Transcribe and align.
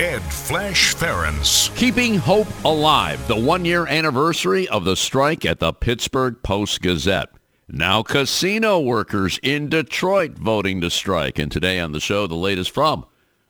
Ed 0.00 0.22
Flash 0.32 0.94
Ferenc. 0.94 1.74
Keeping 1.76 2.14
Hope 2.14 2.46
Alive, 2.64 3.26
the 3.26 3.34
one 3.34 3.64
year 3.64 3.84
anniversary 3.84 4.68
of 4.68 4.84
the 4.84 4.94
strike 4.94 5.44
at 5.44 5.58
the 5.58 5.72
Pittsburgh 5.72 6.40
Post 6.44 6.82
Gazette. 6.82 7.30
Now 7.66 8.04
casino 8.04 8.78
workers 8.78 9.40
in 9.42 9.68
Detroit 9.68 10.38
voting 10.38 10.80
to 10.82 10.90
strike. 10.90 11.40
And 11.40 11.50
today 11.50 11.80
on 11.80 11.90
the 11.90 11.98
show, 11.98 12.28
the 12.28 12.36
latest 12.36 12.70
from 12.70 13.06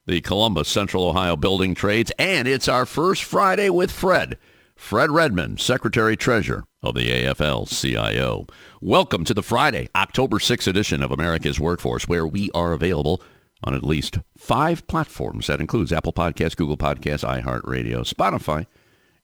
the 0.06 0.22
Columbus 0.22 0.70
Central 0.70 1.04
Ohio 1.04 1.36
Building 1.36 1.74
Trades. 1.74 2.12
And 2.18 2.48
it's 2.48 2.66
our 2.66 2.86
first 2.86 3.24
Friday 3.24 3.68
with 3.68 3.92
Fred. 3.92 4.38
Fred 4.74 5.10
Redmond, 5.10 5.60
Secretary 5.60 6.16
Treasurer 6.16 6.64
of 6.82 6.94
the 6.94 7.10
AFL-CIO. 7.10 8.46
Welcome 8.80 9.24
to 9.24 9.34
the 9.34 9.42
Friday, 9.42 9.90
October 9.94 10.38
6th 10.38 10.66
edition 10.66 11.02
of 11.02 11.10
America's 11.10 11.60
Workforce, 11.60 12.08
where 12.08 12.26
we 12.26 12.50
are 12.54 12.72
available 12.72 13.20
on 13.64 13.74
at 13.74 13.84
least 13.84 14.18
five 14.36 14.86
platforms. 14.86 15.46
That 15.46 15.60
includes 15.60 15.92
Apple 15.92 16.12
Podcasts, 16.12 16.56
Google 16.56 16.76
Podcasts, 16.76 17.24
iHeartRadio, 17.24 18.08
Spotify, 18.12 18.66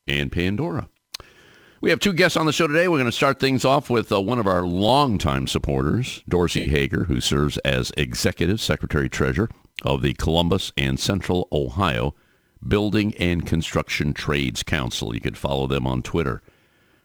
and 0.06 0.30
Pandora. 0.30 0.88
We 1.80 1.90
have 1.90 2.00
two 2.00 2.14
guests 2.14 2.36
on 2.36 2.46
the 2.46 2.52
show 2.52 2.66
today. 2.66 2.88
We're 2.88 2.96
going 2.96 3.04
to 3.06 3.12
start 3.12 3.38
things 3.38 3.64
off 3.64 3.90
with 3.90 4.10
uh, 4.10 4.20
one 4.20 4.38
of 4.38 4.46
our 4.46 4.64
longtime 4.64 5.46
supporters, 5.46 6.22
Dorsey 6.26 6.66
Hager, 6.66 7.04
who 7.04 7.20
serves 7.20 7.58
as 7.58 7.92
Executive 7.96 8.60
Secretary 8.60 9.08
Treasurer 9.08 9.50
of 9.82 10.00
the 10.00 10.14
Columbus 10.14 10.72
and 10.78 10.98
Central 10.98 11.46
Ohio 11.52 12.14
Building 12.66 13.14
and 13.18 13.44
Construction 13.44 14.14
Trades 14.14 14.62
Council. 14.62 15.14
You 15.14 15.20
can 15.20 15.34
follow 15.34 15.66
them 15.66 15.86
on 15.86 16.00
Twitter. 16.00 16.42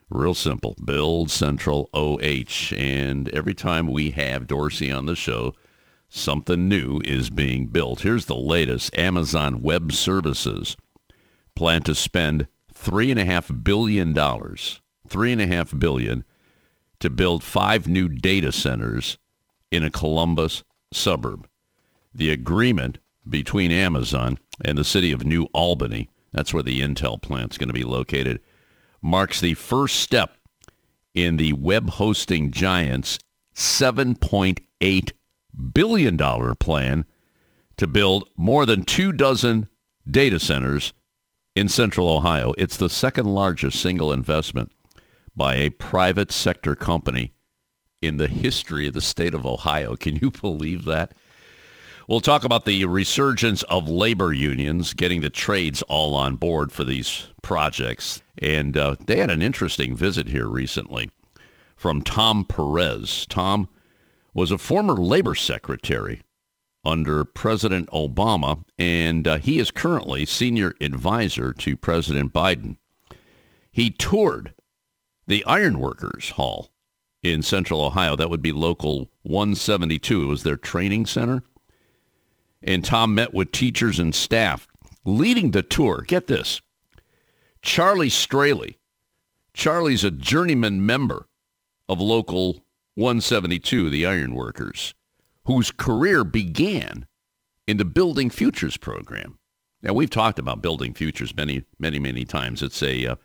Real 0.09 0.33
simple. 0.33 0.75
Build 0.83 1.29
Central 1.29 1.89
OH. 1.93 2.73
And 2.75 3.27
every 3.29 3.53
time 3.53 3.87
we 3.87 4.11
have 4.11 4.47
Dorsey 4.47 4.91
on 4.91 5.05
the 5.05 5.15
show, 5.15 5.53
Something 6.09 6.67
new 6.67 7.01
is 7.05 7.29
being 7.29 7.67
built. 7.67 8.01
Here's 8.01 8.25
the 8.25 8.35
latest. 8.35 8.97
Amazon 8.97 9.61
Web 9.61 9.91
Services 9.91 10.75
plan 11.55 11.83
to 11.83 11.93
spend 11.93 12.47
$3.5 12.73 13.63
billion, 13.63 14.13
3.5 14.13 15.79
billion 15.79 16.23
to 16.99 17.09
build 17.09 17.43
five 17.43 17.87
new 17.87 18.09
data 18.09 18.51
centers 18.51 19.17
in 19.71 19.83
a 19.83 19.91
Columbus 19.91 20.63
suburb. 20.91 21.47
The 22.13 22.31
agreement 22.31 22.97
between 23.27 23.71
Amazon 23.71 24.39
and 24.63 24.77
the 24.77 24.83
city 24.83 25.11
of 25.11 25.23
New 25.23 25.43
Albany, 25.53 26.09
that's 26.31 26.53
where 26.53 26.63
the 26.63 26.81
Intel 26.81 27.21
plant 27.21 27.53
is 27.53 27.57
going 27.57 27.69
to 27.69 27.73
be 27.73 27.83
located, 27.83 28.41
marks 29.01 29.39
the 29.39 29.53
first 29.53 29.97
step 29.97 30.37
in 31.13 31.37
the 31.37 31.53
web 31.53 31.91
hosting 31.91 32.51
giant's 32.51 33.19
$7.8 33.55 35.11
billion 35.73 36.17
dollar 36.17 36.55
plan 36.55 37.05
to 37.77 37.87
build 37.87 38.29
more 38.35 38.65
than 38.65 38.83
two 38.83 39.11
dozen 39.11 39.67
data 40.09 40.39
centers 40.39 40.93
in 41.55 41.67
central 41.67 42.09
Ohio. 42.09 42.53
It's 42.57 42.77
the 42.77 42.89
second 42.89 43.25
largest 43.25 43.81
single 43.81 44.11
investment 44.13 44.71
by 45.35 45.55
a 45.55 45.69
private 45.69 46.31
sector 46.31 46.75
company 46.75 47.33
in 48.01 48.17
the 48.17 48.27
history 48.27 48.87
of 48.87 48.93
the 48.93 49.01
state 49.01 49.33
of 49.33 49.45
Ohio. 49.45 49.95
Can 49.95 50.17
you 50.17 50.31
believe 50.31 50.85
that? 50.85 51.13
We'll 52.07 52.21
talk 52.21 52.43
about 52.43 52.65
the 52.65 52.85
resurgence 52.85 53.61
of 53.63 53.87
labor 53.87 54.33
unions, 54.33 54.93
getting 54.93 55.21
the 55.21 55.29
trades 55.29 55.83
all 55.83 56.15
on 56.15 56.37
board 56.37 56.71
for 56.71 56.83
these 56.83 57.27
projects. 57.43 58.23
And 58.39 58.75
uh, 58.75 58.95
they 59.05 59.17
had 59.17 59.29
an 59.29 59.43
interesting 59.43 59.95
visit 59.95 60.27
here 60.27 60.47
recently 60.47 61.11
from 61.75 62.01
Tom 62.01 62.45
Perez. 62.45 63.27
Tom 63.29 63.69
was 64.33 64.51
a 64.51 64.57
former 64.57 64.95
labor 64.95 65.35
secretary 65.35 66.21
under 66.85 67.25
President 67.25 67.89
Obama, 67.89 68.63
and 68.77 69.27
uh, 69.27 69.37
he 69.37 69.59
is 69.59 69.71
currently 69.71 70.25
senior 70.25 70.73
advisor 70.79 71.53
to 71.53 71.75
President 71.75 72.33
Biden. 72.33 72.77
He 73.71 73.89
toured 73.91 74.53
the 75.27 75.43
Ironworkers 75.45 76.31
Hall 76.31 76.69
in 77.21 77.43
Central 77.43 77.81
Ohio. 77.81 78.15
That 78.15 78.29
would 78.29 78.41
be 78.41 78.51
Local 78.51 79.09
172. 79.23 80.23
It 80.23 80.25
was 80.25 80.43
their 80.43 80.57
training 80.57 81.05
center. 81.05 81.43
And 82.61 82.83
Tom 82.83 83.15
met 83.15 83.33
with 83.33 83.51
teachers 83.51 83.99
and 83.99 84.13
staff. 84.13 84.67
Leading 85.05 85.51
the 85.51 85.63
tour, 85.63 86.03
get 86.07 86.27
this, 86.27 86.61
Charlie 87.61 88.09
Straley. 88.09 88.77
Charlie's 89.53 90.03
a 90.03 90.11
journeyman 90.11 90.85
member 90.85 91.27
of 91.87 91.99
Local 91.99 92.61
172, 92.99 93.89
the 93.89 94.05
ironworkers, 94.05 94.93
whose 95.45 95.71
career 95.71 96.25
began 96.25 97.07
in 97.65 97.77
the 97.77 97.85
Building 97.85 98.29
Futures 98.29 98.75
program. 98.75 99.39
Now, 99.81 99.93
we've 99.93 100.09
talked 100.09 100.37
about 100.37 100.61
Building 100.61 100.93
Futures 100.93 101.33
many, 101.33 101.63
many, 101.79 101.97
many 101.97 102.25
times. 102.25 102.61
It's 102.61 102.83
a 102.83 103.05
uh, 103.05 103.15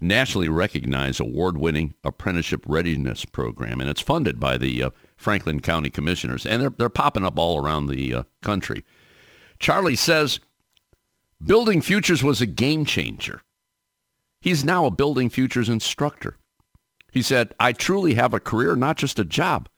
nationally 0.00 0.48
recognized 0.48 1.20
award-winning 1.20 1.94
apprenticeship 2.04 2.64
readiness 2.68 3.24
program, 3.24 3.80
and 3.80 3.90
it's 3.90 4.00
funded 4.00 4.38
by 4.38 4.56
the 4.56 4.84
uh, 4.84 4.90
Franklin 5.16 5.58
County 5.58 5.90
Commissioners, 5.90 6.46
and 6.46 6.62
they're, 6.62 6.70
they're 6.70 6.88
popping 6.88 7.24
up 7.24 7.36
all 7.36 7.60
around 7.60 7.88
the 7.88 8.14
uh, 8.14 8.22
country. 8.40 8.84
Charlie 9.58 9.96
says 9.96 10.38
Building 11.44 11.80
Futures 11.80 12.22
was 12.22 12.40
a 12.40 12.46
game 12.46 12.84
changer. 12.84 13.42
He's 14.40 14.64
now 14.64 14.86
a 14.86 14.92
Building 14.92 15.28
Futures 15.28 15.68
instructor. 15.68 16.36
He 17.14 17.22
said, 17.22 17.54
I 17.60 17.72
truly 17.72 18.14
have 18.14 18.34
a 18.34 18.40
career, 18.40 18.74
not 18.74 18.96
just 18.96 19.20
a 19.20 19.24
job. 19.24 19.68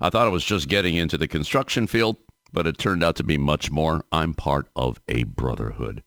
I 0.00 0.10
thought 0.10 0.26
I 0.26 0.30
was 0.30 0.44
just 0.44 0.68
getting 0.68 0.96
into 0.96 1.16
the 1.16 1.28
construction 1.28 1.86
field, 1.86 2.16
but 2.52 2.66
it 2.66 2.78
turned 2.78 3.04
out 3.04 3.14
to 3.16 3.22
be 3.22 3.38
much 3.38 3.70
more. 3.70 4.04
I'm 4.10 4.34
part 4.34 4.66
of 4.74 5.00
a 5.06 5.22
brotherhood. 5.22 6.02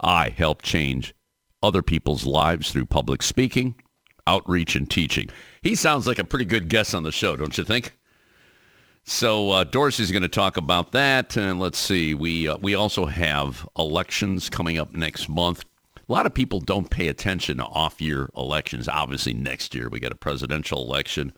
I 0.00 0.28
help 0.28 0.62
change 0.62 1.12
other 1.60 1.82
people's 1.82 2.24
lives 2.24 2.70
through 2.70 2.86
public 2.86 3.20
speaking, 3.20 3.74
outreach, 4.28 4.76
and 4.76 4.88
teaching. 4.88 5.28
He 5.60 5.74
sounds 5.74 6.06
like 6.06 6.20
a 6.20 6.24
pretty 6.24 6.44
good 6.44 6.68
guest 6.68 6.94
on 6.94 7.02
the 7.02 7.10
show, 7.10 7.34
don't 7.34 7.58
you 7.58 7.64
think? 7.64 7.98
So 9.02 9.50
uh, 9.50 9.64
Dorsey's 9.64 10.12
going 10.12 10.22
to 10.22 10.28
talk 10.28 10.56
about 10.56 10.92
that, 10.92 11.36
and 11.36 11.58
let's 11.58 11.78
see. 11.78 12.14
We 12.14 12.46
uh, 12.46 12.58
we 12.58 12.76
also 12.76 13.06
have 13.06 13.68
elections 13.76 14.48
coming 14.48 14.78
up 14.78 14.94
next 14.94 15.28
month. 15.28 15.64
A 16.10 16.12
lot 16.12 16.26
of 16.26 16.34
people 16.34 16.58
don't 16.58 16.90
pay 16.90 17.06
attention 17.06 17.58
to 17.58 17.64
off-year 17.66 18.30
elections. 18.36 18.88
Obviously, 18.88 19.32
next 19.32 19.76
year 19.76 19.88
we 19.88 20.00
get 20.00 20.10
a 20.10 20.16
presidential 20.16 20.82
election. 20.82 21.32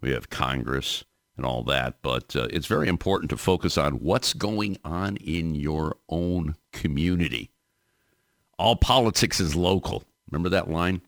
We 0.00 0.12
have 0.12 0.30
Congress 0.30 1.04
and 1.36 1.44
all 1.44 1.64
that. 1.64 1.96
But 2.00 2.36
uh, 2.36 2.46
it's 2.52 2.68
very 2.68 2.86
important 2.86 3.30
to 3.30 3.36
focus 3.36 3.76
on 3.76 3.94
what's 3.94 4.32
going 4.32 4.78
on 4.84 5.16
in 5.16 5.56
your 5.56 5.96
own 6.08 6.54
community. 6.72 7.50
All 8.56 8.76
politics 8.76 9.40
is 9.40 9.56
local. 9.56 10.04
Remember 10.30 10.48
that 10.48 10.70
line? 10.70 11.02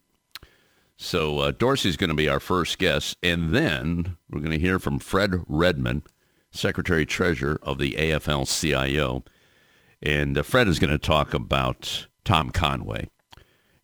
So 0.96 1.38
uh, 1.38 1.52
Dorsey's 1.52 1.96
going 1.96 2.10
to 2.10 2.16
be 2.16 2.28
our 2.28 2.40
first 2.40 2.76
guest. 2.76 3.18
And 3.22 3.54
then 3.54 4.16
we're 4.28 4.40
going 4.40 4.50
to 4.50 4.58
hear 4.58 4.80
from 4.80 4.98
Fred 4.98 5.44
Redmond, 5.46 6.02
Secretary 6.50 7.06
Treasurer 7.06 7.60
of 7.62 7.78
the 7.78 7.92
AFL-CIO. 7.92 9.22
And 10.02 10.36
uh, 10.36 10.42
Fred 10.42 10.66
is 10.66 10.80
going 10.80 10.90
to 10.90 10.98
talk 10.98 11.34
about 11.34 12.08
Tom 12.26 12.50
Conway. 12.50 13.08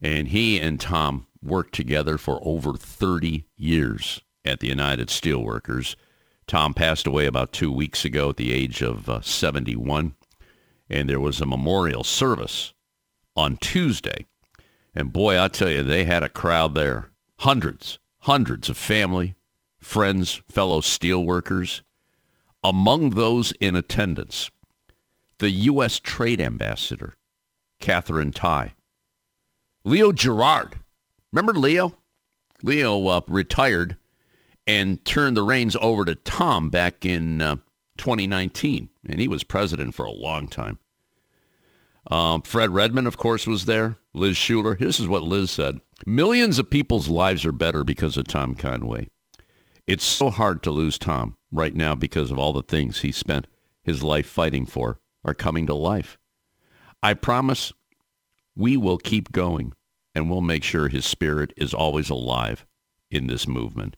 And 0.02 0.28
he 0.28 0.60
and 0.60 0.78
Tom 0.78 1.26
worked 1.42 1.74
together 1.74 2.18
for 2.18 2.40
over 2.42 2.74
30 2.74 3.46
years 3.56 4.20
at 4.44 4.60
the 4.60 4.66
United 4.66 5.08
Steelworkers. 5.08 5.94
Tom 6.46 6.74
passed 6.74 7.06
away 7.06 7.26
about 7.26 7.52
two 7.52 7.72
weeks 7.72 8.04
ago 8.04 8.30
at 8.30 8.36
the 8.36 8.52
age 8.52 8.82
of 8.82 9.08
uh, 9.08 9.20
71. 9.22 10.14
And 10.90 11.08
there 11.08 11.20
was 11.20 11.40
a 11.40 11.46
memorial 11.46 12.04
service 12.04 12.74
on 13.36 13.56
Tuesday. 13.56 14.26
And 14.94 15.12
boy, 15.12 15.40
I 15.40 15.48
tell 15.48 15.70
you, 15.70 15.82
they 15.82 16.04
had 16.04 16.24
a 16.24 16.28
crowd 16.28 16.74
there. 16.74 17.10
Hundreds, 17.38 17.98
hundreds 18.20 18.68
of 18.68 18.76
family, 18.76 19.36
friends, 19.78 20.42
fellow 20.50 20.80
steelworkers. 20.80 21.82
Among 22.64 23.10
those 23.10 23.52
in 23.52 23.74
attendance, 23.74 24.50
the 25.38 25.50
U.S. 25.50 25.98
Trade 25.98 26.40
Ambassador, 26.40 27.16
Katherine 27.82 28.32
Tai. 28.32 28.72
Leo 29.84 30.12
Gerard. 30.12 30.76
Remember 31.32 31.52
Leo? 31.52 31.94
Leo 32.62 33.06
uh, 33.08 33.20
retired 33.26 33.96
and 34.66 35.04
turned 35.04 35.36
the 35.36 35.42
reins 35.42 35.76
over 35.80 36.04
to 36.04 36.14
Tom 36.14 36.70
back 36.70 37.04
in 37.04 37.42
uh, 37.42 37.56
2019, 37.98 38.88
and 39.06 39.20
he 39.20 39.28
was 39.28 39.44
president 39.44 39.94
for 39.94 40.06
a 40.06 40.12
long 40.12 40.48
time. 40.48 40.78
Um, 42.10 42.42
Fred 42.42 42.70
Redmond, 42.70 43.06
of 43.06 43.16
course, 43.16 43.46
was 43.46 43.64
there. 43.64 43.96
Liz 44.14 44.36
Shuler. 44.36 44.78
This 44.78 45.00
is 45.00 45.08
what 45.08 45.22
Liz 45.22 45.50
said. 45.50 45.80
Millions 46.06 46.58
of 46.58 46.70
people's 46.70 47.08
lives 47.08 47.44
are 47.44 47.52
better 47.52 47.84
because 47.84 48.16
of 48.16 48.26
Tom 48.26 48.54
Conway. 48.54 49.08
It's 49.86 50.04
so 50.04 50.30
hard 50.30 50.62
to 50.62 50.70
lose 50.70 50.98
Tom 50.98 51.36
right 51.50 51.74
now 51.74 51.94
because 51.94 52.30
of 52.30 52.38
all 52.38 52.52
the 52.52 52.62
things 52.62 53.00
he 53.00 53.12
spent 53.12 53.46
his 53.82 54.02
life 54.02 54.26
fighting 54.26 54.66
for 54.66 55.00
are 55.24 55.34
coming 55.34 55.66
to 55.66 55.74
life. 55.74 56.18
I 57.02 57.14
promise 57.14 57.72
we 58.54 58.76
will 58.76 58.98
keep 58.98 59.32
going 59.32 59.72
and 60.14 60.30
we'll 60.30 60.40
make 60.40 60.62
sure 60.62 60.88
his 60.88 61.06
spirit 61.06 61.52
is 61.56 61.74
always 61.74 62.10
alive 62.10 62.66
in 63.10 63.26
this 63.26 63.48
movement. 63.48 63.96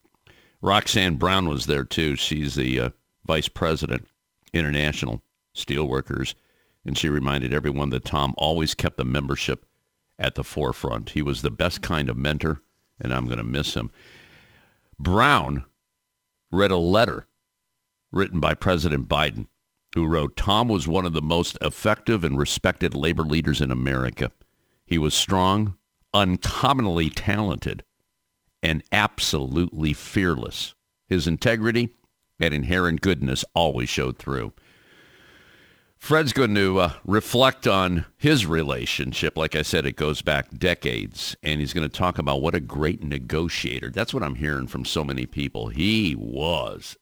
Roxanne 0.63 1.17
Brown 1.17 1.49
was 1.49 1.67
there 1.67 1.85
too. 1.85 2.17
She's 2.17 2.55
the 2.55 2.81
uh, 2.81 2.91
vice 3.27 3.49
president, 3.49 4.07
international 4.53 5.23
steelworkers, 5.55 6.35
and 6.87 6.97
she 6.97 7.09
reminded 7.09 7.53
everyone 7.53 7.91
that 7.91 8.05
Tom 8.05 8.35
always 8.39 8.75
kept 8.75 8.97
the 8.97 9.05
membership 9.05 9.67
at 10.19 10.35
the 10.35 10.45
forefront. 10.45 11.11
He 11.11 11.23
was 11.23 11.43
the 11.43 11.51
best 11.51 11.83
kind 11.83 12.09
of 12.09 12.17
mentor, 12.17 12.63
and 13.01 13.13
I'm 13.13 13.27
going 13.27 13.39
to 13.39 13.45
miss 13.45 13.75
him. 13.75 13.91
Brown 14.99 15.65
read 16.51 16.71
a 16.71 16.77
letter 16.77 17.27
written 18.13 18.41
by 18.41 18.55
President 18.55 19.09
Biden, 19.09 19.49
who 19.95 20.07
wrote, 20.07 20.37
Tom 20.37 20.69
was 20.69 20.87
one 20.89 21.07
of 21.07 21.13
the 21.13 21.23
most 21.23 21.57
effective 21.61 22.25
and 22.25 22.39
respected 22.39 22.95
labor 22.95 23.23
leaders 23.23 23.61
in 23.61 23.71
America. 23.71 24.31
He 24.85 24.99
was 24.99 25.15
strong, 25.15 25.77
uncommonly 26.13 27.11
talented, 27.11 27.85
and 28.63 28.83
absolutely 28.93 29.93
fearless. 29.93 30.75
His 31.07 31.27
integrity 31.27 31.91
and 32.41 32.53
inherent 32.53 33.01
goodness 33.01 33.45
always 33.55 33.89
showed 33.89 34.19
through. 34.19 34.53
Fred's 35.97 36.35
going 36.35 36.55
to 36.55 36.81
uh, 36.81 36.93
reflect 37.07 37.67
on 37.67 38.05
his 38.19 38.45
relationship. 38.45 39.39
Like 39.39 39.55
I 39.55 39.63
said, 39.63 39.87
it 39.87 39.97
goes 39.97 40.21
back 40.21 40.51
decades, 40.59 41.35
and 41.43 41.61
he's 41.61 41.73
going 41.73 41.89
to 41.89 41.97
talk 41.97 42.19
about 42.19 42.43
what 42.43 42.55
a 42.55 42.61
great 42.61 43.03
negotiator. 43.03 43.91
That's 43.91 44.13
what 44.13 44.23
I'm 44.23 44.35
hearing 44.35 44.67
from 44.67 44.85
so 44.85 45.03
many 45.03 45.25
people. 45.25 45.69
He 45.69 46.15
was 46.15 46.99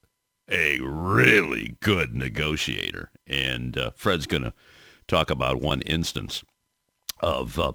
a 0.52 0.78
really 0.80 1.76
good 1.80 2.14
negotiator, 2.14 3.10
and 3.26 3.76
uh, 3.78 3.90
Fred's 3.96 4.26
going 4.26 4.42
to 4.42 4.52
talk 5.08 5.30
about 5.30 5.60
one 5.60 5.80
instance 5.82 6.44
of 7.20 7.58
uh, 7.58 7.72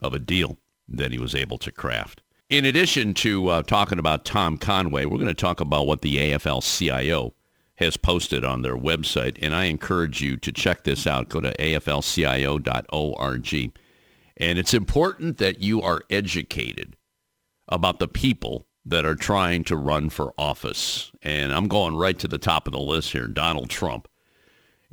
of 0.00 0.14
a 0.14 0.18
deal 0.18 0.58
that 0.88 1.12
he 1.12 1.18
was 1.18 1.34
able 1.34 1.58
to 1.58 1.70
craft. 1.70 2.22
In 2.48 2.64
addition 2.64 3.12
to 3.14 3.48
uh, 3.48 3.62
talking 3.62 3.98
about 3.98 4.24
Tom 4.24 4.56
Conway, 4.56 5.04
we're 5.04 5.18
going 5.18 5.26
to 5.26 5.34
talk 5.34 5.60
about 5.60 5.86
what 5.86 6.00
the 6.00 6.16
AFL-CIO 6.16 7.34
has 7.76 7.96
posted 7.96 8.44
on 8.44 8.62
their 8.62 8.76
website, 8.76 9.36
and 9.42 9.54
I 9.54 9.64
encourage 9.64 10.22
you 10.22 10.36
to 10.38 10.52
check 10.52 10.84
this 10.84 11.06
out. 11.06 11.28
Go 11.28 11.40
to 11.40 11.52
aflcio.org. 11.56 12.62
And 14.38 14.58
it's 14.58 14.74
important 14.74 15.38
that 15.38 15.60
you 15.60 15.82
are 15.82 16.02
educated 16.08 16.96
about 17.68 17.98
the 17.98 18.08
people 18.08 18.66
that 18.86 19.04
are 19.04 19.16
trying 19.16 19.64
to 19.64 19.76
run 19.76 20.08
for 20.08 20.32
office. 20.38 21.10
And 21.20 21.52
I'm 21.52 21.66
going 21.66 21.96
right 21.96 22.18
to 22.20 22.28
the 22.28 22.38
top 22.38 22.66
of 22.66 22.72
the 22.72 22.78
list 22.78 23.10
here, 23.12 23.26
Donald 23.26 23.68
Trump. 23.68 24.08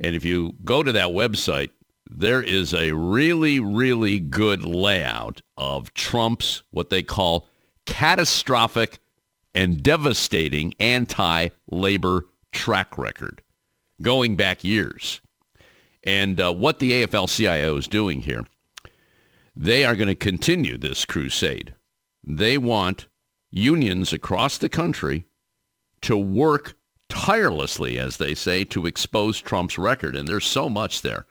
And 0.00 0.16
if 0.16 0.24
you 0.24 0.54
go 0.64 0.82
to 0.82 0.90
that 0.92 1.10
website, 1.10 1.70
there 2.10 2.42
is 2.42 2.74
a 2.74 2.92
really, 2.92 3.60
really 3.60 4.18
good 4.18 4.64
layout 4.64 5.42
of 5.56 5.94
Trump's 5.94 6.64
what 6.70 6.90
they 6.90 7.02
call 7.02 7.48
catastrophic 7.86 8.98
and 9.54 9.82
devastating 9.82 10.74
anti-labor 10.80 12.26
track 12.50 12.98
record 12.98 13.42
going 14.02 14.34
back 14.34 14.64
years. 14.64 15.20
And 16.02 16.40
uh, 16.40 16.52
what 16.52 16.80
the 16.80 17.04
AFL-CIO 17.04 17.76
is 17.76 17.86
doing 17.86 18.22
here, 18.22 18.44
they 19.56 19.84
are 19.84 19.94
going 19.94 20.08
to 20.08 20.16
continue 20.16 20.76
this 20.76 21.04
crusade. 21.04 21.74
They 22.24 22.58
want 22.58 23.06
unions 23.54 24.12
across 24.12 24.58
the 24.58 24.68
country 24.68 25.24
to 26.02 26.16
work 26.16 26.74
tirelessly, 27.08 27.98
as 27.98 28.16
they 28.16 28.34
say, 28.34 28.64
to 28.64 28.86
expose 28.86 29.40
Trump's 29.40 29.78
record. 29.78 30.16
And 30.16 30.26
there's 30.26 30.46
so 30.46 30.68
much 30.68 31.02
there. 31.02 31.26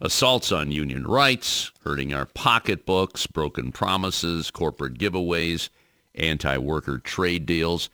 Assaults 0.00 0.52
on 0.52 0.70
union 0.70 1.06
rights, 1.06 1.72
hurting 1.82 2.14
our 2.14 2.26
pocketbooks, 2.26 3.26
broken 3.26 3.72
promises, 3.72 4.50
corporate 4.50 4.98
giveaways, 4.98 5.70
anti-worker 6.14 6.98
trade 6.98 7.46
deals 7.46 7.90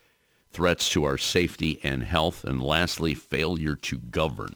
threats 0.50 0.90
to 0.90 1.04
our 1.04 1.16
safety 1.16 1.80
and 1.82 2.02
health, 2.02 2.44
and 2.44 2.62
lastly, 2.62 3.14
failure 3.14 3.74
to 3.74 3.96
govern. 3.96 4.54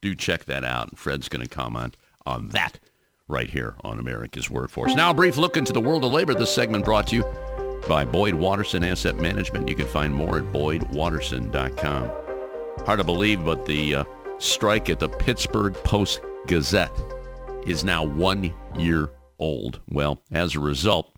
Do 0.00 0.14
check 0.14 0.44
that 0.44 0.64
out. 0.64 0.90
And 0.90 0.98
Fred's 0.98 1.28
going 1.28 1.42
to 1.42 1.48
comment 1.48 1.96
on 2.24 2.50
that 2.50 2.78
right 3.26 3.50
here 3.50 3.74
on 3.82 3.98
America's 3.98 4.48
Workforce. 4.48 4.94
Now, 4.94 5.10
a 5.10 5.14
brief 5.14 5.36
look 5.36 5.56
into 5.56 5.72
the 5.72 5.80
world 5.80 6.04
of 6.04 6.12
labor. 6.12 6.32
This 6.32 6.54
segment 6.54 6.84
brought 6.84 7.08
to 7.08 7.16
you 7.16 7.55
by 7.86 8.04
Boyd 8.04 8.34
Watterson 8.34 8.84
Asset 8.84 9.16
Management. 9.16 9.68
You 9.68 9.74
can 9.74 9.86
find 9.86 10.12
more 10.12 10.38
at 10.38 10.52
boydwatterson.com. 10.52 12.10
Hard 12.84 12.98
to 12.98 13.04
believe, 13.04 13.44
but 13.44 13.66
the 13.66 13.96
uh, 13.96 14.04
strike 14.38 14.90
at 14.90 14.98
the 14.98 15.08
Pittsburgh 15.08 15.74
Post-Gazette 15.74 16.96
is 17.66 17.84
now 17.84 18.04
one 18.04 18.52
year 18.76 19.10
old. 19.38 19.80
Well, 19.88 20.22
as 20.30 20.54
a 20.54 20.60
result, 20.60 21.12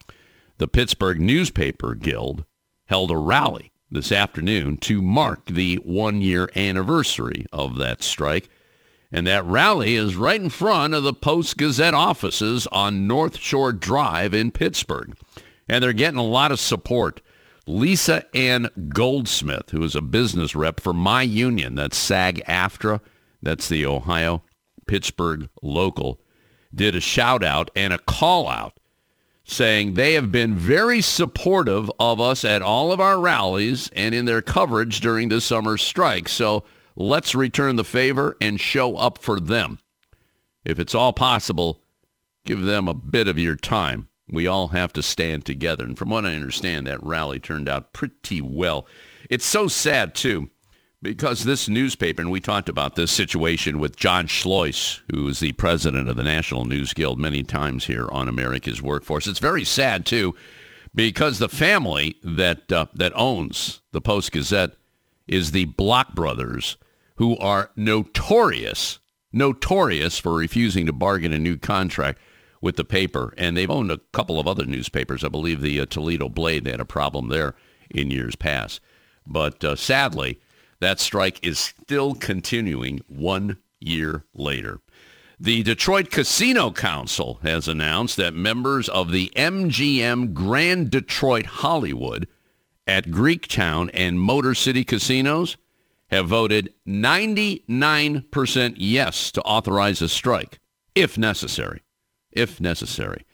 the 0.58 0.68
Pittsburgh 0.68 1.20
Newspaper 1.20 1.94
Guild 1.94 2.44
held 2.86 3.10
a 3.10 3.16
rally 3.16 3.72
this 3.90 4.12
afternoon 4.12 4.76
to 4.78 5.02
mark 5.02 5.46
the 5.46 5.76
one-year 5.76 6.50
anniversary 6.54 7.46
of 7.52 7.76
that 7.76 8.02
strike. 8.02 8.48
And 9.10 9.26
that 9.26 9.44
rally 9.44 9.94
is 9.94 10.16
right 10.16 10.40
in 10.40 10.50
front 10.50 10.92
of 10.92 11.02
the 11.02 11.14
Post-Gazette 11.14 11.94
offices 11.94 12.66
on 12.66 13.06
North 13.06 13.38
Shore 13.38 13.72
Drive 13.72 14.34
in 14.34 14.50
Pittsburgh. 14.50 15.16
And 15.68 15.82
they're 15.82 15.92
getting 15.92 16.18
a 16.18 16.24
lot 16.24 16.52
of 16.52 16.60
support. 16.60 17.20
Lisa 17.66 18.24
Ann 18.34 18.68
Goldsmith, 18.88 19.70
who 19.70 19.82
is 19.82 19.94
a 19.94 20.00
business 20.00 20.54
rep 20.54 20.80
for 20.80 20.94
my 20.94 21.22
union, 21.22 21.74
that's 21.74 21.98
SAG-AFTRA, 21.98 23.00
that's 23.42 23.68
the 23.68 23.84
Ohio 23.84 24.42
Pittsburgh 24.86 25.50
local, 25.62 26.20
did 26.74 26.94
a 26.94 27.00
shout 27.00 27.44
out 27.44 27.70
and 27.76 27.92
a 27.92 27.98
call 27.98 28.48
out 28.48 28.78
saying 29.48 29.94
they 29.94 30.12
have 30.12 30.30
been 30.30 30.54
very 30.54 31.00
supportive 31.00 31.90
of 31.98 32.20
us 32.20 32.44
at 32.44 32.60
all 32.60 32.92
of 32.92 33.00
our 33.00 33.18
rallies 33.18 33.90
and 33.94 34.14
in 34.14 34.26
their 34.26 34.42
coverage 34.42 35.00
during 35.00 35.30
the 35.30 35.40
summer 35.40 35.78
strike. 35.78 36.28
So 36.28 36.64
let's 36.96 37.34
return 37.34 37.76
the 37.76 37.84
favor 37.84 38.36
and 38.42 38.60
show 38.60 38.96
up 38.96 39.18
for 39.18 39.40
them. 39.40 39.78
If 40.64 40.78
it's 40.78 40.94
all 40.94 41.14
possible, 41.14 41.80
give 42.44 42.62
them 42.62 42.88
a 42.88 42.94
bit 42.94 43.26
of 43.26 43.38
your 43.38 43.56
time. 43.56 44.08
We 44.30 44.46
all 44.46 44.68
have 44.68 44.92
to 44.94 45.02
stand 45.02 45.44
together. 45.44 45.84
And 45.84 45.96
from 45.96 46.10
what 46.10 46.26
I 46.26 46.34
understand, 46.34 46.86
that 46.86 47.02
rally 47.02 47.38
turned 47.38 47.68
out 47.68 47.92
pretty 47.92 48.40
well. 48.40 48.86
It's 49.30 49.46
so 49.46 49.68
sad, 49.68 50.14
too 50.14 50.50
because 51.00 51.44
this 51.44 51.68
newspaper, 51.68 52.20
and 52.20 52.30
we 52.30 52.40
talked 52.40 52.68
about 52.68 52.96
this 52.96 53.12
situation 53.12 53.78
with 53.78 53.96
John 53.96 54.26
Schleuss, 54.26 55.00
who 55.12 55.28
is 55.28 55.40
the 55.40 55.52
president 55.52 56.08
of 56.08 56.16
the 56.16 56.24
National 56.24 56.64
News 56.64 56.92
Guild 56.92 57.18
many 57.20 57.42
times 57.42 57.84
here 57.84 58.08
on 58.10 58.28
America's 58.28 58.82
Workforce. 58.82 59.26
It's 59.26 59.38
very 59.38 59.64
sad, 59.64 60.04
too, 60.04 60.34
because 60.94 61.38
the 61.38 61.48
family 61.48 62.16
that, 62.24 62.72
uh, 62.72 62.86
that 62.94 63.12
owns 63.14 63.80
the 63.92 64.00
Post-Gazette 64.00 64.72
is 65.28 65.52
the 65.52 65.66
Block 65.66 66.14
brothers, 66.14 66.76
who 67.16 67.36
are 67.38 67.70
notorious, 67.76 68.98
notorious 69.32 70.18
for 70.18 70.34
refusing 70.34 70.86
to 70.86 70.92
bargain 70.92 71.32
a 71.32 71.38
new 71.38 71.56
contract 71.56 72.18
with 72.60 72.76
the 72.76 72.84
paper. 72.84 73.34
And 73.36 73.56
they've 73.56 73.70
owned 73.70 73.90
a 73.90 74.00
couple 74.12 74.38
of 74.38 74.46
other 74.46 74.64
newspapers. 74.64 75.24
I 75.24 75.28
believe 75.28 75.60
the 75.60 75.80
uh, 75.80 75.86
Toledo 75.86 76.28
Blade, 76.28 76.64
they 76.64 76.70
had 76.70 76.80
a 76.80 76.84
problem 76.84 77.28
there 77.28 77.54
in 77.90 78.10
years 78.10 78.36
past. 78.36 78.80
But 79.26 79.62
uh, 79.62 79.76
sadly, 79.76 80.40
that 80.80 81.00
strike 81.00 81.44
is 81.44 81.58
still 81.58 82.14
continuing 82.14 83.00
one 83.08 83.58
year 83.80 84.24
later. 84.34 84.80
The 85.40 85.62
Detroit 85.62 86.10
Casino 86.10 86.72
Council 86.72 87.38
has 87.42 87.68
announced 87.68 88.16
that 88.16 88.34
members 88.34 88.88
of 88.88 89.12
the 89.12 89.30
MGM 89.36 90.32
Grand 90.32 90.90
Detroit 90.90 91.46
Hollywood 91.46 92.26
at 92.88 93.04
Greektown 93.04 93.88
and 93.94 94.18
Motor 94.20 94.54
City 94.54 94.82
casinos 94.82 95.56
have 96.10 96.26
voted 96.26 96.72
99% 96.86 98.74
yes 98.78 99.30
to 99.30 99.42
authorize 99.42 100.02
a 100.02 100.08
strike, 100.08 100.58
if 100.94 101.16
necessary. 101.18 101.82
If 102.38 102.60
necessary. 102.60 103.24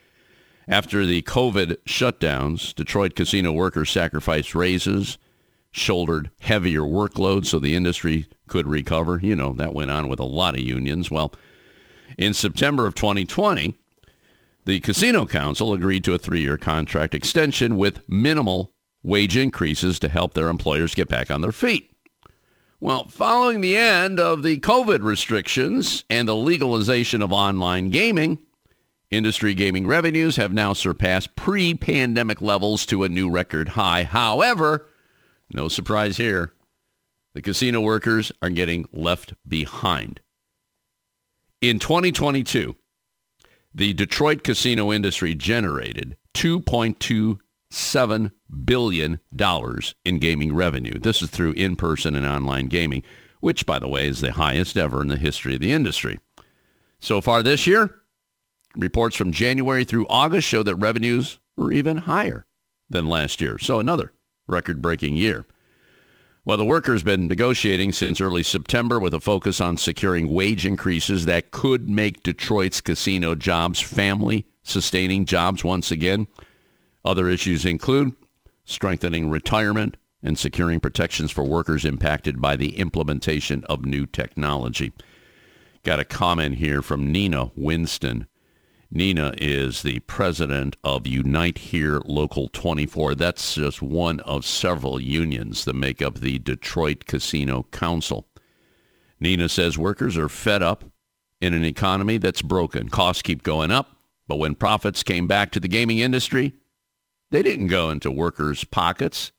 After 0.67 1.05
the 1.05 1.21
COVID 1.21 1.77
shutdowns, 1.85 2.75
Detroit 2.75 3.15
casino 3.15 3.53
workers 3.53 3.91
sacrificed 3.91 4.55
raises, 4.55 5.19
shouldered 5.71 6.31
heavier 6.41 6.81
workloads 6.81 7.47
so 7.47 7.59
the 7.59 7.77
industry 7.77 8.27
could 8.49 8.67
recover. 8.67 9.21
You 9.23 9.37
know, 9.37 9.53
that 9.53 9.75
went 9.75 9.91
on 9.91 10.09
with 10.09 10.21
a 10.21 10.25
lot 10.25 10.55
of 10.55 10.61
unions. 10.61 11.11
Well, 11.11 11.35
in 12.17 12.33
September 12.33 12.87
of 12.87 12.95
2020, 12.95 13.77
the 14.65 14.81
Casino 14.81 15.27
Council 15.27 15.75
agreed 15.75 16.05
to 16.05 16.15
a 16.15 16.19
three-year 16.19 16.57
contract 16.57 17.15
extension 17.15 17.77
with 17.77 18.09
minimal 18.09 18.73
wage 19.03 19.37
increases 19.37 19.99
to 19.99 20.09
help 20.09 20.33
their 20.33 20.49
employers 20.49 20.95
get 20.95 21.09
back 21.09 21.31
on 21.31 21.43
their 21.43 21.53
feet. 21.53 21.91
Well, 22.81 23.09
following 23.09 23.61
the 23.61 23.77
end 23.77 24.19
of 24.19 24.43
the 24.43 24.59
COVID 24.61 25.03
restrictions 25.03 26.05
and 26.09 26.27
the 26.27 26.37
legalization 26.37 27.21
of 27.21 27.33
online 27.33 27.91
gaming, 27.91 28.39
industry 29.11 29.55
gaming 29.55 29.87
revenues 29.87 30.37
have 30.37 30.53
now 30.53 30.73
surpassed 30.73 31.37
pre-pandemic 31.37 32.41
levels 32.41 32.87
to 32.87 33.05
a 33.05 33.09
new 33.09 33.31
record 33.31 33.71
high. 33.71 34.05
However, 34.05 34.87
no 35.53 35.69
surprise 35.69 36.17
here, 36.17 36.53
the 37.35 37.43
casino 37.43 37.81
workers 37.81 38.33
are 38.41 38.51
getting 38.51 38.87
left 38.93 39.35
behind. 39.47 40.21
In 41.61 41.79
2022, 41.79 42.77
the 43.75 43.93
Detroit 43.93 44.45
casino 44.45 44.93
industry 44.93 45.35
generated 45.35 46.17
2.27 46.35 48.31
billion 48.65 49.21
dollars 49.35 49.95
in 50.05 50.19
gaming 50.19 50.55
revenue. 50.55 50.99
This 50.99 51.23
is 51.23 51.31
through 51.31 51.53
in-person 51.53 52.15
and 52.15 52.27
online 52.27 52.67
gaming, 52.67 53.03
which 53.41 53.67
by 53.67 53.79
the 53.79 53.89
way 53.89 54.07
is 54.07 54.21
the 54.21 54.33
highest 54.33 54.77
ever 54.77 55.03
in 55.03 55.09
the 55.09 55.17
history 55.17 55.55
of 55.55 55.61
the 55.61 55.73
industry. 55.73 56.21
So 57.01 57.21
far 57.21 57.43
this 57.43 57.67
year, 57.67 58.03
reports 58.77 59.17
from 59.17 59.33
January 59.33 59.85
through 59.85 60.07
August 60.09 60.49
show 60.49 60.63
that 60.63 60.77
revenues 60.77 61.39
were 61.57 61.73
even 61.73 61.99
higher 61.99 62.47
than 62.91 63.09
last 63.09 63.41
year. 63.41 63.59
So 63.59 63.81
another 63.81 64.13
record-breaking 64.47 65.17
year. 65.17 65.47
Well, 66.45 66.59
the 66.59 66.65
workers 66.65 67.03
been 67.03 67.27
negotiating 67.27 67.93
since 67.93 68.21
early 68.21 68.43
September 68.43 69.01
with 69.01 69.15
a 69.15 69.21
focus 69.21 69.63
on 69.63 69.79
securing 69.79 70.29
wage 70.29 70.67
increases 70.67 71.25
that 71.25 71.51
could 71.51 71.89
make 71.89 72.23
Detroit's 72.23 72.83
casino 72.83 73.35
jobs 73.35 73.81
family 73.81 74.47
sustaining 74.63 75.25
jobs 75.25 75.65
once 75.65 75.91
again. 75.91 76.27
Other 77.05 77.29
issues 77.29 77.65
include 77.65 78.13
strengthening 78.67 79.31
retirement 79.31 79.97
and 80.23 80.39
securing 80.39 80.81
protections 80.81 81.31
for 81.31 81.45
workers 81.45 81.85
impacted 81.85 82.41
by 82.41 82.57
the 82.57 82.79
implementation 82.79 83.65
of 83.65 83.85
new 83.85 84.05
technology. 84.05 84.93
Got 85.83 86.01
a 86.01 86.05
comment 86.05 86.57
here 86.57 86.83
from 86.83 87.13
Nina 87.13 87.53
Winston. 87.57 88.27
Nina 88.97 89.35
is 89.39 89.83
the 89.83 89.99
president 90.01 90.77
of 90.85 91.05
Unite 91.05 91.59
Here 91.59 92.01
Local 92.05 92.49
24. 92.49 93.17
That's 93.17 93.57
just 93.57 93.83
one 93.83 94.21
of 94.21 94.47
several 94.47 95.01
unions 95.01 95.65
that 95.65 95.75
make 95.75 96.01
up 96.01 96.21
the 96.21 96.39
Detroit 96.39 97.07
Casino 97.07 97.67
Council. 97.73 98.29
Nina 99.19 99.49
says 99.49 99.77
workers 99.77 100.17
are 100.17 100.29
fed 100.29 100.63
up 100.63 100.85
in 101.41 101.55
an 101.55 101.65
economy 101.65 102.19
that's 102.19 102.41
broken. 102.41 102.89
Costs 102.89 103.23
keep 103.23 103.43
going 103.43 103.73
up, 103.73 103.97
but 104.29 104.37
when 104.37 104.55
profits 104.55 105.03
came 105.03 105.27
back 105.27 105.51
to 105.51 105.59
the 105.59 105.67
gaming 105.67 105.99
industry, 105.99 106.55
they 107.33 107.43
didn't 107.43 107.67
go 107.67 107.91
into 107.91 108.13
workers' 108.13 108.63
pockets. 108.63 109.33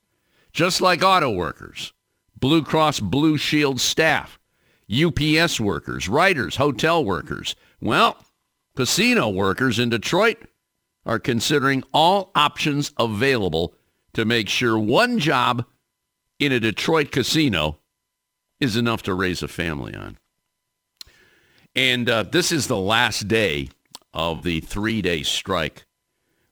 Just 0.52 0.82
like 0.82 1.02
auto 1.02 1.30
workers, 1.30 1.94
Blue 2.38 2.62
Cross 2.62 3.00
Blue 3.00 3.38
Shield 3.38 3.80
staff, 3.80 4.38
UPS 4.92 5.58
workers, 5.58 6.10
writers, 6.10 6.56
hotel 6.56 7.02
workers. 7.02 7.56
Well, 7.80 8.18
Casino 8.76 9.30
workers 9.30 9.78
in 9.78 9.88
Detroit 9.88 10.36
are 11.06 11.18
considering 11.18 11.82
all 11.94 12.30
options 12.34 12.92
available 12.98 13.74
to 14.12 14.24
make 14.24 14.48
sure 14.48 14.78
one 14.78 15.18
job 15.18 15.64
in 16.38 16.52
a 16.52 16.60
Detroit 16.60 17.10
casino 17.10 17.78
is 18.60 18.76
enough 18.76 19.02
to 19.02 19.14
raise 19.14 19.42
a 19.42 19.48
family 19.48 19.94
on. 19.94 20.18
And 21.74 22.08
uh, 22.08 22.24
this 22.24 22.52
is 22.52 22.66
the 22.66 22.78
last 22.78 23.28
day 23.28 23.70
of 24.12 24.42
the 24.42 24.60
three-day 24.60 25.22
strike 25.22 25.86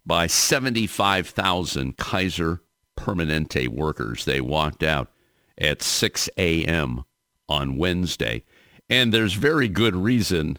by 0.06 0.26
75,000 0.26 1.96
Kaiser 1.96 2.62
Permanente 2.96 3.68
workers. 3.68 4.24
They 4.24 4.40
walked 4.40 4.82
out 4.82 5.10
at 5.58 5.82
6 5.82 6.30
a.m. 6.36 7.04
on 7.48 7.76
Wednesday. 7.76 8.44
And 8.88 9.12
there's 9.12 9.34
very 9.34 9.68
good 9.68 9.96
reason 9.96 10.58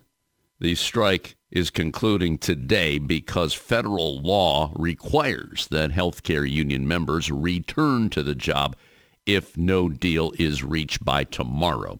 the 0.59 0.75
strike 0.75 1.35
is 1.55 1.69
concluding 1.69 2.37
today 2.37 2.99
because 2.99 3.53
federal 3.53 4.19
law 4.21 4.71
requires 4.75 5.67
that 5.71 5.89
healthcare 5.89 6.47
union 6.47 6.85
members 6.85 7.31
return 7.31 8.09
to 8.09 8.21
the 8.21 8.35
job 8.35 8.75
if 9.25 9.57
no 9.57 9.87
deal 9.87 10.33
is 10.37 10.63
reached 10.63 11.03
by 11.05 11.23
tomorrow. 11.23 11.99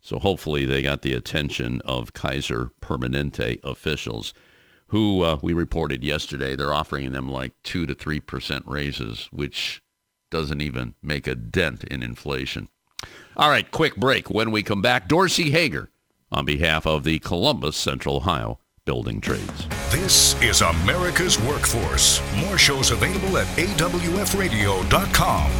So 0.00 0.20
hopefully 0.20 0.64
they 0.64 0.82
got 0.82 1.02
the 1.02 1.14
attention 1.14 1.82
of 1.84 2.12
Kaiser 2.12 2.70
Permanente 2.80 3.58
officials 3.64 4.32
who 4.88 5.22
uh, 5.22 5.38
we 5.42 5.52
reported 5.52 6.04
yesterday 6.04 6.54
they're 6.54 6.72
offering 6.72 7.10
them 7.10 7.28
like 7.28 7.52
2 7.64 7.86
to 7.86 7.94
3% 7.94 8.62
raises, 8.66 9.28
which 9.32 9.82
doesn't 10.30 10.60
even 10.60 10.94
make 11.02 11.26
a 11.26 11.34
dent 11.34 11.82
in 11.84 12.04
inflation. 12.04 12.68
All 13.36 13.50
right, 13.50 13.68
quick 13.68 13.96
break. 13.96 14.30
When 14.30 14.52
we 14.52 14.62
come 14.62 14.80
back, 14.80 15.08
Dorsey 15.08 15.50
Hager 15.50 15.90
on 16.30 16.44
behalf 16.44 16.86
of 16.86 17.02
the 17.02 17.18
Columbus 17.18 17.76
Central 17.76 18.16
Ohio 18.16 18.60
Building 18.86 19.20
Trades. 19.20 19.66
This 19.90 20.40
is 20.40 20.60
America's 20.60 21.40
Workforce. 21.40 22.22
More 22.36 22.56
shows 22.56 22.92
available 22.92 23.36
at 23.36 23.48
awfradio.com. 23.48 25.50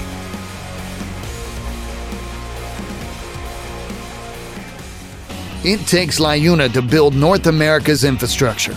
It 5.64 5.84
takes 5.88 6.20
LiUNA 6.20 6.72
to 6.74 6.82
build 6.82 7.16
North 7.16 7.48
America's 7.48 8.04
infrastructure. 8.04 8.76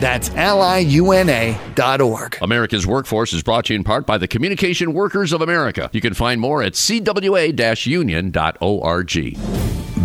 That's 0.00 0.28
liuna.org. 0.30 1.58
America's 2.40 2.86
Workforce 2.86 3.32
is 3.32 3.42
brought 3.42 3.64
to 3.66 3.72
you 3.72 3.78
in 3.78 3.84
part 3.84 4.06
by 4.06 4.18
the 4.18 4.28
Communication 4.28 4.92
Workers 4.92 5.32
of 5.32 5.40
America. 5.42 5.90
You 5.92 6.00
can 6.00 6.14
find 6.14 6.40
more 6.40 6.62
at 6.62 6.74
cwa-union.org. 6.74 7.48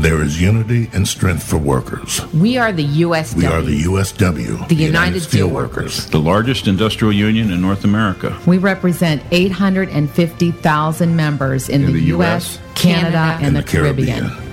There 0.02 0.22
is 0.22 0.42
unity 0.42 0.90
and 0.92 1.08
strength 1.08 1.44
for 1.44 1.58
workers. 1.58 2.26
We 2.34 2.58
are 2.58 2.74
the 2.74 2.86
USW. 2.86 3.36
We 3.36 3.46
are 3.46 3.62
the 3.62 3.84
USW, 3.84 4.68
the, 4.68 4.76
United, 4.76 5.22
Steelworkers, 5.22 6.10
the 6.10 6.20
largest 6.20 6.68
industrial 6.68 7.14
union 7.14 7.52
in 7.52 7.62
North 7.62 7.86
America. 7.86 8.38
We 8.46 8.58
represent 8.58 9.24
850,000 9.32 11.16
members 11.16 11.70
in, 11.70 11.84
in 11.84 11.88
the, 11.88 11.94
the, 11.94 12.06
U.S., 12.08 12.58
Canada, 12.76 13.12
Canada 13.12 13.18
and, 13.18 13.46
and, 13.46 13.56
the, 13.56 13.62
the 13.62 13.68
Caribbean. 13.68 14.30
Caribbean. 14.30 14.53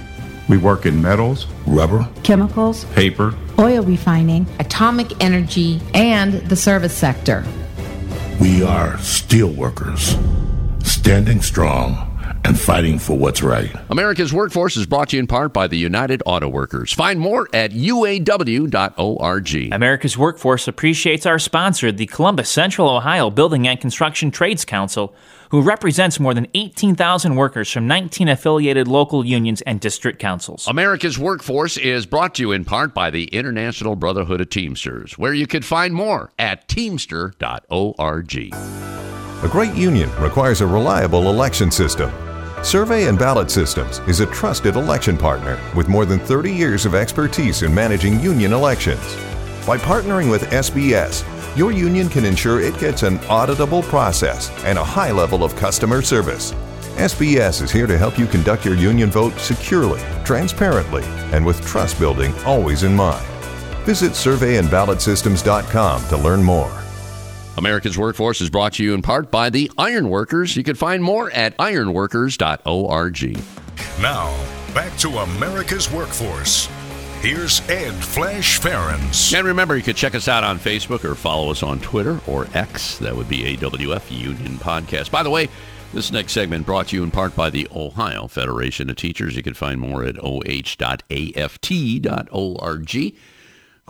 We 0.51 0.59
work 0.59 0.85
in 0.85 1.01
metals, 1.01 1.47
rubber, 1.65 2.09
chemicals, 2.25 2.85
paper, 2.87 3.37
oil 3.57 3.85
refining, 3.85 4.49
atomic 4.59 5.23
energy, 5.23 5.81
and 5.95 6.33
the 6.49 6.57
service 6.57 6.93
sector. 6.93 7.45
We 8.41 8.65
are 8.65 8.99
steel 8.99 9.51
workers, 9.51 10.17
standing 10.83 11.41
strong 11.41 12.10
and 12.45 12.59
fighting 12.59 12.99
for 12.99 13.17
what's 13.17 13.43
right. 13.43 13.75
America's 13.91 14.33
Workforce 14.33 14.77
is 14.77 14.87
brought 14.87 15.11
to 15.11 15.17
you 15.17 15.21
in 15.21 15.27
part 15.27 15.53
by 15.53 15.67
the 15.67 15.77
United 15.77 16.23
Auto 16.27 16.49
Workers. 16.49 16.93
Find 16.93 17.21
more 17.21 17.49
at 17.53 17.73
uaw.org. 17.73 19.73
America's 19.73 20.19
Workforce 20.19 20.69
appreciates 20.69 21.27
our 21.27 21.39
sponsor, 21.39 21.93
the 21.93 22.07
Columbus 22.07 22.49
Central 22.49 22.89
Ohio 22.89 23.31
Building 23.31 23.69
and 23.69 23.81
Construction 23.81 24.31
Trades 24.31 24.65
Council, 24.65 25.15
who 25.51 25.61
represents 25.61 26.21
more 26.21 26.33
than 26.33 26.47
18,000 26.55 27.35
workers 27.35 27.71
from 27.71 27.87
19 27.87 28.29
affiliated 28.29 28.87
local 28.87 29.27
unions 29.27 29.61
and 29.63 29.81
district 29.81 30.19
councils. 30.19 30.67
America's 30.69 31.19
Workforce 31.19 31.77
is 31.77 32.07
brought 32.07 32.37
to 32.37 32.43
you 32.43 32.53
in 32.53 32.65
part 32.65 32.95
by 32.95 33.11
the 33.11 33.25
International 33.25 33.97
Brotherhood 33.97 34.41
of 34.41 34.51
Teamsters, 34.51 35.19
where 35.19 35.35
you 35.35 35.47
can 35.47 35.63
find 35.63 35.93
more 35.93 36.31
at 36.39 36.69
teamster.org. 36.69 38.55
A 39.43 39.49
great 39.49 39.75
union 39.75 40.11
requires 40.21 40.61
a 40.61 40.67
reliable 40.67 41.31
election 41.31 41.71
system. 41.71 42.13
Survey 42.63 43.07
and 43.07 43.19
Ballot 43.19 43.51
Systems 43.51 44.01
is 44.01 44.21
a 44.21 44.27
trusted 44.27 44.77
election 44.77 45.17
partner 45.17 45.59
with 45.75 45.89
more 45.89 46.05
than 46.05 46.19
30 46.19 46.53
years 46.53 46.85
of 46.85 46.95
expertise 46.95 47.63
in 47.63 47.75
managing 47.75 48.21
union 48.21 48.53
elections. 48.53 49.01
By 49.67 49.79
partnering 49.79 50.31
with 50.31 50.43
SBS, 50.51 51.25
your 51.57 51.73
union 51.73 52.11
can 52.11 52.27
ensure 52.27 52.61
it 52.61 52.79
gets 52.79 53.03
an 53.03 53.19
auditable 53.21 53.83
process 53.85 54.51
and 54.65 54.79
a 54.79 54.85
high 54.85 55.11
level 55.11 55.43
of 55.43 55.57
customer 55.57 56.03
service. 56.03 56.53
SBS 56.97 57.63
is 57.63 57.71
here 57.71 57.87
to 57.87 57.97
help 57.97 58.19
you 58.19 58.27
conduct 58.27 58.67
your 58.67 58.77
union 58.77 59.11
vote 59.11 59.39
securely, 59.39 60.03
transparently, 60.23 61.05
and 61.33 61.47
with 61.47 61.65
trust 61.65 61.99
building 61.99 62.35
always 62.45 62.83
in 62.83 62.95
mind. 62.95 63.25
Visit 63.87 64.13
surveyandballotsystems.com 64.13 66.09
to 66.09 66.17
learn 66.19 66.43
more. 66.43 66.90
America's 67.57 67.99
Workforce 67.99 68.41
is 68.41 68.51
brought 68.51 68.75
to 68.75 68.85
you 68.85 68.95
in 68.95 69.03
part 69.03 69.31
by 69.31 69.51
the 69.51 69.71
Ironworkers. 69.77 70.57
You 70.57 70.63
can 70.63 70.77
find 70.77 71.03
more 71.03 71.31
at 71.31 71.57
ironworkers.org. 71.59 73.39
Now, 74.01 74.47
back 74.75 74.97
to 74.99 75.09
America's 75.09 75.91
Workforce. 75.91 76.69
Here's 77.21 77.61
Ed 77.69 77.93
Flash 77.93 78.59
Ferenc. 78.61 79.37
And 79.37 79.47
remember, 79.47 79.77
you 79.77 79.83
can 79.83 79.95
check 79.95 80.15
us 80.15 80.27
out 80.27 80.43
on 80.43 80.59
Facebook 80.59 81.05
or 81.05 81.15
follow 81.15 81.51
us 81.51 81.63
on 81.63 81.79
Twitter 81.81 82.19
or 82.27 82.47
X. 82.55 82.97
That 82.99 83.15
would 83.15 83.29
be 83.29 83.57
AWF 83.57 84.11
Union 84.11 84.55
Podcast. 84.55 85.11
By 85.11 85.23
the 85.23 85.29
way, 85.29 85.51
this 85.93 86.11
next 86.11 86.33
segment 86.33 86.65
brought 86.65 86.89
to 86.89 86.97
you 86.97 87.03
in 87.03 87.11
part 87.11 87.37
by 87.37 87.51
the 87.51 87.69
Ohio 87.75 88.27
Federation 88.27 88.89
of 88.89 88.97
Teachers. 88.97 89.37
You 89.37 89.43
can 89.43 89.53
find 89.55 89.79
more 89.79 90.03
at 90.05 90.17
oh.aft.org. 90.23 90.51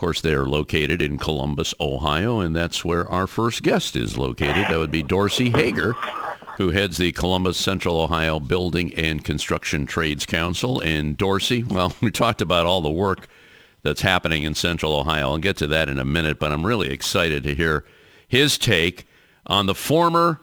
Of 0.00 0.07
course, 0.07 0.23
they're 0.23 0.47
located 0.47 1.02
in 1.02 1.19
Columbus, 1.19 1.75
Ohio, 1.78 2.40
and 2.40 2.57
that's 2.57 2.87
where 2.87 3.07
our 3.11 3.26
first 3.26 3.62
guest 3.62 3.95
is 3.95 4.16
located. 4.16 4.69
That 4.71 4.78
would 4.78 4.90
be 4.90 5.02
Dorsey 5.02 5.50
Hager, 5.50 5.92
who 6.57 6.71
heads 6.71 6.97
the 6.97 7.12
Columbus 7.12 7.59
Central 7.59 8.00
Ohio 8.00 8.40
Building 8.40 8.95
and 8.95 9.23
Construction 9.23 9.85
Trades 9.85 10.25
Council. 10.25 10.80
And 10.80 11.19
Dorsey, 11.19 11.64
well, 11.64 11.92
we 12.00 12.11
talked 12.11 12.40
about 12.40 12.64
all 12.64 12.80
the 12.80 12.90
work 12.90 13.28
that's 13.83 14.00
happening 14.00 14.42
in 14.42 14.54
Central 14.54 14.95
Ohio. 14.95 15.33
I'll 15.33 15.37
get 15.37 15.59
to 15.59 15.66
that 15.66 15.90
in 15.90 15.99
a 15.99 16.04
minute, 16.07 16.38
but 16.38 16.50
I'm 16.50 16.64
really 16.64 16.88
excited 16.88 17.42
to 17.42 17.54
hear 17.54 17.85
his 18.26 18.57
take 18.57 19.07
on 19.47 19.66
the 19.66 19.75
former 19.75 20.40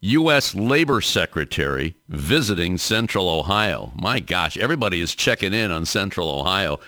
U.S. 0.00 0.52
Labor 0.52 1.00
Secretary 1.00 1.94
visiting 2.08 2.76
Central 2.76 3.28
Ohio. 3.28 3.92
My 3.94 4.18
gosh, 4.18 4.56
everybody 4.56 5.00
is 5.00 5.14
checking 5.14 5.54
in 5.54 5.70
on 5.70 5.86
Central 5.86 6.28
Ohio. 6.28 6.80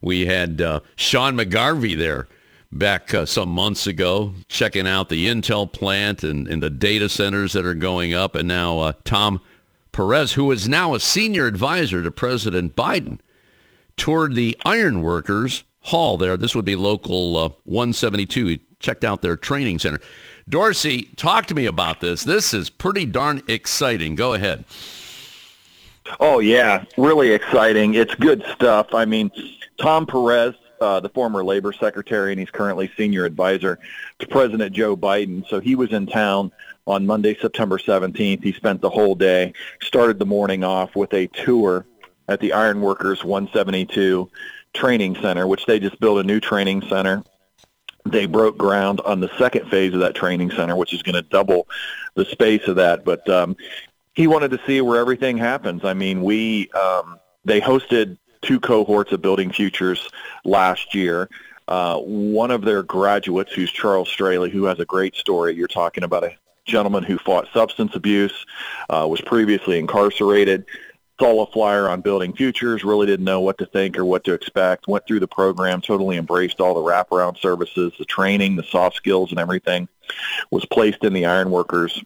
We 0.00 0.26
had 0.26 0.60
uh, 0.60 0.80
Sean 0.96 1.36
McGarvey 1.36 1.96
there 1.96 2.28
back 2.72 3.12
uh, 3.12 3.26
some 3.26 3.48
months 3.48 3.86
ago, 3.86 4.34
checking 4.48 4.86
out 4.86 5.08
the 5.08 5.26
Intel 5.26 5.70
plant 5.70 6.22
and, 6.22 6.46
and 6.46 6.62
the 6.62 6.70
data 6.70 7.08
centers 7.08 7.52
that 7.52 7.66
are 7.66 7.74
going 7.74 8.14
up. 8.14 8.34
And 8.34 8.48
now 8.48 8.78
uh, 8.78 8.92
Tom 9.04 9.40
Perez, 9.92 10.34
who 10.34 10.50
is 10.52 10.68
now 10.68 10.94
a 10.94 11.00
senior 11.00 11.46
advisor 11.46 12.02
to 12.02 12.10
President 12.10 12.76
Biden, 12.76 13.18
toured 13.96 14.34
the 14.34 14.56
ironworkers 14.64 15.64
hall 15.80 16.16
there. 16.16 16.36
This 16.36 16.54
would 16.54 16.64
be 16.64 16.76
local 16.76 17.36
uh, 17.36 17.48
172. 17.64 18.46
He 18.46 18.60
checked 18.78 19.04
out 19.04 19.22
their 19.22 19.36
training 19.36 19.78
center. 19.78 20.00
Dorsey, 20.48 21.10
talk 21.16 21.46
to 21.46 21.54
me 21.54 21.66
about 21.66 22.00
this. 22.00 22.24
This 22.24 22.54
is 22.54 22.70
pretty 22.70 23.06
darn 23.06 23.42
exciting. 23.46 24.14
Go 24.14 24.34
ahead. 24.34 24.64
Oh, 26.18 26.40
yeah, 26.40 26.84
really 26.96 27.30
exciting. 27.30 27.94
It's 27.94 28.14
good 28.16 28.44
stuff. 28.54 28.94
I 28.94 29.04
mean, 29.04 29.30
Tom 29.80 30.06
Perez, 30.06 30.54
uh, 30.80 31.00
the 31.00 31.08
former 31.08 31.44
labor 31.44 31.72
secretary, 31.72 32.32
and 32.32 32.40
he's 32.40 32.50
currently 32.50 32.90
senior 32.96 33.24
advisor 33.24 33.78
to 34.18 34.26
President 34.26 34.74
Joe 34.74 34.96
Biden. 34.96 35.46
So 35.48 35.60
he 35.60 35.74
was 35.74 35.92
in 35.92 36.06
town 36.06 36.52
on 36.86 37.06
Monday, 37.06 37.36
September 37.40 37.78
17th. 37.78 38.42
He 38.42 38.52
spent 38.52 38.80
the 38.80 38.90
whole 38.90 39.14
day, 39.14 39.52
started 39.82 40.18
the 40.18 40.26
morning 40.26 40.64
off 40.64 40.94
with 40.96 41.12
a 41.14 41.26
tour 41.28 41.86
at 42.28 42.40
the 42.40 42.52
Ironworkers 42.52 43.24
172 43.24 44.30
Training 44.72 45.16
Center, 45.16 45.46
which 45.46 45.66
they 45.66 45.80
just 45.80 45.98
built 46.00 46.20
a 46.20 46.24
new 46.24 46.40
training 46.40 46.82
center 46.82 47.24
they 48.06 48.26
broke 48.26 48.56
ground 48.56 49.00
on 49.04 49.20
the 49.20 49.30
second 49.38 49.68
phase 49.68 49.92
of 49.94 50.00
that 50.00 50.14
training 50.14 50.50
center, 50.50 50.76
which 50.76 50.92
is 50.94 51.02
going 51.02 51.14
to 51.14 51.22
double 51.22 51.68
the 52.14 52.24
space 52.24 52.66
of 52.66 52.76
that. 52.76 53.04
But 53.04 53.28
um, 53.28 53.56
he 54.14 54.26
wanted 54.26 54.50
to 54.52 54.60
see 54.66 54.80
where 54.80 54.98
everything 54.98 55.36
happens. 55.36 55.84
I 55.84 55.94
mean, 55.94 56.22
we 56.22 56.70
um, 56.70 57.18
they 57.44 57.60
hosted 57.60 58.16
two 58.42 58.60
cohorts 58.60 59.12
of 59.12 59.22
Building 59.22 59.52
Futures 59.52 60.08
last 60.44 60.94
year. 60.94 61.28
Uh, 61.68 61.98
one 61.98 62.50
of 62.50 62.62
their 62.62 62.82
graduates, 62.82 63.52
who's 63.52 63.70
Charles 63.70 64.08
Straley, 64.08 64.50
who 64.50 64.64
has 64.64 64.80
a 64.80 64.84
great 64.84 65.14
story. 65.14 65.54
You're 65.54 65.68
talking 65.68 66.02
about 66.02 66.24
a 66.24 66.34
gentleman 66.64 67.04
who 67.04 67.18
fought 67.18 67.48
substance 67.52 67.94
abuse, 67.94 68.46
uh, 68.88 69.06
was 69.08 69.20
previously 69.20 69.78
incarcerated, 69.78 70.64
saw 71.20 71.42
a 71.42 71.52
flyer 71.52 71.88
on 71.88 72.00
Building 72.00 72.32
Futures, 72.32 72.82
really 72.82 73.06
didn't 73.06 73.24
know 73.24 73.40
what 73.40 73.58
to 73.58 73.66
think 73.66 73.98
or 73.98 74.04
what 74.04 74.24
to 74.24 74.32
expect, 74.32 74.88
went 74.88 75.06
through 75.06 75.20
the 75.20 75.28
program, 75.28 75.80
totally 75.80 76.16
embraced 76.16 76.60
all 76.60 76.74
the 76.74 76.80
wraparound 76.80 77.38
services, 77.38 77.92
the 77.98 78.04
training, 78.04 78.56
the 78.56 78.64
soft 78.64 78.96
skills 78.96 79.30
and 79.30 79.38
everything, 79.38 79.86
was 80.50 80.64
placed 80.64 81.04
in 81.04 81.12
the 81.12 81.26
Ironworkers 81.26 82.02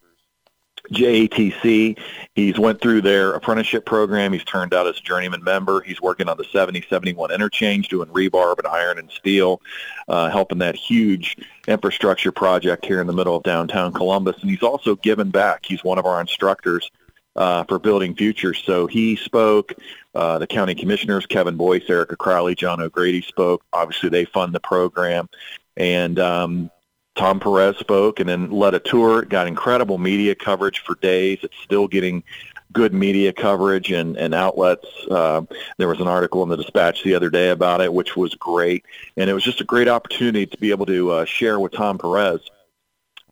JATC. 0.93 1.99
He's 2.35 2.59
went 2.59 2.81
through 2.81 3.03
their 3.03 3.33
apprenticeship 3.33 3.87
program. 3.87 4.33
He's 4.33 4.45
turned 4.45 4.75
out 4.75 4.87
as 4.87 4.99
a 4.99 5.03
journeyman 5.03 5.43
member. 5.43 5.81
He's 5.81 6.00
working 6.00 6.29
on 6.29 6.37
the 6.37 6.45
7071 6.45 7.31
interchange, 7.31 7.88
doing 7.88 8.09
rebar 8.09 8.57
and 8.59 8.67
iron 8.67 8.99
and 8.99 9.11
steel, 9.11 9.61
uh, 10.09 10.31
helping 10.31 10.59
that 10.59 10.76
huge 10.76 11.37
infrastructure 11.67 12.32
project 12.32 12.85
here 12.85 13.00
in 13.00 13.06
the 13.06 13.13
middle 13.13 13.37
of 13.37 13.43
downtown 13.43 13.93
Columbus. 13.93 14.37
And 14.41 14.50
he's 14.50 14.63
also 14.63 14.97
given 14.97 15.30
back. 15.30 15.65
He's 15.65 15.82
one 15.82 15.99
of 15.99 16.06
our 16.06 16.21
instructors 16.21 16.91
uh, 17.37 17.65
for 17.65 17.78
Building 17.78 18.15
Futures. 18.15 18.63
So 18.65 18.87
he 18.87 19.17
spoke. 19.17 19.75
Uh, 20.15 20.39
the 20.39 20.47
county 20.47 20.75
commissioners, 20.75 21.26
Kevin 21.26 21.56
Boyce, 21.56 21.82
Erica 21.89 22.17
Crawley, 22.17 22.54
John 22.54 22.80
O'Grady 22.80 23.23
spoke. 23.23 23.65
Obviously, 23.73 24.11
they 24.11 24.25
fund 24.26 24.54
the 24.54 24.61
program. 24.61 25.28
And 25.76 26.21
um, 26.21 26.71
Tom 27.17 27.41
Perez 27.41 27.77
spoke 27.79 28.21
and 28.21 28.29
then 28.29 28.50
led 28.50 28.75
a 28.75 28.81
tour. 28.81 29.23
Got 29.23 29.47
incredible 29.47 29.99
media 29.99 30.35
coverage 30.35 30.81
for 30.81 30.97
days. 30.97 31.39
It's 31.43 31.57
still 31.63 31.87
getting 31.87 32.25
good 32.73 32.93
media 32.93 33.33
coverage 33.33 33.93
and, 33.93 34.17
and 34.17 34.35
outlets. 34.35 34.87
Uh, 35.09 35.43
there 35.79 35.89
was 35.89 36.00
an 36.00 36.09
article 36.09 36.43
in 36.43 36.49
the 36.49 36.57
Dispatch 36.57 37.05
the 37.05 37.15
other 37.15 37.31
day 37.31 37.50
about 37.50 37.81
it, 37.81 37.93
which 37.93 38.17
was 38.17 38.35
great. 38.35 38.85
And 39.17 39.31
it 39.31 39.35
was 39.35 39.45
just 39.45 39.61
a 39.61 39.65
great 39.65 39.89
opportunity 39.89 40.47
to 40.47 40.59
be 40.59 40.71
able 40.71 40.87
to 40.87 41.11
uh, 41.11 41.25
share 41.25 41.61
with 41.61 41.73
Tom 41.73 41.99
Perez 41.99 42.41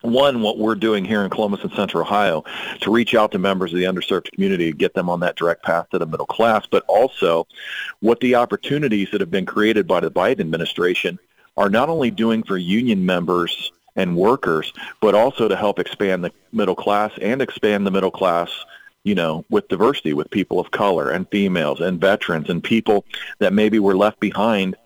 one, 0.03 0.43
what 0.43 0.59
we're 0.59 0.75
doing 0.75 1.05
here 1.05 1.23
in 1.23 1.31
Columbus 1.31 1.63
and 1.63 1.73
Central 1.73 2.03
Ohio 2.03 2.45
to 2.81 2.91
reach 2.91 3.15
out 3.15 3.33
to 3.33 3.39
members 3.39 3.73
of 3.73 3.79
the 3.79 3.85
underserved 3.85 4.31
community, 4.33 4.71
and 4.71 4.79
get 4.79 4.95
them 4.95 5.09
on 5.09 5.21
that 5.21 5.37
direct 5.37 5.63
path 5.63 5.89
to 5.91 5.99
the 5.99 6.07
middle 6.07 6.27
class, 6.27 6.67
but 6.67 6.85
also 6.89 7.47
what 8.01 8.21
the 8.21 8.35
opportunities 8.35 9.09
that 9.13 9.21
have 9.21 9.31
been 9.31 9.47
created 9.47 9.87
by 9.87 10.01
the 10.01 10.11
Biden 10.11 10.41
administration 10.41 11.19
are 11.57 11.71
not 11.71 11.89
only 11.89 12.11
doing 12.11 12.43
for 12.43 12.57
union 12.57 13.05
members 13.05 13.73
and 13.97 14.17
workers, 14.17 14.73
but 15.01 15.15
also 15.15 15.49
to 15.49 15.57
help 15.57 15.79
expand 15.79 16.25
the 16.25 16.33
middle 16.53 16.75
class 16.75 17.13
and 17.21 17.43
expand 17.43 17.87
the 17.87 17.91
middle 17.91 18.11
class 18.11 18.51
you 19.05 19.15
know, 19.15 19.45
with 19.51 19.69
diversity, 19.69 20.13
with 20.13 20.31
people 20.31 20.61
of 20.61 20.71
color 20.71 21.11
and 21.11 21.29
females 21.29 21.81
and 21.81 22.01
veterans 22.01 22.49
and 22.49 22.63
people 22.63 23.05
that 23.41 23.53
maybe 23.53 23.79
were 23.79 23.97
left 23.97 24.21
behind 24.21 24.77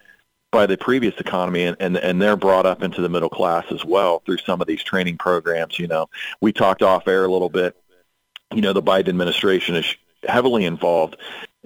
by 0.51 0.67
the 0.67 0.79
previous 0.79 1.15
economy 1.19 1.65
and, 1.65 1.77
and 1.81 1.97
and 1.99 2.23
they're 2.23 2.37
brought 2.37 2.65
up 2.65 2.83
into 2.83 3.03
the 3.03 3.09
middle 3.09 3.29
class 3.29 3.67
as 3.71 3.85
well 3.85 4.23
through 4.25 4.39
some 4.39 4.61
of 4.61 4.67
these 4.67 4.83
training 4.83 5.19
programs 5.19 5.79
you 5.79 5.87
know. 5.87 6.09
We 6.41 6.53
talked 6.53 6.83
off 6.83 7.09
air 7.09 7.25
a 7.25 7.31
little 7.31 7.51
bit. 7.51 7.77
You 8.55 8.63
know 8.63 8.73
the 8.73 8.83
biden 8.83 9.09
administration 9.09 9.75
is 9.75 9.97
heavily 10.27 10.65
involved 10.65 11.17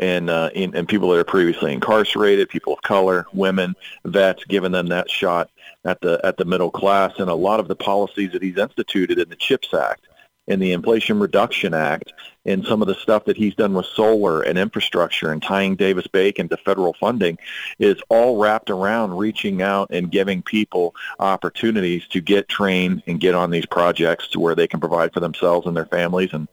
in, 0.01 0.29
uh, 0.29 0.51
in, 0.55 0.75
in 0.75 0.87
people 0.87 1.11
that 1.11 1.19
are 1.19 1.25
previously 1.25 1.73
incarcerated, 1.73 2.49
people 2.49 2.73
of 2.73 2.83
color, 2.83 3.27
women, 3.33 3.75
vets, 4.05 4.45
giving 4.45 4.73
them 4.73 4.89
that 4.89 5.09
shot 5.11 5.51
at 5.85 6.01
the 6.01 6.21
at 6.25 6.37
the 6.37 6.45
middle 6.45 6.71
class, 6.71 7.13
and 7.19 7.31
a 7.31 7.35
lot 7.35 7.61
of 7.61 7.69
the 7.69 7.77
policies 7.77 8.33
that 8.33 8.43
he's 8.43 8.59
instituted 8.59 9.19
in 9.19 9.29
the 9.29 9.37
CHIPS 9.37 9.73
Act 9.75 10.09
in 10.47 10.59
the 10.59 10.73
Inflation 10.73 11.21
Reduction 11.21 11.75
Act 11.75 12.13
and 12.45 12.65
some 12.65 12.83
of 12.83 12.89
the 12.89 12.95
stuff 12.97 13.25
that 13.27 13.37
he's 13.37 13.55
done 13.55 13.73
with 13.75 13.87
solar 13.87 14.43
and 14.43 14.59
infrastructure 14.59 15.31
and 15.31 15.43
tying 15.43 15.77
Davis 15.77 16.07
Bacon 16.09 16.49
to 16.49 16.57
federal 16.57 16.95
funding 16.95 17.39
is 17.79 18.03
all 18.09 18.39
wrapped 18.39 18.69
around 18.69 19.17
reaching 19.17 19.63
out 19.63 19.89
and 19.91 20.11
giving 20.11 20.43
people 20.43 20.95
opportunities 21.21 22.07
to 22.09 22.21
get 22.21 22.49
trained 22.49 23.03
and 23.07 23.21
get 23.21 23.35
on 23.35 23.51
these 23.51 23.67
projects 23.67 24.29
to 24.29 24.41
where 24.41 24.55
they 24.55 24.67
can 24.67 24.81
provide 24.81 25.13
for 25.13 25.21
themselves 25.21 25.67
and 25.67 25.77
their 25.77 25.87
families 25.87 26.31
and 26.33 26.49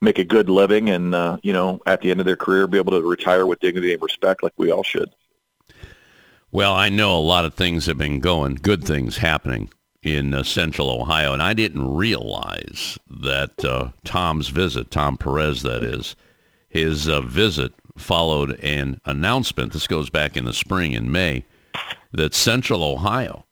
make 0.00 0.18
a 0.18 0.24
good 0.24 0.48
living 0.48 0.88
and 0.88 1.14
uh, 1.14 1.38
you 1.42 1.52
know 1.52 1.80
at 1.86 2.00
the 2.00 2.10
end 2.10 2.20
of 2.20 2.26
their 2.26 2.36
career 2.36 2.66
be 2.66 2.78
able 2.78 2.92
to 2.92 3.06
retire 3.06 3.46
with 3.46 3.60
dignity 3.60 3.92
and 3.92 4.02
respect 4.02 4.42
like 4.42 4.52
we 4.56 4.70
all 4.70 4.82
should. 4.82 5.10
Well, 6.52 6.74
I 6.74 6.88
know 6.88 7.16
a 7.16 7.20
lot 7.20 7.44
of 7.44 7.54
things 7.54 7.86
have 7.86 7.98
been 7.98 8.18
going, 8.18 8.56
good 8.56 8.82
things 8.82 9.18
happening 9.18 9.70
in 10.02 10.34
uh, 10.34 10.42
central 10.42 10.90
Ohio, 10.90 11.32
and 11.32 11.42
I 11.42 11.54
didn't 11.54 11.94
realize 11.94 12.98
that 13.08 13.64
uh, 13.64 13.90
Tom's 14.04 14.48
visit, 14.48 14.90
Tom 14.90 15.16
Perez, 15.16 15.62
that 15.62 15.84
is, 15.84 16.16
his 16.68 17.08
uh, 17.08 17.20
visit 17.20 17.72
followed 17.96 18.58
an 18.64 19.00
announcement. 19.04 19.72
This 19.72 19.86
goes 19.86 20.10
back 20.10 20.36
in 20.36 20.44
the 20.44 20.52
spring 20.52 20.92
in 20.92 21.12
May 21.12 21.44
that 22.12 22.34
Central 22.34 22.82
Ohio 22.82 23.44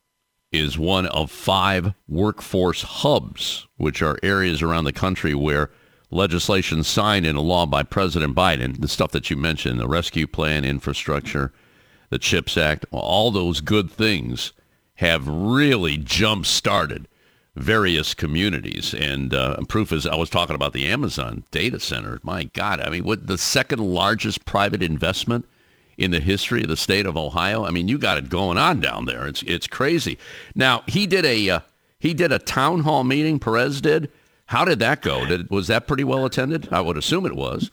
is 0.51 0.79
one 0.79 1.07
of 1.07 1.31
five 1.31 1.93
workforce 2.09 2.83
hubs, 2.83 3.67
which 3.77 4.03
are 4.03 4.19
areas 4.23 4.63
around 4.63 4.85
the 4.85 4.93
country 4.93 5.35
where 5.35 5.71
legislation 6.11 6.83
signed 6.83 7.27
into 7.27 7.41
law 7.41 7.67
by 7.67 7.83
President 7.83 8.35
Biden, 8.35 8.81
the 8.81 8.89
stuff 8.89 9.11
that 9.13 9.31
you 9.31 9.37
mentioned, 9.37 9.79
the 9.79 9.89
rescue 9.89 10.27
plan, 10.27 10.65
infrastructure, 10.65 11.53
the 12.11 12.19
CHIPS 12.19 12.57
Act, 12.57 12.87
all 12.91 13.31
those 13.31 13.61
good 13.61 13.91
things 13.91 14.53
have 14.95 15.29
really 15.29 15.99
jump-started 15.99 17.07
various 17.55 18.15
communities. 18.15 18.95
And 18.95 19.35
uh, 19.35 19.57
proof 19.69 19.93
is 19.93 20.07
I 20.07 20.17
was 20.17 20.31
talking 20.31 20.55
about 20.55 20.73
the 20.73 20.87
Amazon 20.87 21.45
data 21.51 21.81
center. 21.81 22.21
My 22.23 22.45
God, 22.45 22.81
I 22.81 22.91
mean, 22.91 23.05
what 23.05 23.27
the 23.27 23.39
second 23.39 23.81
largest 23.81 24.45
private 24.45 24.83
investment 24.83 25.47
in 25.99 26.13
the 26.13 26.21
history 26.21 26.63
of 26.63 26.69
the 26.69 26.77
state 26.77 27.05
of 27.05 27.17
Ohio. 27.17 27.65
I 27.65 27.71
mean, 27.71 27.89
you 27.89 27.99
got 27.99 28.19
it 28.19 28.31
going 28.31 28.57
on 28.57 28.81
down 28.81 29.05
there. 29.05 29.27
It's 29.27 29.43
it's 29.43 29.67
crazy. 29.67 30.17
Now 30.55 30.85
he 30.87 31.07
did 31.07 31.25
a 31.25 31.51
uh, 31.51 31.61
he 31.99 32.15
did 32.15 32.33
a 32.33 32.39
town 32.39 32.81
hall 32.81 33.05
meeting. 33.05 33.39
Perez 33.39 33.81
did. 33.81 34.11
How 34.49 34.65
did 34.65 34.79
that 34.79 35.03
go? 35.03 35.27
Did, 35.27 35.51
was 35.51 35.67
that 35.67 35.87
pretty 35.87 36.05
well 36.05 36.25
attended? 36.25 36.69
I 36.73 36.81
would 36.81 36.97
assume 36.97 37.27
it 37.27 37.37
was. 37.37 37.71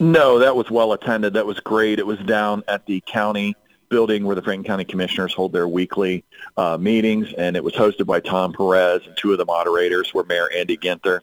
No, 0.00 0.38
that 0.38 0.56
was 0.56 0.70
well 0.70 0.94
attended. 0.94 1.34
That 1.34 1.44
was 1.44 1.60
great. 1.60 1.98
It 1.98 2.06
was 2.06 2.18
down 2.20 2.64
at 2.66 2.86
the 2.86 3.02
county 3.06 3.54
building 3.90 4.24
where 4.24 4.34
the 4.34 4.40
Franklin 4.40 4.66
County 4.66 4.84
Commissioners 4.84 5.34
hold 5.34 5.52
their 5.52 5.68
weekly 5.68 6.24
uh, 6.56 6.78
meetings, 6.78 7.32
and 7.36 7.56
it 7.56 7.64
was 7.64 7.74
hosted 7.74 8.06
by 8.06 8.20
Tom 8.20 8.54
Perez, 8.54 9.02
and 9.06 9.16
two 9.18 9.32
of 9.32 9.38
the 9.38 9.44
moderators 9.44 10.14
were 10.14 10.24
Mayor 10.24 10.50
Andy 10.54 10.78
Ginther 10.78 11.20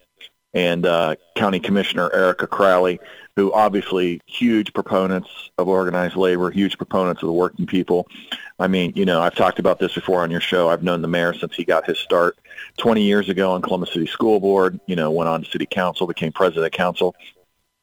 and 0.54 0.86
uh, 0.86 1.16
County 1.36 1.60
Commissioner 1.60 2.12
Erica 2.14 2.48
Crawley, 2.48 3.00
who 3.36 3.52
obviously 3.54 4.22
huge 4.26 4.72
proponents 4.74 5.30
of 5.58 5.68
organized 5.68 6.16
labor, 6.16 6.52
huge 6.52 6.78
proponents 6.78 7.24
of 7.24 7.28
the 7.28 7.34
working 7.34 7.66
people. 7.66 8.08
I 8.60 8.68
mean, 8.68 8.94
you 8.96 9.06
know, 9.06 9.22
I've 9.22 9.36
talked 9.36 9.60
about 9.60 9.80
this 9.80 9.94
before 9.96 10.22
on 10.22 10.32
your 10.32 10.40
show. 10.42 10.70
I've 10.70 10.84
known 10.84 11.02
the 11.02 11.08
mayor 11.08 11.34
since 11.34 11.56
he 11.56 11.66
got 11.66 11.86
his 11.86 12.00
start 12.00 12.38
20 12.78 13.02
years 13.04 13.30
ago 13.30 13.52
on 13.52 13.62
Columbus 13.62 13.94
City 13.94 14.08
School 14.08 14.40
Board, 14.40 14.80
you 14.86 14.96
know, 14.96 15.12
went 15.12 15.30
on 15.30 15.44
to 15.44 15.50
city 15.50 15.66
council, 15.66 16.08
became 16.08 16.32
president 16.32 16.66
of 16.66 16.72
council, 16.72 17.16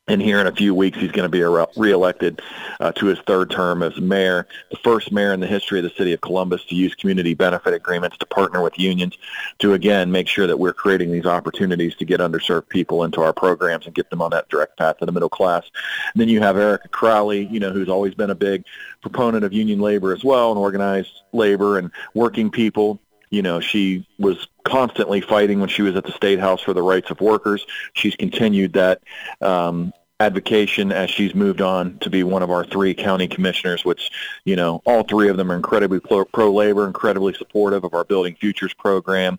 and 0.09 0.21
here 0.21 0.41
in 0.41 0.49
a 0.49 0.53
few 0.53 0.75
weeks, 0.75 0.99
he's 0.99 1.13
going 1.13 1.31
to 1.31 1.65
be 1.69 1.81
reelected 1.81 2.43
uh, 2.81 2.91
to 2.93 3.07
his 3.07 3.21
third 3.21 3.51
term 3.51 3.85
as 3.85 3.97
mayor, 4.01 4.49
the 4.73 4.77
first 4.79 5.13
mayor 5.13 5.33
in 5.33 5.39
the 5.39 5.47
history 5.47 5.79
of 5.79 5.85
the 5.85 5.91
city 5.91 6.13
of 6.13 6.21
Columbus 6.21 6.65
to 6.67 6.75
use 6.75 6.93
community 6.97 7.35
benefit 7.35 7.73
agreements 7.73 8.19
to 8.19 8.27
partner 8.27 8.63
with 8.63 8.77
unions 8.81 9.17
to, 9.61 9.75
again, 9.75 10.11
make 10.11 10.27
sure 10.27 10.49
that 10.49 10.59
we're 10.59 10.73
creating 10.73 11.13
these 11.13 11.25
opportunities 11.25 11.95
to 11.95 12.05
get 12.05 12.19
underserved 12.19 12.69
people 12.69 13.05
into 13.05 13.21
our 13.21 13.33
programs 13.33 13.87
and 13.87 13.95
get 13.95 14.11
them 14.11 14.21
on 14.21 14.33
that 14.33 14.49
direct 14.49 14.77
path 14.77 14.99
to 14.99 15.07
the 15.07 15.13
middle 15.13 15.29
class. 15.29 15.71
And 16.13 16.21
then 16.21 16.29
you 16.29 16.41
have 16.41 16.57
Erica 16.57 16.89
Crawley, 16.89 17.47
you 17.47 17.61
know, 17.61 17.71
who's 17.71 17.89
always 17.89 18.15
been 18.15 18.31
a 18.31 18.35
big 18.35 18.65
proponent 19.03 19.45
of 19.45 19.53
union 19.53 19.79
labor 19.79 20.13
as 20.13 20.25
well 20.25 20.51
and 20.51 20.59
organized 20.59 21.23
labor 21.33 21.79
and 21.79 21.93
working 22.13 22.51
people 22.51 22.99
you 23.33 23.41
know, 23.41 23.61
she 23.61 24.07
was 24.19 24.47
constantly 24.65 25.21
fighting 25.21 25.61
when 25.61 25.69
she 25.69 25.83
was 25.83 25.97
at 25.97 26.05
the 26.05 26.13
State 26.13 26.39
House 26.39 26.61
for 26.61 26.73
the 26.73 26.83
rights 26.83 27.11
of 27.11 27.21
workers. 27.21 27.67
She's 27.95 28.17
continued 28.17 28.73
that 28.75 29.03
um, 29.41 29.93
advocation 30.21 30.93
as 30.93 31.11
she's 31.11 31.35
moved 31.35 31.61
on 31.61 31.99
to 31.99 32.09
be 32.09 32.23
one 32.23 32.43
of 32.43 32.51
our 32.51 32.65
three 32.65 32.95
county 32.95 33.27
commissioners, 33.27 33.85
which, 33.85 34.11
you 34.45 34.57
know, 34.57 34.81
all 34.87 35.03
three 35.03 35.29
of 35.29 35.37
them 35.37 35.51
are 35.51 35.57
incredibly 35.57 36.01
pro-labor, 36.01 36.87
incredibly 36.87 37.35
supportive 37.35 37.85
of 37.85 37.95
our 37.95 38.05
Building 38.05 38.35
Futures 38.37 38.75
program 38.75 39.39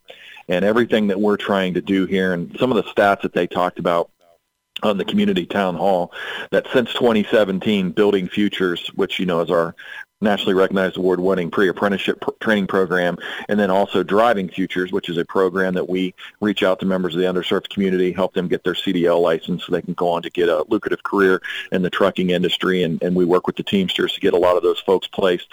and 0.49 0.65
everything 0.65 1.07
that 1.07 1.19
we're 1.19 1.37
trying 1.37 1.73
to 1.73 1.81
do 1.81 2.05
here. 2.05 2.33
And 2.33 2.55
some 2.59 2.71
of 2.71 2.75
the 2.75 2.91
stats 2.91 3.21
that 3.21 3.33
they 3.33 3.47
talked 3.47 3.79
about 3.79 4.09
on 4.81 4.97
the 4.97 5.05
community 5.05 5.45
town 5.45 5.75
hall 5.75 6.11
that 6.51 6.67
since 6.73 6.91
2017 6.93 7.91
building 7.91 8.27
futures 8.27 8.87
which 8.95 9.19
you 9.19 9.25
know 9.25 9.39
is 9.39 9.51
our 9.51 9.75
nationally 10.23 10.53
recognized 10.53 10.97
award-winning 10.97 11.51
pre-apprenticeship 11.51 12.21
pr- 12.21 12.31
training 12.39 12.67
program, 12.67 13.17
and 13.49 13.59
then 13.59 13.69
also 13.69 14.01
Driving 14.03 14.49
Futures, 14.49 14.91
which 14.91 15.09
is 15.09 15.17
a 15.17 15.25
program 15.25 15.73
that 15.75 15.87
we 15.87 16.13
reach 16.41 16.63
out 16.63 16.79
to 16.79 16.85
members 16.85 17.13
of 17.13 17.21
the 17.21 17.27
underserved 17.27 17.69
community, 17.69 18.11
help 18.11 18.33
them 18.33 18.47
get 18.47 18.63
their 18.63 18.73
CDL 18.73 19.21
license 19.21 19.65
so 19.65 19.71
they 19.71 19.81
can 19.81 19.93
go 19.93 20.09
on 20.09 20.21
to 20.23 20.29
get 20.29 20.49
a 20.49 20.65
lucrative 20.69 21.03
career 21.03 21.41
in 21.71 21.81
the 21.81 21.89
trucking 21.89 22.31
industry, 22.31 22.83
and, 22.83 23.01
and 23.03 23.15
we 23.15 23.25
work 23.25 23.45
with 23.45 23.55
the 23.55 23.63
Teamsters 23.63 24.13
to 24.13 24.19
get 24.19 24.33
a 24.33 24.37
lot 24.37 24.57
of 24.57 24.63
those 24.63 24.79
folks 24.79 25.07
placed. 25.07 25.47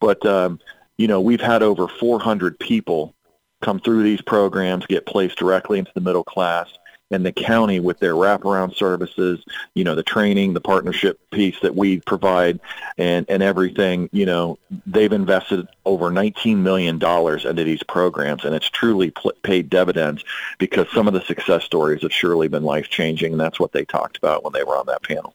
But, 0.00 0.24
um, 0.26 0.60
you 0.98 1.08
know, 1.08 1.20
we've 1.20 1.40
had 1.40 1.62
over 1.62 1.88
400 1.88 2.58
people 2.58 3.14
come 3.62 3.80
through 3.80 4.02
these 4.02 4.20
programs, 4.20 4.84
get 4.86 5.06
placed 5.06 5.38
directly 5.38 5.78
into 5.78 5.92
the 5.94 6.00
middle 6.00 6.24
class, 6.24 6.68
and 7.12 7.24
the 7.24 7.32
county 7.32 7.80
with 7.80 7.98
their 7.98 8.14
wraparound 8.14 8.74
services, 8.74 9.44
you 9.74 9.84
know, 9.84 9.94
the 9.94 10.02
training, 10.02 10.54
the 10.54 10.60
partnership 10.60 11.20
piece 11.30 11.58
that 11.60 11.76
we 11.76 12.00
provide 12.00 12.60
and, 12.98 13.26
and 13.28 13.42
everything, 13.42 14.08
you 14.12 14.26
know, 14.26 14.58
they've 14.86 15.12
invested 15.12 15.66
over 15.84 16.10
$19 16.10 16.58
million 16.58 16.96
into 16.96 17.64
these 17.64 17.82
programs 17.82 18.44
and 18.44 18.54
it's 18.54 18.70
truly 18.70 19.10
pl- 19.10 19.32
paid 19.42 19.68
dividends 19.70 20.24
because 20.58 20.86
some 20.92 21.06
of 21.06 21.14
the 21.14 21.22
success 21.22 21.64
stories 21.64 22.02
have 22.02 22.12
surely 22.12 22.48
been 22.48 22.62
life-changing 22.62 23.32
and 23.32 23.40
that's 23.40 23.60
what 23.60 23.72
they 23.72 23.84
talked 23.84 24.16
about 24.16 24.44
when 24.44 24.52
they 24.52 24.64
were 24.64 24.76
on 24.76 24.86
that 24.86 25.02
panel. 25.02 25.34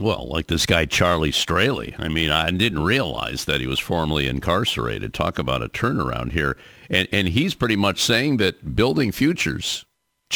Well, 0.00 0.28
like 0.28 0.48
this 0.48 0.66
guy 0.66 0.84
Charlie 0.84 1.32
Straley. 1.32 1.94
I 1.98 2.08
mean, 2.08 2.30
I 2.30 2.50
didn't 2.50 2.84
realize 2.84 3.46
that 3.46 3.60
he 3.60 3.66
was 3.66 3.80
formerly 3.80 4.26
incarcerated. 4.26 5.14
Talk 5.14 5.38
about 5.38 5.62
a 5.62 5.68
turnaround 5.68 6.32
here. 6.32 6.56
And 6.90 7.08
and 7.12 7.28
he's 7.28 7.54
pretty 7.54 7.76
much 7.76 8.02
saying 8.02 8.36
that 8.36 8.76
building 8.76 9.10
futures 9.10 9.86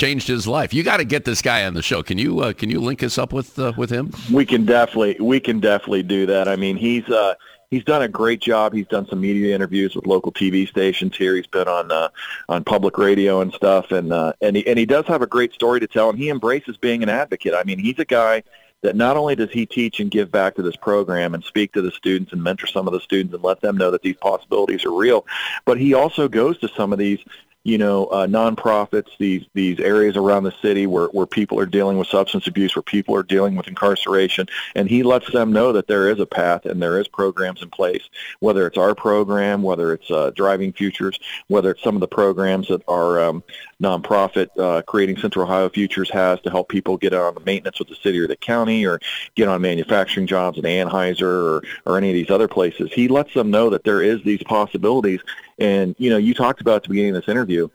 changed 0.01 0.27
his 0.27 0.47
life. 0.47 0.73
You 0.73 0.83
got 0.83 0.97
to 0.97 1.05
get 1.05 1.27
this 1.27 1.43
guy 1.43 1.67
on 1.67 1.75
the 1.75 1.83
show. 1.83 2.03
Can 2.03 2.17
you 2.17 2.41
uh, 2.41 2.53
can 2.55 2.71
you 2.71 2.81
link 2.81 3.03
us 3.03 3.19
up 3.19 3.35
with 3.35 3.59
uh, 3.59 3.75
with 3.77 3.91
him? 3.91 4.13
We 4.33 4.47
can 4.47 4.65
definitely 4.65 5.17
we 5.21 5.41
can 5.41 5.61
definitely 5.61 6.03
do 6.03 6.25
that. 6.25 6.49
I 6.49 6.57
mean, 6.57 6.77
he's 6.77 7.07
uh, 7.09 7.35
he's 7.71 7.85
done 7.85 8.01
a 8.01 8.09
great 8.09 8.41
job. 8.41 8.73
He's 8.73 8.87
done 8.87 9.07
some 9.07 9.21
media 9.21 9.55
interviews 9.55 9.95
with 9.95 10.07
local 10.07 10.33
TV 10.33 10.67
stations 10.67 11.17
here. 11.17 11.37
He's 11.37 11.47
been 11.47 11.69
on 11.69 11.93
uh, 11.93 12.09
on 12.49 12.65
public 12.65 12.97
radio 12.97 13.43
and 13.43 13.53
stuff, 13.53 13.93
and 13.93 14.11
uh, 14.11 14.33
and 14.41 14.57
he 14.57 14.67
and 14.67 14.79
he 14.79 14.87
does 14.87 15.05
have 15.07 15.21
a 15.21 15.27
great 15.27 15.53
story 15.53 15.81
to 15.81 15.87
tell. 15.87 16.09
And 16.09 16.19
he 16.19 16.31
embraces 16.31 16.79
being 16.79 17.03
an 17.03 17.11
advocate. 17.11 17.53
I 17.55 17.65
mean, 17.65 17.79
he's 17.79 17.99
a 17.99 18.07
guy 18.07 18.43
that 18.83 18.97
not 18.97 19.19
only 19.19 19.37
does 19.37 19.51
he 19.51 19.67
teach 19.67 20.01
and 20.01 20.11
give 20.11 20.33
back 20.33 20.55
to 20.55 20.63
this 20.63 20.77
program 20.77 21.35
and 21.35 21.45
speak 21.45 21.75
to 21.75 21.83
the 21.83 21.91
students 21.91 22.33
and 22.33 22.43
mentor 22.43 22.67
some 22.67 22.87
of 22.87 22.95
the 22.95 23.01
students 23.01 23.35
and 23.35 23.45
let 23.45 23.61
them 23.61 23.77
know 23.77 23.91
that 23.91 24.01
these 24.01 24.17
possibilities 24.17 24.87
are 24.87 24.93
real, 24.93 25.27
but 25.67 25.79
he 25.79 25.93
also 25.93 26.27
goes 26.27 26.57
to 26.61 26.69
some 26.69 26.91
of 26.91 26.99
these 26.99 27.19
you 27.63 27.77
know, 27.77 28.07
uh, 28.07 28.27
nonprofits, 28.27 29.11
these 29.19 29.45
these 29.53 29.79
areas 29.81 30.17
around 30.17 30.45
the 30.45 30.55
city 30.63 30.87
where, 30.87 31.09
where 31.09 31.27
people 31.27 31.59
are 31.59 31.67
dealing 31.67 31.99
with 31.99 32.09
substance 32.09 32.47
abuse, 32.47 32.75
where 32.75 32.83
people 32.83 33.15
are 33.15 33.23
dealing 33.23 33.55
with 33.55 33.69
incarceration, 33.69 34.47
and 34.75 34.89
he 34.89 35.03
lets 35.03 35.31
them 35.31 35.53
know 35.53 35.73
that 35.73 35.87
there 35.87 36.09
is 36.09 36.21
a 36.21 36.27
path 36.27 36.65
and 36.65 36.83
there 36.83 36.99
is 36.99 37.07
programs 37.07 37.63
in 37.63 37.69
place, 37.69 38.09
whether 38.39 38.67
it's 38.67 38.79
our 38.79 38.95
program, 38.95 39.63
whether 39.63 39.93
it's 39.93 40.11
uh, 40.11 40.31
Driving 40.35 40.73
Futures, 40.73 41.19
whether 41.49 41.73
it's 41.73 41.83
some 41.83 41.95
of 41.95 42.01
the 42.01 42.09
programs 42.09 42.69
that 42.69 42.83
are 42.89 43.21
um, 43.21 43.43
nonprofit 43.81 44.49
uh, 44.59 44.83
Creating 44.83 45.17
Central 45.17 45.45
Ohio 45.45 45.69
Futures 45.69 46.11
has 46.11 46.41
to 46.43 46.51
help 46.51 46.69
people 46.69 46.97
get 46.97 47.15
on 47.15 47.35
the 47.35 47.41
maintenance 47.41 47.79
with 47.79 47.89
the 47.89 47.95
city 47.97 48.19
or 48.19 48.27
the 48.27 48.37
county 48.37 48.87
or 48.87 49.01
get 49.35 49.49
on 49.49 49.63
manufacturing 49.63 50.27
jobs 50.27 50.59
at 50.59 50.65
Anheuser 50.65 51.23
or, 51.23 51.63
or 51.87 51.97
any 51.97 52.11
of 52.11 52.15
these 52.15 52.31
other 52.31 52.49
places. 52.49 52.93
He 52.93 53.09
lets 53.09 53.33
them 53.35 53.51
know 53.51 53.71
that 53.71 53.85
there 53.85 54.03
is 54.03 54.23
these 54.23 54.43
possibilities 54.43 55.21
and, 55.59 55.95
you 55.99 56.11
know, 56.11 56.17
you 56.17 56.35
talked 56.35 56.61
about 56.61 56.77
at 56.77 56.83
the 56.85 56.89
beginning 56.89 57.15
of 57.15 57.23
this 57.23 57.31
interview, 57.31 57.69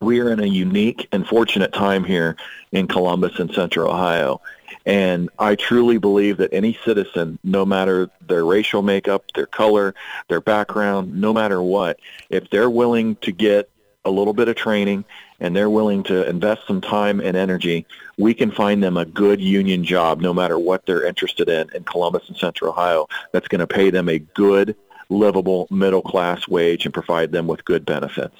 we 0.00 0.20
are 0.20 0.32
in 0.32 0.40
a 0.40 0.46
unique 0.46 1.08
and 1.12 1.26
fortunate 1.26 1.72
time 1.72 2.02
here 2.02 2.36
in 2.72 2.88
Columbus 2.88 3.38
and 3.38 3.52
Central 3.52 3.90
Ohio. 3.90 4.40
And 4.84 5.30
I 5.38 5.54
truly 5.54 5.98
believe 5.98 6.38
that 6.38 6.52
any 6.52 6.76
citizen, 6.84 7.38
no 7.44 7.64
matter 7.64 8.10
their 8.26 8.44
racial 8.44 8.82
makeup, 8.82 9.24
their 9.34 9.46
color, 9.46 9.94
their 10.28 10.40
background, 10.40 11.20
no 11.20 11.32
matter 11.32 11.62
what, 11.62 12.00
if 12.30 12.50
they're 12.50 12.70
willing 12.70 13.14
to 13.16 13.30
get 13.30 13.70
a 14.04 14.10
little 14.10 14.32
bit 14.32 14.48
of 14.48 14.56
training 14.56 15.04
and 15.42 15.56
they're 15.56 15.68
willing 15.68 16.04
to 16.04 16.26
invest 16.28 16.62
some 16.68 16.80
time 16.80 17.20
and 17.20 17.36
energy, 17.36 17.84
we 18.16 18.32
can 18.32 18.52
find 18.52 18.80
them 18.82 18.96
a 18.96 19.04
good 19.04 19.40
union 19.40 19.84
job 19.84 20.20
no 20.20 20.32
matter 20.32 20.56
what 20.56 20.86
they're 20.86 21.04
interested 21.04 21.48
in 21.48 21.68
in 21.74 21.82
Columbus 21.82 22.28
and 22.28 22.36
Central 22.36 22.70
Ohio 22.70 23.08
that's 23.32 23.48
going 23.48 23.58
to 23.58 23.66
pay 23.66 23.90
them 23.90 24.08
a 24.08 24.20
good 24.20 24.76
livable 25.10 25.66
middle 25.68 26.00
class 26.00 26.46
wage 26.46 26.84
and 26.84 26.94
provide 26.94 27.32
them 27.32 27.48
with 27.48 27.64
good 27.64 27.84
benefits. 27.84 28.36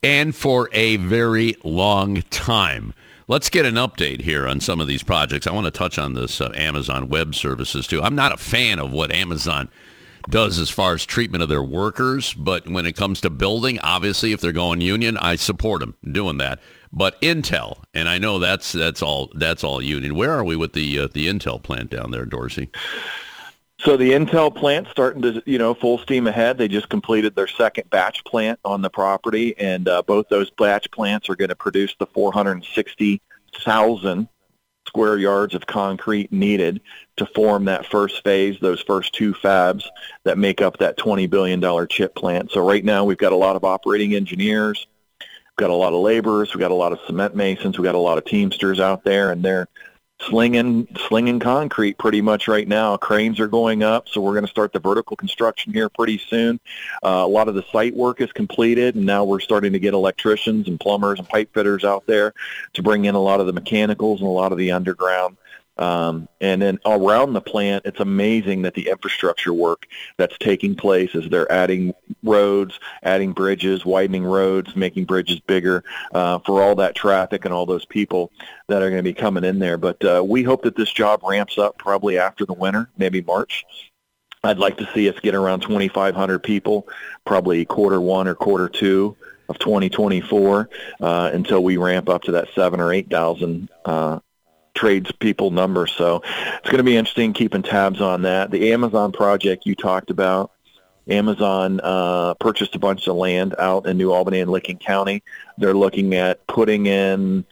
And 0.00 0.34
for 0.34 0.70
a 0.72 0.96
very 0.96 1.56
long 1.64 2.22
time. 2.30 2.94
Let's 3.26 3.50
get 3.50 3.66
an 3.66 3.74
update 3.74 4.20
here 4.20 4.46
on 4.46 4.60
some 4.60 4.80
of 4.80 4.86
these 4.86 5.02
projects. 5.02 5.46
I 5.46 5.52
want 5.52 5.64
to 5.66 5.70
touch 5.70 5.98
on 5.98 6.14
this 6.14 6.40
uh, 6.40 6.52
Amazon 6.54 7.08
Web 7.08 7.34
Services 7.34 7.86
too. 7.86 8.00
I'm 8.00 8.14
not 8.14 8.32
a 8.32 8.36
fan 8.36 8.78
of 8.78 8.92
what 8.92 9.10
Amazon 9.10 9.68
does 10.28 10.58
as 10.58 10.70
far 10.70 10.94
as 10.94 11.04
treatment 11.04 11.42
of 11.42 11.48
their 11.48 11.62
workers, 11.62 12.34
but 12.34 12.68
when 12.68 12.86
it 12.86 12.96
comes 12.96 13.20
to 13.22 13.30
building, 13.30 13.78
obviously 13.80 14.32
if 14.32 14.40
they're 14.40 14.52
going 14.52 14.80
union, 14.80 15.16
I 15.16 15.36
support 15.36 15.80
them 15.80 15.96
doing 16.10 16.38
that. 16.38 16.60
But 16.92 17.20
Intel, 17.22 17.82
and 17.94 18.08
I 18.08 18.18
know 18.18 18.38
that's 18.38 18.72
that's 18.72 19.02
all 19.02 19.30
that's 19.34 19.64
all 19.64 19.80
union. 19.80 20.14
Where 20.14 20.32
are 20.32 20.44
we 20.44 20.56
with 20.56 20.74
the 20.74 21.00
uh, 21.00 21.08
the 21.12 21.26
Intel 21.26 21.62
plant 21.62 21.90
down 21.90 22.10
there, 22.10 22.26
Dorsey? 22.26 22.68
So 23.80 23.96
the 23.96 24.12
Intel 24.12 24.54
plant 24.54 24.86
starting 24.88 25.22
to, 25.22 25.42
you 25.44 25.58
know, 25.58 25.74
full 25.74 25.98
steam 25.98 26.28
ahead. 26.28 26.58
They 26.58 26.68
just 26.68 26.88
completed 26.88 27.34
their 27.34 27.48
second 27.48 27.90
batch 27.90 28.22
plant 28.24 28.60
on 28.64 28.82
the 28.82 28.90
property, 28.90 29.58
and 29.58 29.88
uh, 29.88 30.02
both 30.02 30.28
those 30.28 30.50
batch 30.50 30.88
plants 30.92 31.28
are 31.28 31.34
going 31.34 31.48
to 31.48 31.56
produce 31.56 31.96
the 31.98 32.06
460,000 32.06 34.28
square 34.92 35.16
yards 35.16 35.54
of 35.54 35.66
concrete 35.66 36.30
needed 36.30 36.82
to 37.16 37.24
form 37.24 37.64
that 37.64 37.86
first 37.86 38.22
phase, 38.22 38.58
those 38.60 38.82
first 38.82 39.14
two 39.14 39.32
fabs 39.32 39.86
that 40.24 40.36
make 40.36 40.60
up 40.60 40.76
that 40.76 40.98
$20 40.98 41.30
billion 41.30 41.88
chip 41.88 42.14
plant. 42.14 42.50
So 42.50 42.66
right 42.66 42.84
now 42.84 43.02
we've 43.02 43.16
got 43.16 43.32
a 43.32 43.36
lot 43.36 43.56
of 43.56 43.64
operating 43.64 44.14
engineers, 44.14 44.86
we've 45.18 45.56
got 45.56 45.70
a 45.70 45.74
lot 45.74 45.94
of 45.94 46.02
laborers, 46.02 46.52
we've 46.52 46.60
got 46.60 46.72
a 46.72 46.74
lot 46.74 46.92
of 46.92 46.98
cement 47.06 47.34
masons, 47.34 47.78
we've 47.78 47.86
got 47.86 47.94
a 47.94 47.98
lot 47.98 48.18
of 48.18 48.26
teamsters 48.26 48.80
out 48.80 49.02
there, 49.02 49.30
and 49.30 49.42
they're 49.42 49.66
slinging 50.28 50.88
slinging 51.08 51.40
concrete 51.40 51.98
pretty 51.98 52.20
much 52.20 52.48
right 52.48 52.66
now. 52.66 52.96
Cranes 52.96 53.40
are 53.40 53.48
going 53.48 53.82
up, 53.82 54.08
so 54.08 54.20
we're 54.20 54.32
going 54.32 54.44
to 54.44 54.50
start 54.50 54.72
the 54.72 54.80
vertical 54.80 55.16
construction 55.16 55.72
here 55.72 55.88
pretty 55.88 56.18
soon. 56.18 56.60
Uh, 57.02 57.22
a 57.24 57.26
lot 57.26 57.48
of 57.48 57.54
the 57.54 57.64
site 57.72 57.94
work 57.94 58.20
is 58.20 58.32
completed, 58.32 58.94
and 58.94 59.06
now 59.06 59.24
we're 59.24 59.40
starting 59.40 59.72
to 59.72 59.78
get 59.78 59.94
electricians 59.94 60.68
and 60.68 60.78
plumbers 60.78 61.18
and 61.18 61.28
pipe 61.28 61.52
fitters 61.52 61.84
out 61.84 62.06
there 62.06 62.32
to 62.74 62.82
bring 62.82 63.04
in 63.04 63.14
a 63.14 63.20
lot 63.20 63.40
of 63.40 63.46
the 63.46 63.52
mechanicals 63.52 64.20
and 64.20 64.28
a 64.28 64.32
lot 64.32 64.52
of 64.52 64.58
the 64.58 64.70
underground 64.72 65.36
um, 65.82 66.28
and 66.40 66.62
then 66.62 66.78
around 66.86 67.32
the 67.32 67.40
plant, 67.40 67.84
it's 67.84 67.98
amazing 67.98 68.62
that 68.62 68.74
the 68.74 68.88
infrastructure 68.88 69.52
work 69.52 69.88
that's 70.16 70.38
taking 70.38 70.76
place 70.76 71.12
as 71.16 71.28
they're 71.28 71.50
adding 71.50 71.92
roads, 72.22 72.78
adding 73.02 73.32
bridges, 73.32 73.84
widening 73.84 74.22
roads, 74.22 74.76
making 74.76 75.06
bridges 75.06 75.40
bigger 75.40 75.82
uh, 76.14 76.38
for 76.38 76.62
all 76.62 76.76
that 76.76 76.94
traffic 76.94 77.44
and 77.44 77.52
all 77.52 77.66
those 77.66 77.84
people 77.84 78.30
that 78.68 78.80
are 78.80 78.90
going 78.90 79.00
to 79.00 79.02
be 79.02 79.12
coming 79.12 79.42
in 79.42 79.58
there. 79.58 79.76
But 79.76 80.04
uh, 80.04 80.22
we 80.24 80.44
hope 80.44 80.62
that 80.62 80.76
this 80.76 80.92
job 80.92 81.20
ramps 81.24 81.58
up 81.58 81.78
probably 81.78 82.16
after 82.16 82.46
the 82.46 82.52
winter, 82.52 82.88
maybe 82.96 83.20
March. 83.20 83.64
I'd 84.44 84.58
like 84.58 84.76
to 84.76 84.88
see 84.94 85.08
us 85.08 85.18
get 85.18 85.34
around 85.34 85.62
2,500 85.62 86.38
people, 86.44 86.86
probably 87.24 87.64
quarter 87.64 88.00
one 88.00 88.28
or 88.28 88.36
quarter 88.36 88.68
two 88.68 89.16
of 89.48 89.58
2024, 89.58 90.68
uh, 91.00 91.30
until 91.34 91.64
we 91.64 91.76
ramp 91.76 92.08
up 92.08 92.22
to 92.22 92.32
that 92.32 92.48
seven 92.54 92.78
or 92.78 92.92
eight 92.92 93.10
thousand 93.10 93.68
uh, 93.84 94.20
tradespeople 94.74 95.50
number. 95.50 95.86
So 95.86 96.22
it's 96.26 96.66
going 96.66 96.78
to 96.78 96.82
be 96.82 96.96
interesting 96.96 97.32
keeping 97.32 97.62
tabs 97.62 98.00
on 98.00 98.22
that. 98.22 98.50
The 98.50 98.72
Amazon 98.72 99.12
project 99.12 99.66
you 99.66 99.74
talked 99.74 100.10
about. 100.10 100.52
Amazon 101.08 101.80
uh, 101.82 102.34
purchased 102.34 102.74
a 102.76 102.78
bunch 102.78 103.08
of 103.08 103.16
land 103.16 103.54
out 103.58 103.86
in 103.86 103.98
New 103.98 104.12
Albany 104.12 104.40
and 104.40 104.50
Licking 104.50 104.78
County. 104.78 105.22
They're 105.58 105.74
looking 105.74 106.14
at 106.14 106.46
putting 106.46 106.86
in 106.86 107.44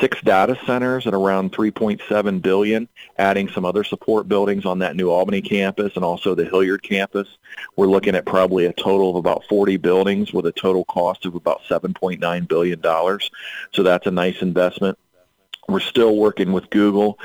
six 0.00 0.20
data 0.22 0.58
centers 0.66 1.06
at 1.06 1.14
around 1.14 1.52
3.7 1.52 2.42
billion, 2.42 2.88
adding 3.18 3.48
some 3.48 3.64
other 3.64 3.84
support 3.84 4.28
buildings 4.28 4.64
on 4.64 4.80
that 4.80 4.96
New 4.96 5.10
Albany 5.10 5.40
campus 5.40 5.92
and 5.96 6.04
also 6.04 6.34
the 6.34 6.44
Hilliard 6.44 6.82
campus. 6.82 7.28
We're 7.76 7.86
looking 7.86 8.14
at 8.14 8.26
probably 8.26 8.66
a 8.66 8.72
total 8.72 9.10
of 9.10 9.16
about 9.16 9.44
40 9.48 9.76
buildings 9.78 10.32
with 10.32 10.46
a 10.46 10.52
total 10.52 10.84
cost 10.84 11.26
of 11.26 11.34
about 11.34 11.62
7.9 11.68 12.48
billion 12.48 12.80
dollars. 12.80 13.30
So 13.72 13.82
that's 13.82 14.06
a 14.06 14.10
nice 14.10 14.42
investment. 14.42 14.98
We're 15.68 15.80
still 15.80 16.16
working 16.16 16.52
with 16.52 16.70
Google 16.70 17.18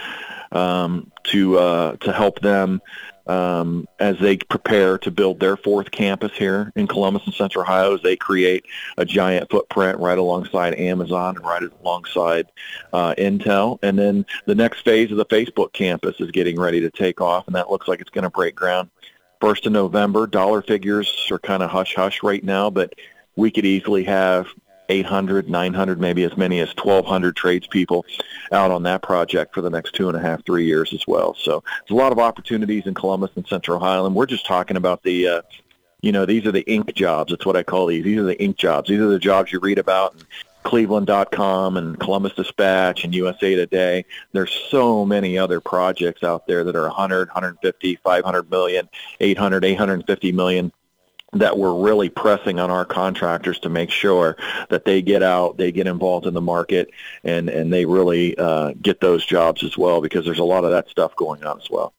um, 0.52 1.12
to 1.26 1.58
uh, 1.58 1.96
to 1.98 2.12
help 2.12 2.40
them 2.40 2.82
um, 3.28 3.88
as 4.00 4.18
they 4.20 4.38
prepare 4.38 4.98
to 4.98 5.12
build 5.12 5.40
their 5.40 5.56
fourth 5.56 5.92
campus 5.92 6.32
here 6.36 6.72
in 6.76 6.88
Columbus 6.88 7.24
and 7.26 7.36
Central 7.36 7.64
Ohio, 7.64 7.94
as 7.94 8.02
they 8.02 8.16
create 8.16 8.66
a 8.98 9.06
giant 9.06 9.50
footprint 9.52 10.00
right 10.00 10.18
alongside 10.18 10.74
Amazon 10.76 11.36
and 11.36 11.46
right 11.46 11.62
alongside 11.82 12.48
uh, 12.92 13.14
Intel. 13.18 13.78
And 13.84 14.00
then 14.00 14.26
the 14.46 14.56
next 14.56 14.82
phase 14.82 15.12
of 15.12 15.18
the 15.18 15.26
Facebook 15.28 15.74
campus 15.74 16.20
is 16.20 16.32
getting 16.32 16.60
ready 16.60 16.80
to 16.80 16.90
take 16.90 17.22
off, 17.22 17.46
and 17.46 17.56
that 17.56 17.70
looks 17.70 17.88
like 17.88 18.02
it's 18.02 18.10
going 18.10 18.24
to 18.24 18.32
break 18.32 18.56
ground 18.56 18.90
first 19.40 19.68
of 19.68 19.72
November. 19.74 20.26
Dollar 20.26 20.64
figures 20.64 21.28
are 21.32 21.40
kind 21.40 21.62
of 21.62 21.70
hush 21.70 21.94
hush 21.96 22.24
right 22.24 22.44
now, 22.44 22.72
but 22.72 22.96
we 23.36 23.52
could 23.52 23.66
easily 23.66 24.04
have 24.06 24.48
800, 24.90 25.50
900, 25.50 26.00
maybe 26.00 26.24
as 26.24 26.36
many 26.36 26.60
as 26.60 26.70
1,200 26.76 27.36
tradespeople 27.36 28.06
out 28.52 28.72
on 28.72 28.84
that 28.84 29.02
project 29.02 29.54
for 29.54 29.62
the 29.62 29.70
next 29.70 29.94
two 29.96 30.10
and 30.10 30.18
a 30.18 30.20
half, 30.20 30.46
three 30.46 30.66
years 30.66 30.94
as 30.94 31.06
well. 31.08 31.36
So 31.40 31.64
there's 31.88 31.98
a 31.98 32.02
lot 32.02 32.12
of 32.12 32.20
opportunities 32.20 32.86
in 32.86 32.94
Columbus 32.94 33.32
and 33.36 33.48
Central 33.48 33.78
Ohio, 33.78 34.06
and 34.06 34.16
we're 34.16 34.26
just 34.26 34.46
talking 34.46 34.78
about 34.78 35.04
the, 35.04 35.28
uh, 35.28 35.42
you 36.02 36.12
know, 36.12 36.26
these 36.26 36.46
are 36.46 36.52
the 36.52 36.70
ink 36.70 36.94
jobs. 36.96 37.32
That's 37.32 37.46
what 37.46 37.56
I 37.56 37.64
call 37.64 37.88
these. 37.88 38.04
These 38.04 38.20
are 38.20 38.24
the 38.24 38.42
ink 38.42 38.58
jobs. 38.58 38.90
These 38.90 39.00
are 39.00 39.10
the 39.10 39.20
jobs 39.20 39.52
you 39.52 39.60
read 39.60 39.78
about 39.80 40.16
in 40.16 40.22
Cleveland.com 40.64 41.78
and 41.78 42.00
Columbus 42.00 42.34
Dispatch 42.34 43.04
and 43.04 43.14
USA 43.16 43.56
Today. 43.56 44.06
There's 44.34 44.52
so 44.70 45.06
many 45.06 45.38
other 45.38 45.60
projects 45.60 46.24
out 46.24 46.48
there 46.48 46.64
that 46.64 46.76
are 46.76 46.84
100, 46.84 47.30
150, 47.30 47.96
500 47.96 48.52
million, 48.52 48.90
800, 49.20 49.66
850 49.66 50.32
million 50.32 50.72
that 51.34 51.58
we're 51.58 51.76
really 51.76 52.10
pressing 52.10 52.60
on 52.60 52.72
our 52.72 52.86
contractors 52.86 53.60
to 53.60 53.70
make 53.70 53.92
sure 53.92 54.36
that 54.70 54.86
they 54.86 55.02
get 55.02 55.24
out, 55.24 55.58
they 55.58 55.72
get 55.72 55.88
involved 55.88 56.26
in 56.26 56.34
the 56.34 56.42
market, 56.42 56.90
and 57.24 57.50
and 57.50 57.72
they 57.72 57.86
really 57.86 58.38
uh, 58.38 58.74
get 58.82 59.00
those 59.00 59.26
jobs 59.26 59.64
as 59.64 59.78
well 59.78 60.02
because 60.02 60.26
there's 60.26 60.40
a 60.40 60.44
lot 60.44 60.66
of 60.66 60.72
that 60.72 60.90
stuff 60.90 61.16
going 61.16 61.44
on 61.44 61.60
as 61.60 61.70
well. 61.70 61.94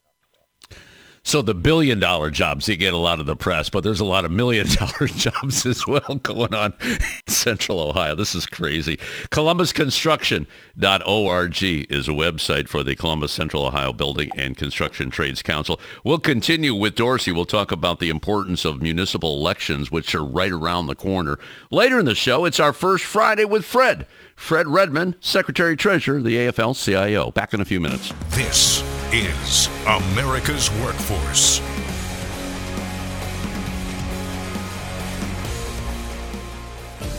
So 1.23 1.43
the 1.43 1.55
billion 1.55 2.01
dollar 2.01 2.31
jobs, 2.31 2.67
you 2.67 2.77
get 2.77 2.95
a 2.95 2.99
lot 2.99 3.21
of 3.21 3.27
the 3.27 3.37
press, 3.37 3.69
but 3.69 3.85
there's 3.85 4.01
a 4.01 4.05
lot 4.05 4.25
of 4.25 4.31
million 4.31 4.67
dollar 4.79 5.07
jobs 5.07 5.67
as 5.67 5.87
well 5.87 6.19
going 6.23 6.55
on 6.55 6.73
in 6.83 6.99
central 7.27 7.79
Ohio. 7.81 8.15
This 8.15 8.35
is 8.35 8.47
crazy. 8.47 8.97
ColumbusConstruction.org 9.31 11.63
is 11.63 12.09
a 12.09 12.13
website 12.13 12.69
for 12.69 12.83
the 12.83 12.97
Columbus 12.97 13.33
Central 13.33 13.67
Ohio 13.67 13.93
Building 13.93 14.31
and 14.37 14.57
Construction 14.57 15.11
Trades 15.11 15.43
Council. 15.43 15.79
We'll 16.05 16.19
continue 16.19 16.75
with 16.75 16.95
Dorsey. 16.95 17.33
We'll 17.33 17.45
talk 17.45 17.71
about 17.71 18.01
the 18.01 18.09
importance 18.09 18.65
of 18.65 18.81
municipal 18.81 19.37
elections, 19.37 19.91
which 19.91 20.15
are 20.15 20.25
right 20.25 20.53
around 20.53 20.87
the 20.87 20.95
corner. 20.95 21.39
Later 21.71 21.99
in 21.99 22.07
the 22.07 22.15
show, 22.15 22.47
it's 22.47 22.59
our 22.59 22.73
first 22.73 23.05
Friday 23.05 23.45
with 23.45 23.67
Fred. 23.67 24.07
Fred 24.37 24.69
Redmond, 24.69 25.17
Secretary 25.21 25.77
Treasurer, 25.77 26.23
the 26.23 26.37
AFL-CIO. 26.37 27.31
Back 27.33 27.53
in 27.53 27.61
a 27.61 27.67
few 27.67 27.79
minutes. 27.79 28.11
This 28.31 28.83
is 29.13 29.69
America's 29.87 30.71
Workforce. 30.83 31.61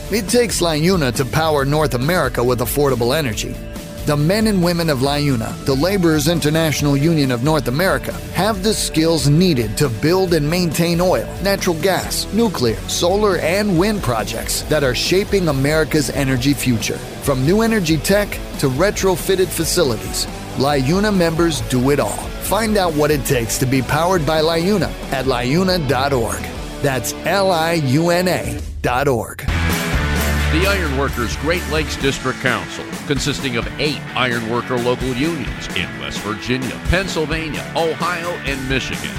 It 0.10 0.30
takes 0.30 0.62
LIUNA 0.62 1.13
to 1.15 1.25
power 1.25 1.65
North 1.65 1.93
America 1.93 2.43
with 2.43 2.60
affordable 2.60 3.15
energy. 3.15 3.56
The 4.06 4.17
men 4.17 4.47
and 4.47 4.63
women 4.63 4.89
of 4.89 4.99
LIUNA, 4.99 5.65
the 5.65 5.75
Laborers 5.75 6.27
International 6.27 6.95
Union 6.95 7.30
of 7.30 7.43
North 7.43 7.67
America, 7.67 8.13
have 8.34 8.63
the 8.63 8.73
skills 8.73 9.27
needed 9.27 9.77
to 9.77 9.89
build 9.89 10.34
and 10.34 10.49
maintain 10.49 11.01
oil, 11.01 11.27
natural 11.43 11.80
gas, 11.82 12.25
nuclear, 12.34 12.77
solar, 12.88 13.38
and 13.38 13.77
wind 13.77 14.01
projects 14.01 14.63
that 14.63 14.84
are 14.84 14.95
shaping 14.95 15.49
America's 15.49 16.10
energy 16.10 16.54
future. 16.54 16.97
From 16.97 17.45
new 17.45 17.62
energy 17.62 17.97
tech 17.97 18.30
to 18.60 18.69
retrofitted 18.69 19.47
facilities, 19.47 20.25
LIUNA 20.62 21.12
members 21.17 21.62
do 21.69 21.89
it 21.89 22.00
all. 22.00 22.21
Find 22.43 22.78
out 22.78 22.93
what 22.93 23.10
it 23.10 23.26
takes 23.26 23.58
to 23.58 23.65
be 23.65 23.82
powered 23.82 24.24
by 24.28 24.41
LIUNA 24.41 24.91
at 25.12 25.26
liuna.org. 25.26 26.39
That's 26.84 27.13
L 27.26 27.50
I 27.50 27.74
U 27.74 28.12
N 28.12 28.28
A 28.28 28.62
dot 28.84 29.08
org. 29.08 29.39
The 29.39 30.67
Ironworkers 30.67 31.36
Great 31.38 31.67
Lakes 31.69 31.97
District 31.97 32.39
Council, 32.41 32.86
consisting 33.08 33.58
of 33.58 33.67
eight 33.80 34.02
ironworker 34.15 34.78
local 34.78 35.08
unions 35.13 35.67
in 35.76 35.89
West 36.00 36.19
Virginia, 36.19 36.80
Pennsylvania, 36.89 37.65
Ohio, 37.76 38.30
and 38.45 38.69
Michigan. 38.69 39.15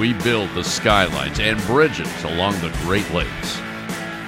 We 0.00 0.14
build 0.14 0.48
the 0.54 0.64
skylines 0.64 1.40
and 1.40 1.60
bridges 1.66 2.24
along 2.24 2.54
the 2.60 2.74
Great 2.84 3.10
Lakes. 3.12 3.58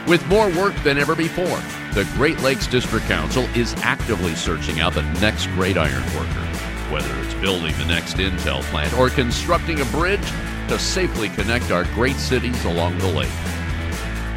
With 0.07 0.27
more 0.27 0.51
work 0.51 0.75
than 0.83 0.99
ever 0.99 1.15
before, 1.15 1.63
the 1.95 2.07
Great 2.15 2.41
Lakes 2.41 2.67
District 2.67 3.07
Council 3.07 3.45
is 3.55 3.75
actively 3.79 4.35
searching 4.35 4.81
out 4.81 4.93
the 4.93 5.03
next 5.21 5.47
great 5.49 5.79
ironworker, 5.79 6.58
whether 6.91 7.15
it's 7.21 7.35
building 7.35 7.77
the 7.79 7.85
next 7.85 8.17
Intel 8.17 8.63
plant 8.71 8.93
or 8.95 9.11
constructing 9.11 9.81
a 9.81 9.85
bridge 9.87 10.27
to 10.69 10.79
safely 10.79 11.29
connect 11.31 11.71
our 11.71 11.85
great 11.95 12.17
cities 12.17 12.65
along 12.65 12.99
the 12.99 13.09
lake. 13.09 13.31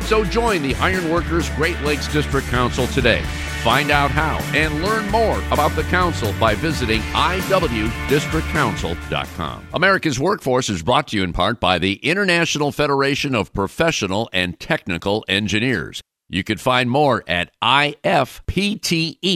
So 0.01 0.23
join 0.25 0.61
the 0.61 0.75
Ironworkers 0.75 1.49
Great 1.51 1.79
Lakes 1.81 2.11
District 2.11 2.45
Council 2.47 2.87
today. 2.87 3.21
Find 3.63 3.91
out 3.91 4.11
how 4.11 4.39
and 4.55 4.83
learn 4.83 5.09
more 5.11 5.37
about 5.51 5.75
the 5.75 5.83
council 5.83 6.33
by 6.39 6.55
visiting 6.55 7.01
iwdistrictcouncil.com. 7.01 9.67
America's 9.73 10.19
Workforce 10.19 10.69
is 10.69 10.81
brought 10.81 11.09
to 11.09 11.17
you 11.17 11.23
in 11.23 11.31
part 11.31 11.59
by 11.59 11.77
the 11.77 11.97
International 11.97 12.71
Federation 12.71 13.35
of 13.35 13.53
Professional 13.53 14.27
and 14.33 14.59
Technical 14.59 15.23
Engineers. 15.27 16.01
You 16.31 16.45
can 16.45 16.57
find 16.57 16.89
more 16.89 17.25
at 17.27 17.51
ifpte.org. 17.61 19.33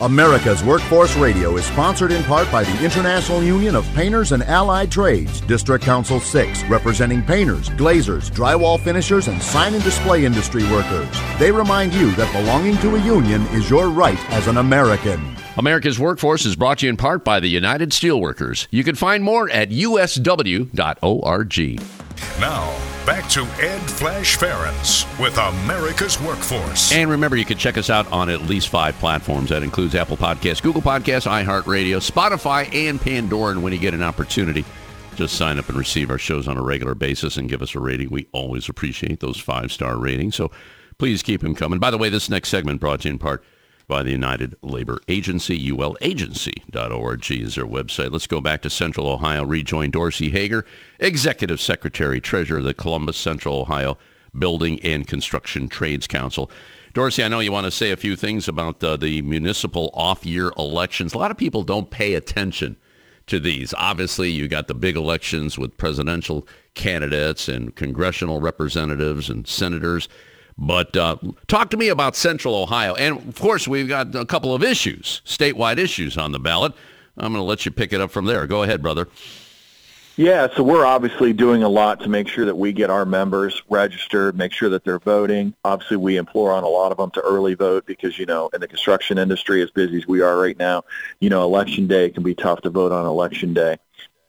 America's 0.00 0.62
Workforce 0.62 1.16
Radio 1.16 1.56
is 1.56 1.64
sponsored 1.64 2.12
in 2.12 2.22
part 2.22 2.50
by 2.52 2.62
the 2.62 2.84
International 2.84 3.42
Union 3.42 3.74
of 3.74 3.84
Painters 3.94 4.30
and 4.30 4.44
Allied 4.44 4.92
Trades, 4.92 5.40
District 5.40 5.84
Council 5.84 6.20
6, 6.20 6.62
representing 6.64 7.20
painters, 7.20 7.68
glazers, 7.70 8.30
drywall 8.30 8.78
finishers, 8.78 9.26
and 9.26 9.42
sign 9.42 9.74
and 9.74 9.82
display 9.82 10.24
industry 10.24 10.62
workers. 10.70 11.08
They 11.40 11.50
remind 11.50 11.92
you 11.94 12.12
that 12.12 12.32
belonging 12.32 12.76
to 12.78 12.94
a 12.94 13.02
union 13.02 13.42
is 13.48 13.68
your 13.68 13.88
right 13.88 14.18
as 14.30 14.46
an 14.46 14.58
American. 14.58 15.34
America's 15.56 15.98
Workforce 15.98 16.44
is 16.46 16.54
brought 16.54 16.78
to 16.78 16.86
you 16.86 16.90
in 16.90 16.96
part 16.96 17.24
by 17.24 17.40
the 17.40 17.48
United 17.48 17.90
Steelworkers. 17.90 18.68
You 18.70 18.84
can 18.84 18.94
find 18.94 19.24
more 19.24 19.50
at 19.50 19.70
usw.org. 19.70 20.70
Now, 22.40 22.76
back 23.06 23.28
to 23.30 23.42
Ed 23.60 23.80
Flash 23.80 24.36
Ferenc 24.36 25.20
with 25.20 25.36
America's 25.38 26.20
Workforce. 26.20 26.92
And 26.92 27.10
remember, 27.10 27.36
you 27.36 27.44
can 27.44 27.58
check 27.58 27.78
us 27.78 27.90
out 27.90 28.10
on 28.12 28.28
at 28.28 28.42
least 28.42 28.68
five 28.68 28.94
platforms. 28.96 29.50
That 29.50 29.62
includes 29.62 29.94
Apple 29.94 30.16
Podcasts, 30.16 30.62
Google 30.62 30.82
Podcasts, 30.82 31.26
iHeartRadio, 31.28 31.98
Spotify, 31.98 32.72
and 32.74 33.00
Pandora. 33.00 33.52
And 33.52 33.62
when 33.62 33.72
you 33.72 33.78
get 33.78 33.94
an 33.94 34.02
opportunity, 34.02 34.64
just 35.16 35.36
sign 35.36 35.58
up 35.58 35.68
and 35.68 35.78
receive 35.78 36.10
our 36.10 36.18
shows 36.18 36.48
on 36.48 36.56
a 36.56 36.62
regular 36.62 36.94
basis 36.94 37.36
and 37.36 37.48
give 37.48 37.62
us 37.62 37.74
a 37.74 37.80
rating. 37.80 38.10
We 38.10 38.26
always 38.32 38.68
appreciate 38.68 39.20
those 39.20 39.38
five 39.38 39.70
star 39.72 39.96
ratings. 39.96 40.34
So 40.34 40.50
please 40.98 41.22
keep 41.22 41.40
them 41.40 41.54
coming. 41.54 41.78
By 41.78 41.90
the 41.90 41.98
way, 41.98 42.08
this 42.08 42.28
next 42.28 42.48
segment 42.48 42.80
brought 42.80 43.00
to 43.00 43.08
you 43.08 43.12
in 43.12 43.18
part 43.18 43.44
by 43.86 44.02
the 44.02 44.10
United 44.10 44.56
Labor 44.62 45.00
Agency. 45.08 45.58
ULagency.org 45.70 47.30
is 47.30 47.54
their 47.54 47.66
website. 47.66 48.12
Let's 48.12 48.26
go 48.26 48.40
back 48.40 48.62
to 48.62 48.70
Central 48.70 49.08
Ohio. 49.08 49.44
Rejoin 49.44 49.90
Dorsey 49.90 50.30
Hager, 50.30 50.64
Executive 50.98 51.60
Secretary, 51.60 52.20
Treasurer 52.20 52.58
of 52.58 52.64
the 52.64 52.74
Columbus 52.74 53.16
Central 53.16 53.60
Ohio 53.60 53.98
Building 54.38 54.80
and 54.80 55.06
Construction 55.06 55.68
Trades 55.68 56.06
Council. 56.06 56.50
Dorsey, 56.92 57.24
I 57.24 57.28
know 57.28 57.40
you 57.40 57.52
want 57.52 57.64
to 57.64 57.70
say 57.70 57.90
a 57.90 57.96
few 57.96 58.16
things 58.16 58.46
about 58.46 58.82
uh, 58.82 58.96
the 58.96 59.20
municipal 59.22 59.90
off-year 59.94 60.52
elections. 60.56 61.12
A 61.12 61.18
lot 61.18 61.30
of 61.30 61.36
people 61.36 61.62
don't 61.62 61.90
pay 61.90 62.14
attention 62.14 62.76
to 63.26 63.40
these. 63.40 63.74
Obviously, 63.76 64.30
you 64.30 64.48
got 64.48 64.68
the 64.68 64.74
big 64.74 64.96
elections 64.96 65.58
with 65.58 65.76
presidential 65.76 66.46
candidates 66.74 67.48
and 67.48 67.74
congressional 67.74 68.40
representatives 68.40 69.30
and 69.30 69.46
senators. 69.46 70.08
But 70.56 70.96
uh, 70.96 71.16
talk 71.48 71.70
to 71.70 71.76
me 71.76 71.88
about 71.88 72.14
Central 72.16 72.54
Ohio. 72.54 72.94
And 72.94 73.16
of 73.28 73.38
course, 73.38 73.66
we've 73.66 73.88
got 73.88 74.14
a 74.14 74.24
couple 74.24 74.54
of 74.54 74.62
issues, 74.62 75.20
statewide 75.24 75.78
issues 75.78 76.16
on 76.16 76.32
the 76.32 76.38
ballot. 76.38 76.72
I'm 77.16 77.32
going 77.32 77.42
to 77.42 77.48
let 77.48 77.64
you 77.64 77.70
pick 77.70 77.92
it 77.92 78.00
up 78.00 78.10
from 78.10 78.24
there. 78.24 78.46
Go 78.46 78.62
ahead, 78.62 78.82
brother. 78.82 79.08
Yeah, 80.16 80.46
so 80.54 80.62
we're 80.62 80.86
obviously 80.86 81.32
doing 81.32 81.64
a 81.64 81.68
lot 81.68 81.98
to 82.00 82.08
make 82.08 82.28
sure 82.28 82.44
that 82.44 82.54
we 82.54 82.72
get 82.72 82.88
our 82.88 83.04
members 83.04 83.62
registered, 83.68 84.38
make 84.38 84.52
sure 84.52 84.68
that 84.68 84.84
they're 84.84 85.00
voting. 85.00 85.54
Obviously, 85.64 85.96
we 85.96 86.18
implore 86.18 86.52
on 86.52 86.62
a 86.62 86.68
lot 86.68 86.92
of 86.92 86.98
them 86.98 87.10
to 87.12 87.20
early 87.22 87.54
vote 87.54 87.84
because, 87.84 88.16
you 88.16 88.24
know, 88.24 88.48
in 88.54 88.60
the 88.60 88.68
construction 88.68 89.18
industry, 89.18 89.60
as 89.60 89.72
busy 89.72 89.96
as 89.96 90.06
we 90.06 90.20
are 90.20 90.38
right 90.38 90.56
now, 90.56 90.84
you 91.18 91.28
know, 91.30 91.42
election 91.42 91.88
day 91.88 92.10
can 92.10 92.22
be 92.22 92.32
tough 92.32 92.60
to 92.62 92.70
vote 92.70 92.92
on 92.92 93.06
election 93.06 93.54
day. 93.54 93.76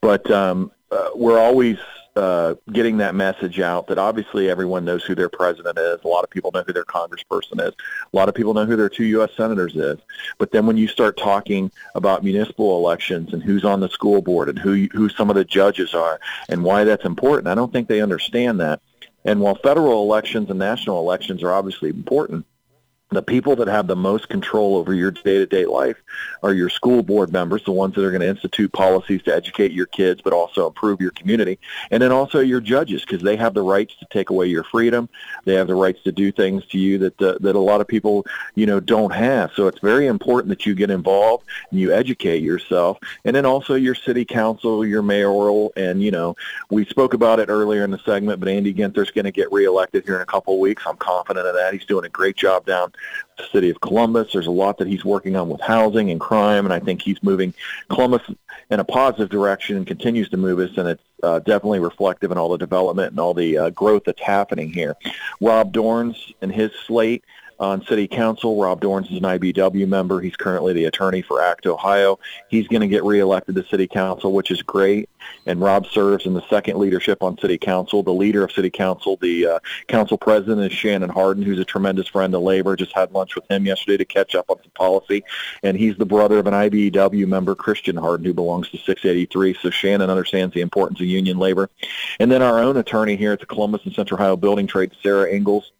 But 0.01 0.29
um, 0.31 0.71
uh, 0.89 1.09
we're 1.13 1.39
always 1.39 1.77
uh, 2.15 2.55
getting 2.71 2.97
that 2.97 3.13
message 3.13 3.59
out 3.59 3.87
that 3.87 3.97
obviously 3.97 4.49
everyone 4.49 4.85
knows 4.85 5.03
who 5.03 5.15
their 5.15 5.29
president 5.29 5.77
is. 5.77 5.99
A 6.03 6.07
lot 6.07 6.23
of 6.23 6.29
people 6.29 6.51
know 6.51 6.63
who 6.63 6.73
their 6.73 6.85
congressperson 6.85 7.59
is. 7.59 7.73
A 8.13 8.15
lot 8.15 8.29
of 8.29 8.35
people 8.35 8.53
know 8.53 8.65
who 8.65 8.75
their 8.75 8.89
two 8.89 9.03
U.S. 9.05 9.31
senators 9.35 9.75
is. 9.75 9.99
But 10.37 10.51
then 10.51 10.65
when 10.65 10.77
you 10.77 10.87
start 10.87 11.17
talking 11.17 11.71
about 11.93 12.23
municipal 12.23 12.77
elections 12.77 13.33
and 13.33 13.43
who's 13.43 13.65
on 13.65 13.79
the 13.79 13.89
school 13.89 14.21
board 14.21 14.49
and 14.49 14.57
who 14.57 14.87
who 14.93 15.09
some 15.09 15.29
of 15.29 15.35
the 15.35 15.45
judges 15.45 15.93
are 15.93 16.19
and 16.47 16.63
why 16.63 16.83
that's 16.85 17.05
important, 17.05 17.47
I 17.47 17.55
don't 17.55 17.71
think 17.71 17.87
they 17.87 18.01
understand 18.01 18.59
that. 18.61 18.81
And 19.25 19.41
while 19.41 19.55
federal 19.55 20.03
elections 20.03 20.49
and 20.49 20.59
national 20.59 20.99
elections 20.99 21.43
are 21.43 21.51
obviously 21.51 21.89
important, 21.89 22.45
the 23.11 23.21
people 23.21 23.55
that 23.55 23.67
have 23.67 23.85
the 23.85 23.95
most 23.95 24.29
control 24.29 24.75
over 24.75 24.93
your 24.93 25.11
day-to-day 25.11 25.65
life 25.65 25.95
are 26.41 26.53
your 26.53 26.69
school 26.69 27.03
board 27.03 27.31
members, 27.31 27.63
the 27.63 27.71
ones 27.71 27.93
that 27.93 28.03
are 28.03 28.09
going 28.09 28.21
to 28.21 28.27
institute 28.27 28.73
policies 28.73 29.21
to 29.23 29.33
educate 29.33 29.71
your 29.71 29.85
kids, 29.85 30.21
but 30.21 30.33
also 30.33 30.65
improve 30.65 30.99
your 30.99 31.11
community, 31.11 31.59
and 31.91 32.01
then 32.01 32.11
also 32.11 32.39
your 32.39 32.59
judges 32.59 33.01
because 33.01 33.21
they 33.21 33.35
have 33.35 33.53
the 33.53 33.61
rights 33.61 33.95
to 33.99 34.07
take 34.09 34.31
away 34.31 34.47
your 34.47 34.63
freedom. 34.63 35.07
They 35.45 35.53
have 35.53 35.67
the 35.67 35.75
rights 35.75 36.01
to 36.03 36.11
do 36.11 36.31
things 36.31 36.65
to 36.67 36.79
you 36.79 36.97
that 36.97 37.21
uh, 37.21 37.37
that 37.41 37.55
a 37.55 37.59
lot 37.59 37.79
of 37.79 37.87
people, 37.87 38.25
you 38.55 38.65
know, 38.65 38.79
don't 38.79 39.13
have. 39.13 39.51
So 39.53 39.67
it's 39.67 39.79
very 39.79 40.07
important 40.07 40.49
that 40.49 40.65
you 40.65 40.73
get 40.73 40.89
involved 40.89 41.45
and 41.69 41.79
you 41.79 41.93
educate 41.93 42.41
yourself, 42.41 42.97
and 43.23 43.35
then 43.35 43.45
also 43.45 43.75
your 43.75 43.95
city 43.95 44.25
council, 44.25 44.83
your 44.83 45.03
mayoral, 45.03 45.71
and 45.77 46.01
you 46.01 46.09
know, 46.09 46.35
we 46.71 46.85
spoke 46.85 47.13
about 47.13 47.39
it 47.39 47.49
earlier 47.49 47.83
in 47.83 47.91
the 47.91 47.99
segment, 47.99 48.39
but 48.39 48.49
Andy 48.49 48.73
Ginther's 48.73 49.11
going 49.11 49.25
to 49.25 49.31
get 49.31 49.51
reelected 49.51 50.05
here 50.05 50.15
in 50.15 50.21
a 50.21 50.25
couple 50.25 50.55
of 50.55 50.59
weeks. 50.59 50.83
I'm 50.87 50.97
confident 50.97 51.45
of 51.45 51.53
that. 51.53 51.71
He's 51.71 51.85
doing 51.85 52.05
a 52.05 52.09
great 52.09 52.35
job 52.35 52.65
down 52.65 52.91
the 53.37 53.45
city 53.51 53.69
of 53.69 53.81
Columbus. 53.81 54.33
There's 54.33 54.47
a 54.47 54.51
lot 54.51 54.77
that 54.77 54.87
he's 54.87 55.03
working 55.03 55.35
on 55.35 55.49
with 55.49 55.61
housing 55.61 56.11
and 56.11 56.19
crime, 56.19 56.65
and 56.65 56.73
I 56.73 56.79
think 56.79 57.01
he's 57.01 57.21
moving 57.21 57.53
Columbus 57.89 58.21
in 58.69 58.79
a 58.79 58.83
positive 58.83 59.29
direction 59.29 59.77
and 59.77 59.85
continues 59.85 60.29
to 60.29 60.37
move 60.37 60.59
us, 60.59 60.77
and 60.77 60.87
it's 60.87 61.03
uh, 61.23 61.39
definitely 61.39 61.79
reflective 61.79 62.31
in 62.31 62.37
all 62.37 62.49
the 62.49 62.57
development 62.57 63.11
and 63.11 63.19
all 63.19 63.33
the 63.33 63.57
uh, 63.57 63.69
growth 63.71 64.03
that's 64.05 64.21
happening 64.21 64.71
here. 64.71 64.95
Rob 65.41 65.73
Dorans 65.73 66.33
and 66.41 66.51
his 66.51 66.71
slate 66.85 67.23
on 67.59 67.85
city 67.85 68.07
council. 68.07 68.61
Rob 68.61 68.81
Dorans 68.81 69.11
is 69.11 69.17
an 69.17 69.23
IBEW 69.23 69.87
member. 69.87 70.21
He's 70.21 70.35
currently 70.35 70.73
the 70.73 70.85
attorney 70.85 71.21
for 71.21 71.41
ACT 71.41 71.67
Ohio. 71.67 72.19
He's 72.49 72.67
going 72.67 72.81
to 72.81 72.87
get 72.87 73.03
reelected 73.03 73.55
to 73.55 73.65
city 73.65 73.87
council, 73.87 74.33
which 74.33 74.51
is 74.51 74.61
great. 74.61 75.09
And 75.45 75.61
Rob 75.61 75.87
serves 75.87 76.25
in 76.25 76.33
the 76.33 76.47
second 76.49 76.77
leadership 76.77 77.23
on 77.23 77.37
city 77.37 77.57
council. 77.57 78.03
The 78.03 78.13
leader 78.13 78.43
of 78.43 78.51
city 78.51 78.69
council, 78.69 79.17
the 79.21 79.47
uh, 79.47 79.59
council 79.87 80.17
president, 80.17 80.71
is 80.71 80.77
Shannon 80.77 81.09
Hardin, 81.09 81.43
who's 81.43 81.59
a 81.59 81.65
tremendous 81.65 82.07
friend 82.07 82.33
of 82.35 82.41
labor. 82.41 82.75
Just 82.75 82.93
had 82.93 83.11
lunch 83.11 83.35
with 83.35 83.49
him 83.49 83.65
yesterday 83.65 83.97
to 83.97 84.05
catch 84.05 84.35
up 84.35 84.49
on 84.49 84.57
some 84.61 84.71
policy. 84.71 85.23
And 85.63 85.77
he's 85.77 85.97
the 85.97 86.05
brother 86.05 86.39
of 86.39 86.47
an 86.47 86.53
IBEW 86.53 87.27
member, 87.27 87.55
Christian 87.55 87.95
Hardin, 87.95 88.25
who 88.25 88.33
belongs 88.33 88.69
to 88.69 88.77
683. 88.77 89.57
So 89.61 89.69
Shannon 89.69 90.09
understands 90.09 90.53
the 90.53 90.61
importance 90.61 90.99
of 90.99 91.07
union 91.07 91.37
labor. 91.37 91.69
And 92.19 92.31
then 92.31 92.41
our 92.41 92.59
own 92.59 92.77
attorney 92.77 93.15
here 93.15 93.31
at 93.31 93.39
the 93.39 93.45
Columbus 93.45 93.85
and 93.85 93.93
Central 93.93 94.19
Ohio 94.19 94.35
Building 94.35 94.67
Trade, 94.67 94.91
Sarah 95.01 95.31
Ingles 95.31 95.71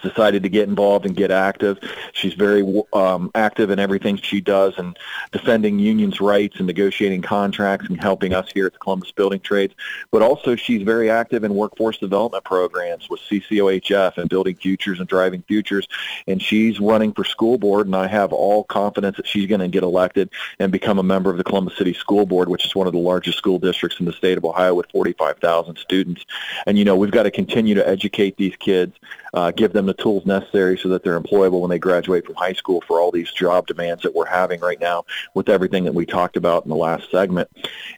decided 0.00 0.42
to 0.42 0.48
get 0.48 0.68
involved 0.68 1.06
and 1.06 1.16
get 1.16 1.30
active. 1.30 1.78
She's 2.12 2.34
very 2.34 2.82
um, 2.92 3.30
active 3.34 3.70
in 3.70 3.78
everything 3.78 4.16
she 4.16 4.40
does 4.40 4.74
and 4.78 4.98
defending 5.32 5.78
unions' 5.78 6.20
rights 6.20 6.56
and 6.58 6.66
negotiating 6.66 7.22
contracts 7.22 7.88
and 7.88 8.00
helping 8.00 8.34
us 8.34 8.50
here 8.52 8.66
at 8.66 8.72
the 8.72 8.78
Columbus 8.78 9.12
Building 9.12 9.40
Trades. 9.40 9.74
But 10.10 10.22
also 10.22 10.56
she's 10.56 10.82
very 10.82 11.10
active 11.10 11.44
in 11.44 11.54
workforce 11.54 11.98
development 11.98 12.44
programs 12.44 13.08
with 13.10 13.20
CCOHF 13.20 14.18
and 14.18 14.28
Building 14.28 14.56
Futures 14.56 15.00
and 15.00 15.08
Driving 15.08 15.42
Futures. 15.42 15.86
And 16.26 16.40
she's 16.40 16.80
running 16.80 17.12
for 17.12 17.24
school 17.24 17.58
board, 17.58 17.86
and 17.86 17.96
I 17.96 18.06
have 18.06 18.32
all 18.32 18.64
confidence 18.64 19.16
that 19.16 19.26
she's 19.26 19.46
going 19.46 19.60
to 19.60 19.68
get 19.68 19.82
elected 19.82 20.30
and 20.58 20.72
become 20.72 20.98
a 20.98 21.02
member 21.02 21.30
of 21.30 21.36
the 21.36 21.44
Columbus 21.44 21.76
City 21.76 21.94
School 21.94 22.26
Board, 22.26 22.48
which 22.48 22.64
is 22.66 22.74
one 22.74 22.86
of 22.86 22.92
the 22.92 22.98
largest 22.98 23.38
school 23.38 23.58
districts 23.58 24.00
in 24.00 24.06
the 24.06 24.12
state 24.12 24.38
of 24.38 24.44
Ohio 24.44 24.74
with 24.74 24.90
45,000 24.90 25.76
students. 25.76 26.24
And, 26.66 26.78
you 26.78 26.84
know, 26.84 26.96
we've 26.96 27.10
got 27.10 27.24
to 27.24 27.30
continue 27.30 27.74
to 27.74 27.88
educate 27.88 28.36
these 28.36 28.56
kids, 28.56 28.96
uh, 29.34 29.50
give 29.50 29.72
them 29.72 29.86
the 29.86 29.94
tools 29.94 30.26
necessary 30.26 30.78
so 30.78 30.88
that 30.88 31.02
they're 31.02 31.20
employable 31.20 31.60
when 31.60 31.70
they 31.70 31.78
graduate 31.78 32.24
from 32.24 32.34
high 32.34 32.52
school 32.52 32.82
for 32.86 33.00
all 33.00 33.10
these 33.10 33.30
job 33.32 33.66
demands 33.66 34.02
that 34.02 34.14
we're 34.14 34.26
having 34.26 34.60
right 34.60 34.80
now 34.80 35.04
with 35.34 35.48
everything 35.48 35.84
that 35.84 35.94
we 35.94 36.06
talked 36.06 36.36
about 36.36 36.64
in 36.64 36.68
the 36.68 36.76
last 36.76 37.10
segment. 37.10 37.48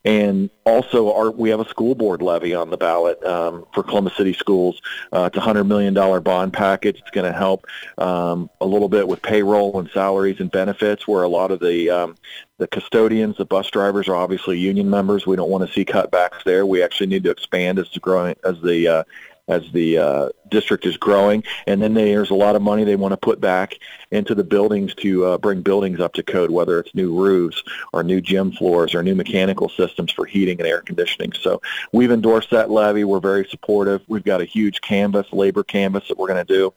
And 0.05 0.51
also, 0.65 1.13
our, 1.13 1.31
we 1.31 1.51
have 1.51 1.61
a 1.61 1.69
school 1.69 1.95
board 1.95 2.23
levy 2.23 2.55
on 2.55 2.71
the 2.71 2.77
ballot 2.77 3.23
um, 3.25 3.67
for 3.75 3.83
Columbus 3.83 4.17
City 4.17 4.33
schools. 4.33 4.81
Uh, 5.13 5.31
it's 5.33 5.37
a 5.37 5.41
$100 5.41 5.67
million 5.67 5.95
bond 5.95 6.53
package. 6.53 6.99
It's 6.99 7.11
going 7.11 7.31
to 7.31 7.37
help 7.37 7.67
um, 7.99 8.51
a 8.61 8.67
little 8.67 8.89
bit 8.89 9.07
with 9.07 9.23
payroll 9.23 9.79
and 9.79 9.91
salaries 9.91 10.41
and 10.41 10.51
benefits 10.51 11.07
where 11.07 11.23
a 11.23 11.29
lot 11.29 11.51
of 11.51 11.61
the 11.61 11.91
um, 11.91 12.17
the 12.61 12.69
custodians, 12.69 13.39
the 13.39 13.47
bus 13.47 13.71
drivers 13.71 14.07
are 14.07 14.15
obviously 14.15 14.59
union 14.59 14.89
members. 14.89 15.27
We 15.27 15.35
don't 15.35 15.49
want 15.49 15.67
to 15.67 15.73
see 15.73 15.85
cutbacks 15.85 16.45
there. 16.45 16.67
We 16.67 16.83
actually 16.83 17.07
need 17.07 17.25
to 17.25 17.31
expand 17.31 17.79
as 17.79 17.91
the 17.91 18.01
growing 18.01 18.37
as 18.45 18.61
the 18.61 18.87
uh, 18.87 19.05
as 19.51 19.71
the 19.73 19.99
uh, 19.99 20.29
district 20.49 20.87
is 20.87 20.97
growing. 20.97 21.45
And 21.67 21.83
then 21.83 21.95
there's 21.95 22.31
a 22.31 22.35
lot 22.35 22.57
of 22.57 22.63
money 22.63 22.85
they 22.85 22.97
want 22.97 23.13
to 23.13 23.17
put 23.17 23.41
back 23.41 23.79
into 24.11 24.35
the 24.35 24.45
buildings 24.45 24.95
to 24.97 25.25
uh, 25.27 25.39
bring 25.39 25.63
buildings 25.63 26.01
up 26.01 26.15
to 26.15 26.23
code, 26.23 26.51
whether 26.51 26.79
it's 26.79 26.95
new 26.95 27.13
roofs 27.13 27.63
or 27.93 28.03
new 28.03 28.21
gym 28.21 28.53
floors 28.53 28.95
or 28.95 29.03
new 29.03 29.15
mechanical 29.15 29.69
systems 29.69 30.13
for 30.13 30.25
heating 30.25 30.59
and 30.59 30.69
air 30.69 30.83
conditioning. 30.83 31.33
So 31.33 31.61
we've 31.93 32.11
endorsed 32.11 32.51
that 32.51 32.71
levy. 32.71 33.05
We're 33.05 33.21
very 33.21 33.47
supportive. 33.47 34.03
We've 34.09 34.25
got 34.25 34.41
a 34.41 34.45
huge 34.45 34.81
canvas, 34.81 35.27
labor 35.33 35.63
canvas 35.63 36.09
that 36.09 36.19
we're 36.19 36.29
going 36.29 36.45
to 36.45 36.53
do 36.53 36.73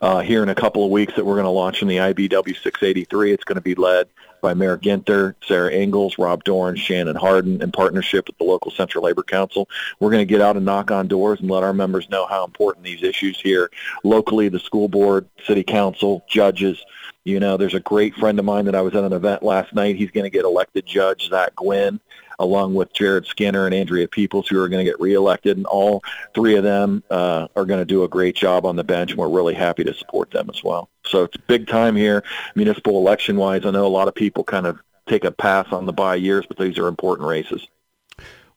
uh, 0.00 0.20
here 0.20 0.42
in 0.42 0.48
a 0.48 0.54
couple 0.54 0.84
of 0.84 0.90
weeks 0.90 1.14
that 1.16 1.24
we're 1.24 1.34
going 1.34 1.44
to 1.44 1.50
launch 1.50 1.82
in 1.82 1.88
the 1.88 1.96
IBEW 1.96 2.54
683. 2.62 3.32
It's 3.32 3.44
going 3.44 3.56
to 3.56 3.62
be 3.62 3.74
led 3.74 4.08
by 4.40 4.52
Mayor 4.52 4.76
Ginther, 4.76 5.34
Sarah 5.46 5.72
Ingles, 5.72 6.18
Rob 6.18 6.44
Dorans, 6.44 6.76
Shannon 6.76 7.16
Hardin, 7.16 7.62
in 7.62 7.72
partnership 7.72 8.26
with 8.26 8.36
the 8.36 8.44
local 8.44 8.70
Central 8.70 9.04
Labor 9.04 9.22
Council. 9.22 9.68
We're 10.00 10.10
going 10.10 10.26
to 10.26 10.30
get 10.30 10.42
out 10.42 10.56
and 10.56 10.66
knock 10.66 10.90
on 10.90 11.08
doors 11.08 11.40
and 11.40 11.50
let 11.50 11.62
our 11.62 11.72
members 11.72 12.10
know 12.10 12.26
how 12.26 12.44
important 12.44 12.84
these 12.84 13.02
issues 13.02 13.40
here 13.40 13.70
locally, 14.04 14.50
the 14.50 14.60
school 14.60 14.88
board, 14.88 15.26
city 15.46 15.62
council, 15.62 16.24
judges. 16.28 16.84
You 17.24 17.40
know, 17.40 17.56
there's 17.56 17.74
a 17.74 17.80
great 17.80 18.14
friend 18.16 18.38
of 18.38 18.44
mine 18.44 18.66
that 18.66 18.74
I 18.74 18.82
was 18.82 18.94
at 18.94 19.02
an 19.02 19.14
event 19.14 19.42
last 19.42 19.74
night. 19.74 19.96
He's 19.96 20.10
going 20.10 20.24
to 20.24 20.30
get 20.30 20.44
elected 20.44 20.84
judge, 20.84 21.30
Zach 21.30 21.56
Gwynn 21.56 22.00
along 22.38 22.74
with 22.74 22.92
Jared 22.92 23.26
Skinner 23.26 23.66
and 23.66 23.74
Andrea 23.74 24.08
Peeples, 24.08 24.48
who 24.48 24.60
are 24.60 24.68
going 24.68 24.84
to 24.84 24.90
get 24.90 25.00
reelected. 25.00 25.56
And 25.56 25.66
all 25.66 26.02
three 26.34 26.56
of 26.56 26.64
them 26.64 27.02
uh, 27.10 27.48
are 27.56 27.64
going 27.64 27.80
to 27.80 27.84
do 27.84 28.04
a 28.04 28.08
great 28.08 28.36
job 28.36 28.66
on 28.66 28.76
the 28.76 28.84
bench, 28.84 29.10
and 29.10 29.18
we're 29.18 29.28
really 29.28 29.54
happy 29.54 29.84
to 29.84 29.94
support 29.94 30.30
them 30.30 30.50
as 30.52 30.62
well. 30.62 30.88
So 31.06 31.24
it's 31.24 31.36
big 31.36 31.66
time 31.66 31.96
here, 31.96 32.24
municipal 32.54 32.98
election-wise. 32.98 33.64
I 33.64 33.70
know 33.70 33.86
a 33.86 33.88
lot 33.88 34.08
of 34.08 34.14
people 34.14 34.44
kind 34.44 34.66
of 34.66 34.78
take 35.06 35.24
a 35.24 35.30
pass 35.30 35.72
on 35.72 35.86
the 35.86 35.92
by 35.92 36.14
years, 36.14 36.46
but 36.46 36.58
these 36.58 36.78
are 36.78 36.88
important 36.88 37.28
races. 37.28 37.66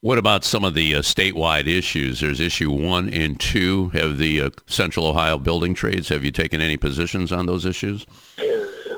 What 0.02 0.20
about 0.20 0.44
some 0.44 0.64
of 0.64 0.76
the 0.76 0.96
uh, 0.96 1.02
statewide 1.02 1.66
issues? 1.66 2.20
There's 2.20 2.40
issue 2.40 2.72
one 2.72 3.10
and 3.10 3.40
two 3.40 3.92
of 3.96 4.20
the 4.20 4.42
uh, 4.44 4.50
Central 4.68 5.08
Ohio 5.08 5.40
building 5.40 5.74
trades. 5.74 6.08
Have 6.10 6.24
you 6.24 6.32
taken 6.32 6.62
any 6.62 6.78
positions 6.78 7.32
on 7.32 7.48
those 7.48 7.66
issues? 7.66 8.06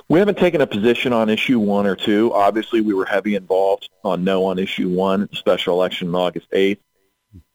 We 0.09 0.17
haven't 0.17 0.39
taken 0.39 0.59
a 0.59 0.65
position 0.65 1.13
on 1.13 1.29
issue 1.29 1.59
one 1.59 1.85
or 1.85 1.95
two. 1.95 2.33
Obviously, 2.33 2.81
we 2.81 2.95
were 2.95 3.05
heavy 3.05 3.35
involved 3.35 3.89
on 4.03 4.23
no 4.23 4.45
on 4.45 4.57
issue 4.57 4.89
one, 4.89 5.29
special 5.33 5.75
election 5.75 6.07
on 6.09 6.15
August 6.15 6.49
8th. 6.49 6.79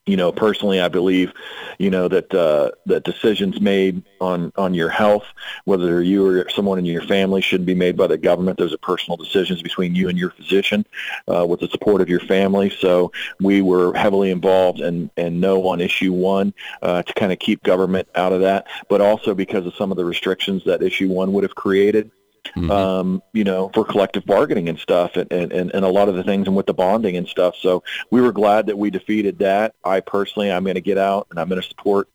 You 0.05 0.15
know, 0.15 0.31
personally, 0.31 0.79
I 0.79 0.87
believe, 0.87 1.33
you 1.79 1.89
know, 1.89 2.07
that 2.07 2.33
uh, 2.33 2.71
that 2.85 3.03
decisions 3.03 3.59
made 3.59 4.03
on 4.21 4.53
on 4.55 4.73
your 4.73 4.87
health, 4.87 5.25
whether 5.65 6.01
you 6.01 6.25
or 6.25 6.49
someone 6.49 6.79
in 6.79 6.85
your 6.85 7.01
family, 7.01 7.41
shouldn't 7.41 7.65
be 7.65 7.75
made 7.75 7.97
by 7.97 8.07
the 8.07 8.17
government. 8.17 8.57
Those 8.57 8.71
are 8.71 8.77
personal 8.77 9.17
decisions 9.17 9.61
between 9.61 9.95
you 9.95 10.07
and 10.07 10.17
your 10.17 10.29
physician, 10.29 10.85
uh, 11.27 11.45
with 11.45 11.59
the 11.59 11.67
support 11.67 12.01
of 12.01 12.07
your 12.07 12.19
family. 12.21 12.69
So 12.79 13.11
we 13.41 13.63
were 13.63 13.93
heavily 13.95 14.31
involved 14.31 14.79
and 14.79 15.09
and 15.17 15.41
no 15.41 15.67
on 15.67 15.81
issue 15.81 16.13
one 16.13 16.53
uh, 16.83 17.01
to 17.01 17.13
kind 17.15 17.33
of 17.33 17.39
keep 17.39 17.63
government 17.63 18.07
out 18.15 18.31
of 18.31 18.41
that, 18.41 18.67
but 18.87 19.01
also 19.01 19.33
because 19.33 19.65
of 19.65 19.75
some 19.75 19.91
of 19.91 19.97
the 19.97 20.05
restrictions 20.05 20.63
that 20.65 20.83
issue 20.83 21.09
one 21.09 21.33
would 21.33 21.43
have 21.43 21.55
created 21.55 22.11
mm-hmm. 22.55 22.71
um, 22.71 23.23
you 23.33 23.43
know, 23.43 23.69
for 23.73 23.85
collective 23.85 24.25
bargaining 24.25 24.69
and 24.69 24.79
stuff 24.79 25.15
and, 25.15 25.31
and, 25.31 25.51
and 25.51 25.85
a 25.85 25.89
lot 25.89 26.09
of 26.09 26.15
the 26.15 26.23
things 26.23 26.47
and 26.47 26.55
with 26.55 26.65
the 26.65 26.73
bonding 26.73 27.17
and 27.17 27.27
stuff. 27.27 27.55
So 27.59 27.83
we 28.11 28.21
were 28.21 28.31
glad 28.31 28.67
that 28.67 28.77
we 28.77 28.89
defeated 28.89 29.39
that. 29.39 29.75
I 29.83 29.99
personally, 29.99 30.51
I'm 30.51 30.63
going 30.63 30.75
to 30.75 30.81
get 30.81 30.97
out 30.97 31.27
and 31.29 31.39
I'm 31.39 31.49
going 31.49 31.61
to 31.61 31.67
support 31.67 32.09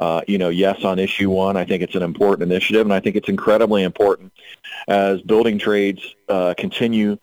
uh, 0.00 0.22
you 0.26 0.38
know, 0.38 0.48
yes 0.48 0.84
on 0.84 0.98
issue 0.98 1.30
one. 1.30 1.56
I 1.56 1.64
think 1.64 1.82
it's 1.82 1.94
an 1.94 2.02
important 2.02 2.50
initiative, 2.50 2.82
and 2.82 2.92
I 2.92 3.00
think 3.00 3.16
it's 3.16 3.28
incredibly 3.28 3.84
important 3.84 4.32
as 4.88 5.22
building 5.22 5.58
trades 5.58 6.14
uh, 6.28 6.54
continue 6.58 7.16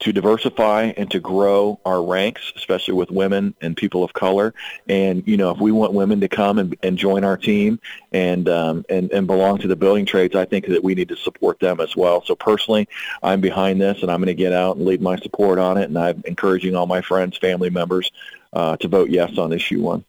to 0.00 0.12
diversify 0.12 0.92
and 0.96 1.10
to 1.10 1.18
grow 1.18 1.80
our 1.84 2.02
ranks, 2.02 2.52
especially 2.56 2.94
with 2.94 3.10
women 3.10 3.54
and 3.60 3.76
people 3.76 4.04
of 4.04 4.12
color. 4.12 4.54
And 4.88 5.26
you 5.26 5.36
know, 5.36 5.50
if 5.50 5.58
we 5.58 5.72
want 5.72 5.92
women 5.92 6.20
to 6.20 6.28
come 6.28 6.58
and, 6.58 6.76
and 6.82 6.96
join 6.96 7.24
our 7.24 7.36
team 7.36 7.80
and 8.12 8.48
um, 8.48 8.84
and 8.88 9.10
and 9.10 9.26
belong 9.26 9.58
to 9.58 9.68
the 9.68 9.76
building 9.76 10.06
trades, 10.06 10.36
I 10.36 10.44
think 10.44 10.66
that 10.66 10.84
we 10.84 10.94
need 10.94 11.08
to 11.08 11.16
support 11.16 11.58
them 11.58 11.80
as 11.80 11.96
well. 11.96 12.22
So 12.24 12.36
personally, 12.36 12.88
I'm 13.22 13.40
behind 13.40 13.80
this, 13.80 14.02
and 14.02 14.10
I'm 14.10 14.18
going 14.18 14.28
to 14.28 14.34
get 14.34 14.52
out 14.52 14.76
and 14.76 14.86
lead 14.86 15.02
my 15.02 15.16
support 15.16 15.58
on 15.58 15.78
it. 15.78 15.84
And 15.84 15.98
I'm 15.98 16.22
encouraging 16.26 16.76
all 16.76 16.86
my 16.86 17.00
friends, 17.00 17.36
family 17.36 17.70
members, 17.70 18.10
uh, 18.52 18.76
to 18.76 18.88
vote 18.88 19.10
yes 19.10 19.36
on 19.36 19.52
issue 19.52 19.80
one. 19.82 20.04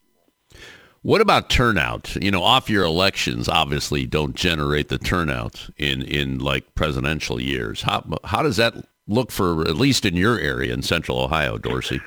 What 1.02 1.22
about 1.22 1.50
turnout? 1.50 2.16
You 2.18 2.30
know, 2.30 2.44
off 2.44 2.70
year 2.70 2.84
elections 2.84 3.48
obviously 3.48 4.06
don't 4.06 4.36
generate 4.36 4.90
the 4.90 4.98
turnout 4.98 5.70
in, 5.78 6.02
in 6.02 6.40
like 6.40 6.76
presidential 6.76 7.40
years. 7.40 7.82
How, 7.82 8.04
how 8.26 8.44
does 8.44 8.58
that 8.58 8.74
look 9.10 9.32
for, 9.32 9.62
at 9.68 9.76
least 9.76 10.06
in 10.06 10.16
your 10.16 10.40
area 10.40 10.74
in 10.74 10.82
central 10.82 11.20
Ohio, 11.20 11.58
Dorsey? 11.58 12.00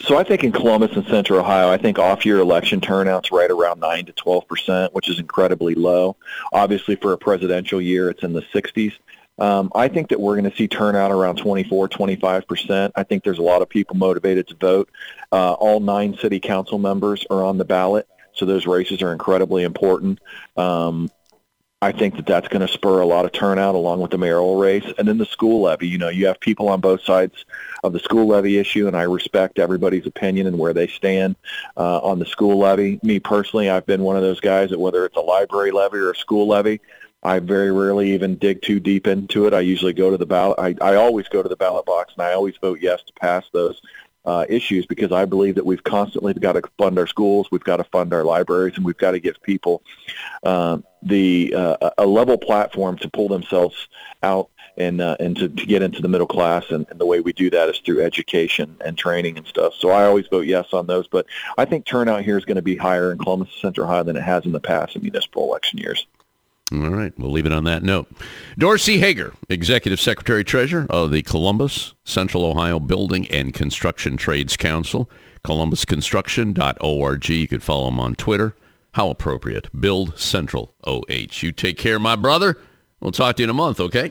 So 0.00 0.16
I 0.16 0.24
think 0.24 0.44
in 0.44 0.52
Columbus 0.52 0.94
and 0.94 1.06
Central 1.06 1.40
Ohio, 1.40 1.70
I 1.70 1.78
think 1.78 1.98
off-year 1.98 2.38
election 2.38 2.80
turnout's 2.80 3.32
right 3.32 3.50
around 3.50 3.80
9 3.80 4.06
to 4.06 4.12
12 4.12 4.46
percent, 4.46 4.94
which 4.94 5.08
is 5.08 5.18
incredibly 5.18 5.74
low. 5.74 6.16
Obviously, 6.52 6.96
for 6.96 7.12
a 7.12 7.18
presidential 7.18 7.80
year, 7.80 8.10
it's 8.10 8.22
in 8.22 8.32
the 8.32 8.42
60s. 8.42 8.92
Um, 9.38 9.70
I 9.74 9.88
think 9.88 10.08
that 10.08 10.20
we're 10.20 10.36
going 10.36 10.50
to 10.50 10.56
see 10.56 10.68
turnout 10.68 11.10
around 11.10 11.36
24, 11.36 11.88
25 11.88 12.46
percent. 12.46 12.92
I 12.96 13.02
think 13.02 13.24
there's 13.24 13.38
a 13.38 13.42
lot 13.42 13.62
of 13.62 13.68
people 13.68 13.96
motivated 13.96 14.48
to 14.48 14.54
vote. 14.56 14.90
Uh, 15.32 15.52
all 15.54 15.80
nine 15.80 16.16
city 16.18 16.40
council 16.40 16.78
members 16.78 17.26
are 17.28 17.44
on 17.44 17.58
the 17.58 17.64
ballot, 17.64 18.06
so 18.32 18.46
those 18.46 18.66
races 18.66 19.02
are 19.02 19.12
incredibly 19.12 19.62
important. 19.62 20.20
Um, 20.56 21.10
I 21.82 21.92
think 21.92 22.16
that 22.16 22.24
that's 22.24 22.48
going 22.48 22.66
to 22.66 22.72
spur 22.72 23.00
a 23.00 23.06
lot 23.06 23.26
of 23.26 23.32
turnout 23.32 23.74
along 23.74 24.00
with 24.00 24.10
the 24.10 24.16
mayoral 24.16 24.56
race. 24.56 24.90
And 24.96 25.06
then 25.06 25.18
the 25.18 25.26
school 25.26 25.60
levy. 25.60 25.86
You 25.86 25.98
know, 25.98 26.08
you 26.08 26.26
have 26.26 26.40
people 26.40 26.70
on 26.70 26.80
both 26.80 27.02
sides 27.02 27.44
of 27.84 27.92
the 27.92 27.98
school 27.98 28.26
levy 28.26 28.56
issue, 28.56 28.86
and 28.86 28.96
I 28.96 29.02
respect 29.02 29.58
everybody's 29.58 30.06
opinion 30.06 30.46
and 30.46 30.58
where 30.58 30.72
they 30.72 30.86
stand 30.86 31.36
uh, 31.76 31.98
on 31.98 32.18
the 32.18 32.24
school 32.24 32.58
levy. 32.58 32.98
Me 33.02 33.20
personally, 33.20 33.68
I've 33.68 33.84
been 33.84 34.02
one 34.02 34.16
of 34.16 34.22
those 34.22 34.40
guys 34.40 34.70
that 34.70 34.80
whether 34.80 35.04
it's 35.04 35.16
a 35.16 35.20
library 35.20 35.70
levy 35.70 35.98
or 35.98 36.12
a 36.12 36.16
school 36.16 36.48
levy, 36.48 36.80
I 37.22 37.40
very 37.40 37.70
rarely 37.70 38.12
even 38.14 38.36
dig 38.36 38.62
too 38.62 38.80
deep 38.80 39.06
into 39.06 39.46
it. 39.46 39.52
I 39.52 39.60
usually 39.60 39.92
go 39.92 40.10
to 40.10 40.16
the 40.16 40.24
ballot. 40.24 40.58
I, 40.58 40.76
I 40.80 40.94
always 40.94 41.28
go 41.28 41.42
to 41.42 41.48
the 41.48 41.56
ballot 41.56 41.84
box, 41.84 42.14
and 42.16 42.22
I 42.22 42.32
always 42.32 42.56
vote 42.56 42.78
yes 42.80 43.02
to 43.02 43.12
pass 43.12 43.44
those 43.52 43.82
uh, 44.26 44.44
issues 44.48 44.86
because 44.86 45.12
I 45.12 45.24
believe 45.24 45.54
that 45.54 45.64
we've 45.64 45.82
constantly 45.82 46.34
got 46.34 46.54
to 46.54 46.62
fund 46.78 46.98
our 46.98 47.06
schools, 47.06 47.48
we've 47.50 47.62
got 47.62 47.76
to 47.76 47.84
fund 47.84 48.12
our 48.12 48.24
libraries, 48.24 48.76
and 48.76 48.84
we've 48.84 48.96
got 48.96 49.12
to 49.12 49.20
give 49.20 49.40
people 49.42 49.82
uh, 50.42 50.78
the 51.06 51.54
uh, 51.54 51.90
a 51.98 52.06
level 52.06 52.36
platform 52.36 52.98
to 52.98 53.08
pull 53.08 53.28
themselves 53.28 53.88
out 54.22 54.50
and 54.76 55.00
uh, 55.00 55.16
and 55.20 55.36
to, 55.36 55.48
to 55.48 55.66
get 55.66 55.82
into 55.82 56.02
the 56.02 56.08
middle 56.08 56.26
class. 56.26 56.64
And, 56.70 56.86
and 56.90 57.00
the 57.00 57.06
way 57.06 57.20
we 57.20 57.32
do 57.32 57.48
that 57.50 57.68
is 57.68 57.78
through 57.78 58.02
education 58.02 58.76
and 58.84 58.98
training 58.98 59.38
and 59.38 59.46
stuff. 59.46 59.74
So 59.74 59.90
I 59.90 60.04
always 60.04 60.26
vote 60.26 60.46
yes 60.46 60.72
on 60.72 60.86
those. 60.86 61.06
But 61.08 61.26
I 61.56 61.64
think 61.64 61.86
turnout 61.86 62.24
here 62.24 62.36
is 62.36 62.44
going 62.44 62.56
to 62.56 62.62
be 62.62 62.76
higher 62.76 63.12
in 63.12 63.18
Columbus 63.18 63.50
Central 63.60 63.86
Ohio 63.86 64.02
than 64.02 64.16
it 64.16 64.22
has 64.22 64.44
in 64.44 64.52
the 64.52 64.60
past 64.60 64.96
in 64.96 65.02
municipal 65.02 65.44
election 65.44 65.78
years. 65.78 66.06
All 66.72 66.90
right, 66.90 67.12
we'll 67.16 67.30
leave 67.30 67.46
it 67.46 67.52
on 67.52 67.62
that 67.64 67.84
note. 67.84 68.08
Dorsey 68.58 68.98
Hager, 68.98 69.34
Executive 69.48 70.00
Secretary 70.00 70.42
Treasurer 70.42 70.86
of 70.90 71.12
the 71.12 71.22
Columbus 71.22 71.94
Central 72.04 72.44
Ohio 72.44 72.80
Building 72.80 73.28
and 73.28 73.54
Construction 73.54 74.16
Trades 74.16 74.56
Council, 74.56 75.08
columbusconstruction.org. 75.44 77.28
You 77.28 77.46
could 77.46 77.62
follow 77.62 77.86
him 77.86 78.00
on 78.00 78.16
Twitter. 78.16 78.56
How 78.96 79.10
appropriate. 79.10 79.68
Build 79.78 80.18
Central 80.18 80.74
OH. 80.84 81.42
You 81.42 81.52
take 81.52 81.76
care, 81.76 81.98
my 81.98 82.16
brother. 82.16 82.56
We'll 82.98 83.12
talk 83.12 83.36
to 83.36 83.42
you 83.42 83.44
in 83.44 83.50
a 83.50 83.52
month, 83.52 83.78
okay? 83.78 84.10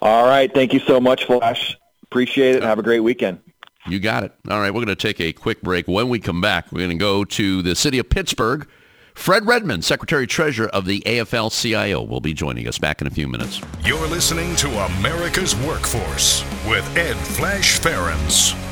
All 0.00 0.26
right. 0.26 0.52
Thank 0.52 0.72
you 0.72 0.80
so 0.80 1.00
much, 1.00 1.26
Flash. 1.26 1.78
Appreciate 2.02 2.56
it. 2.56 2.64
Have 2.64 2.80
a 2.80 2.82
great 2.82 2.98
weekend. 3.00 3.38
You 3.86 4.00
got 4.00 4.24
it. 4.24 4.32
All 4.50 4.58
right, 4.58 4.74
we're 4.74 4.84
going 4.84 4.88
to 4.88 4.96
take 4.96 5.20
a 5.20 5.32
quick 5.32 5.62
break. 5.62 5.86
When 5.86 6.08
we 6.08 6.18
come 6.18 6.40
back, 6.40 6.72
we're 6.72 6.80
going 6.80 6.90
to 6.90 6.96
go 6.96 7.24
to 7.24 7.62
the 7.62 7.76
city 7.76 8.00
of 8.00 8.10
Pittsburgh 8.10 8.66
Fred 9.14 9.46
Redmond, 9.46 9.84
Secretary 9.84 10.26
Treasurer 10.26 10.68
of 10.68 10.86
the 10.86 11.00
AFL-CIO, 11.00 12.02
will 12.02 12.20
be 12.20 12.34
joining 12.34 12.66
us 12.66 12.78
back 12.78 13.00
in 13.00 13.06
a 13.06 13.10
few 13.10 13.28
minutes. 13.28 13.60
You're 13.84 14.08
listening 14.08 14.56
to 14.56 14.68
America's 14.86 15.54
Workforce 15.54 16.42
with 16.66 16.96
Ed 16.96 17.16
Flash 17.16 17.78
Ferenc. 17.78 18.71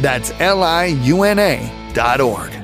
That's 0.00 0.32
L 0.40 0.62
I 0.62 0.86
U 0.86 1.22
N 1.22 1.38
A 1.38 1.92
dot 1.94 2.20
org. 2.20 2.63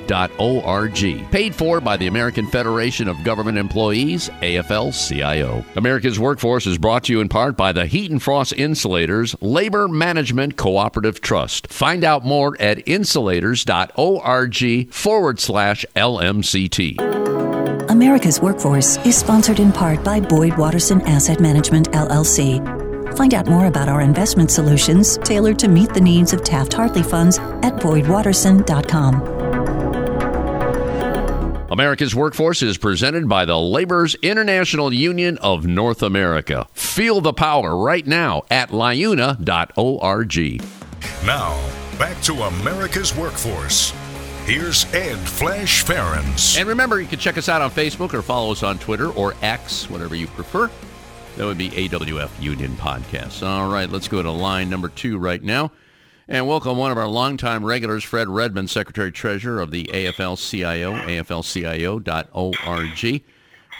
AFL.org. 0.07 1.31
Paid 1.31 1.55
for 1.55 1.81
by 1.81 1.97
the 1.97 2.07
American 2.07 2.47
Federation 2.47 3.07
of 3.07 3.23
Government 3.23 3.57
Employees, 3.57 4.29
AFL-CIO. 4.41 5.63
America's 5.75 6.19
Workforce 6.19 6.67
is 6.67 6.77
brought 6.77 7.05
to 7.05 7.13
you 7.13 7.21
in 7.21 7.29
part 7.29 7.57
by 7.57 7.71
the 7.71 7.85
Heat 7.85 8.11
and 8.11 8.21
Frost 8.21 8.53
Insulators 8.53 9.35
Labor 9.41 9.87
Management 9.87 10.57
Cooperative 10.57 11.21
Trust. 11.21 11.67
Find 11.67 12.03
out 12.03 12.25
more 12.25 12.55
at 12.59 12.85
insulators.org 12.85 14.93
forward 14.93 15.39
slash 15.39 15.85
LMCT. 15.95 17.89
America's 17.89 18.39
Workforce 18.39 18.97
is 19.05 19.17
sponsored 19.17 19.59
in 19.59 19.71
part 19.71 20.03
by 20.03 20.19
Boyd 20.19 20.57
Watterson 20.57 21.01
Asset 21.01 21.39
Management, 21.39 21.91
LLC. 21.91 22.59
Find 23.17 23.33
out 23.33 23.47
more 23.47 23.65
about 23.65 23.89
our 23.89 24.01
investment 24.01 24.49
solutions 24.49 25.17
tailored 25.17 25.59
to 25.59 25.67
meet 25.67 25.93
the 25.93 25.99
needs 25.99 26.31
of 26.31 26.43
Taft 26.43 26.73
Hartley 26.73 27.03
funds 27.03 27.37
at 27.37 27.75
boydwatterson.com. 27.75 29.40
America's 31.71 32.13
Workforce 32.13 32.61
is 32.61 32.77
presented 32.77 33.29
by 33.29 33.45
the 33.45 33.57
Laborers 33.57 34.15
International 34.15 34.91
Union 34.91 35.37
of 35.37 35.65
North 35.65 36.03
America. 36.03 36.67
Feel 36.73 37.21
the 37.21 37.31
power 37.31 37.77
right 37.77 38.05
now 38.05 38.43
at 38.51 38.71
liuna.org. 38.71 39.37
Now, 41.25 41.71
back 41.97 42.21
to 42.23 42.33
America's 42.33 43.15
Workforce. 43.15 43.93
Here's 44.43 44.83
Ed 44.93 45.17
Flash 45.19 45.85
Ferenc. 45.85 46.59
And 46.59 46.67
remember, 46.67 46.99
you 46.99 47.07
can 47.07 47.19
check 47.19 47.37
us 47.37 47.47
out 47.47 47.61
on 47.61 47.71
Facebook 47.71 48.13
or 48.13 48.21
follow 48.21 48.51
us 48.51 48.63
on 48.63 48.77
Twitter 48.77 49.09
or 49.09 49.33
X, 49.41 49.89
whatever 49.89 50.13
you 50.13 50.27
prefer. 50.27 50.69
That 51.37 51.45
would 51.45 51.57
be 51.57 51.69
AWF 51.69 52.31
Union 52.41 52.71
Podcast. 52.73 53.47
All 53.47 53.71
right, 53.71 53.89
let's 53.89 54.09
go 54.09 54.21
to 54.21 54.29
line 54.29 54.69
number 54.69 54.89
two 54.89 55.17
right 55.17 55.41
now 55.41 55.71
and 56.27 56.47
welcome 56.47 56.77
one 56.77 56.91
of 56.91 56.97
our 56.97 57.07
longtime 57.07 57.65
regulars, 57.65 58.03
Fred 58.03 58.29
Redmond, 58.29 58.69
Secretary 58.69 59.11
Treasurer 59.11 59.59
of 59.59 59.71
the 59.71 59.85
AFL-CIO, 59.85 60.93
aflcio.org. 60.93 62.03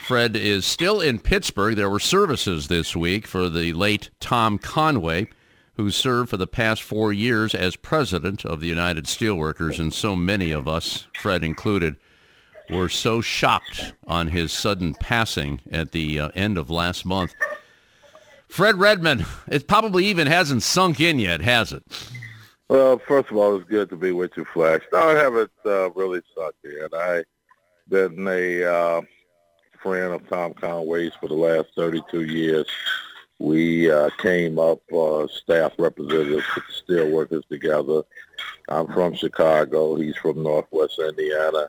Fred 0.04 0.36
is 0.36 0.66
still 0.66 1.00
in 1.00 1.20
Pittsburgh. 1.20 1.76
There 1.76 1.88
were 1.88 2.00
services 2.00 2.68
this 2.68 2.96
week 2.96 3.26
for 3.26 3.48
the 3.48 3.72
late 3.72 4.10
Tom 4.18 4.58
Conway, 4.58 5.28
who 5.76 5.90
served 5.90 6.30
for 6.30 6.36
the 6.36 6.46
past 6.46 6.82
four 6.82 7.12
years 7.12 7.54
as 7.54 7.76
president 7.76 8.44
of 8.44 8.60
the 8.60 8.66
United 8.66 9.04
Steelworkers, 9.04 9.78
and 9.78 9.94
so 9.94 10.16
many 10.16 10.50
of 10.50 10.66
us, 10.66 11.06
Fred 11.20 11.44
included, 11.44 11.96
were 12.68 12.88
so 12.88 13.20
shocked 13.20 13.92
on 14.06 14.28
his 14.28 14.52
sudden 14.52 14.94
passing 14.94 15.60
at 15.70 15.92
the 15.92 16.18
uh, 16.18 16.28
end 16.34 16.58
of 16.58 16.70
last 16.70 17.04
month. 17.04 17.34
Fred 18.48 18.78
Redmond, 18.78 19.24
it 19.48 19.66
probably 19.68 20.06
even 20.06 20.26
hasn't 20.26 20.62
sunk 20.62 21.00
in 21.00 21.18
yet, 21.18 21.40
has 21.40 21.72
it? 21.72 21.84
Well, 22.72 22.98
first 23.06 23.30
of 23.30 23.36
all, 23.36 23.54
it's 23.56 23.68
good 23.68 23.90
to 23.90 23.96
be 23.96 24.12
with 24.12 24.30
you, 24.34 24.46
Flash. 24.46 24.80
No, 24.94 25.10
I 25.10 25.14
haven't 25.14 25.50
uh, 25.66 25.90
really 25.90 26.22
sucked 26.34 26.64
in. 26.64 26.88
I've 26.98 27.26
been 27.86 28.26
a 28.26 28.64
uh, 28.64 29.02
friend 29.82 30.14
of 30.14 30.26
Tom 30.30 30.54
Conway's 30.54 31.12
for 31.20 31.28
the 31.28 31.34
last 31.34 31.68
32 31.76 32.22
years. 32.22 32.66
We 33.38 33.90
uh, 33.90 34.08
came 34.16 34.58
up 34.58 34.80
uh, 34.90 35.26
staff 35.26 35.72
representatives 35.78 36.46
with 36.88 37.28
the 37.28 37.42
together. 37.50 38.04
I'm 38.70 38.86
from 38.86 39.16
Chicago. 39.16 39.96
He's 39.96 40.16
from 40.16 40.42
Northwest 40.42 40.98
Indiana. 40.98 41.68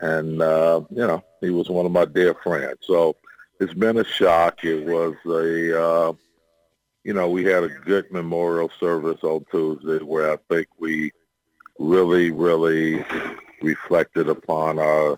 And, 0.00 0.42
uh, 0.42 0.82
you 0.90 1.06
know, 1.06 1.24
he 1.40 1.48
was 1.48 1.70
one 1.70 1.86
of 1.86 1.92
my 1.92 2.04
dear 2.04 2.34
friends. 2.34 2.80
So 2.82 3.16
it's 3.58 3.72
been 3.72 3.96
a 3.96 4.04
shock. 4.04 4.62
It 4.66 4.84
was 4.84 5.14
a, 5.24 5.82
uh, 5.82 6.12
you 7.06 7.12
know, 7.12 7.30
we 7.30 7.44
had 7.44 7.62
a 7.62 7.68
good 7.68 8.10
memorial 8.10 8.68
service 8.80 9.22
on 9.22 9.44
Tuesday 9.52 10.04
where 10.04 10.32
I 10.32 10.38
think 10.50 10.66
we 10.76 11.12
really, 11.78 12.32
really 12.32 13.04
reflected 13.62 14.28
upon 14.28 14.80
our 14.80 15.16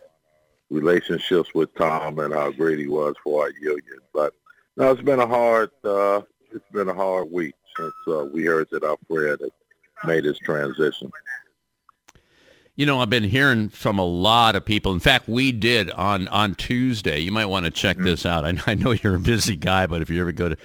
relationships 0.69 1.55
with 1.55 1.75
Tom 1.77 2.19
and 2.19 2.35
how 2.35 2.51
great 2.51 2.79
he 2.79 2.89
was 2.89 3.15
for 3.25 3.45
our 3.45 3.53
union. 3.59 4.01
But 4.13 4.35
no, 4.77 4.91
it's 4.91 5.01
been 5.01 5.19
a 5.19 5.27
hard, 5.27 5.71
uh, 5.83 6.21
it's 6.53 6.71
been 6.73 6.91
a 6.91 6.95
hard 6.95 7.33
week 7.33 7.55
since 7.75 7.95
uh, 8.07 8.27
we 8.27 8.45
heard 8.45 8.69
that 8.71 8.85
our 8.85 8.99
friend 9.07 9.39
had 9.41 10.07
made 10.07 10.27
his 10.27 10.39
transition. 10.41 11.11
You 12.77 12.85
know, 12.85 13.01
I've 13.01 13.09
been 13.09 13.25
hearing 13.25 13.71
from 13.71 13.99
a 13.99 14.05
lot 14.05 14.57
of 14.57 14.65
people. 14.67 14.93
In 14.93 15.01
fact, 15.01 15.27
we 15.27 15.53
did 15.53 15.91
on 15.93 16.29
on 16.29 16.55
Tuesday. 16.55 17.19
You 17.19 17.33
might 17.33 17.47
want 17.47 17.65
to 17.65 17.73
check 17.73 17.97
mm-hmm. 17.97 18.05
this 18.05 18.27
out. 18.27 18.45
I, 18.45 18.57
I, 18.67 18.75
know 18.75 18.93
you're 18.93 19.17
a 19.17 19.19
busy 19.19 19.57
guy, 19.57 19.87
but 19.89 20.01
if 20.01 20.11
you 20.11 20.21
ever 20.21 20.31
go 20.31 20.51
to 20.51 20.57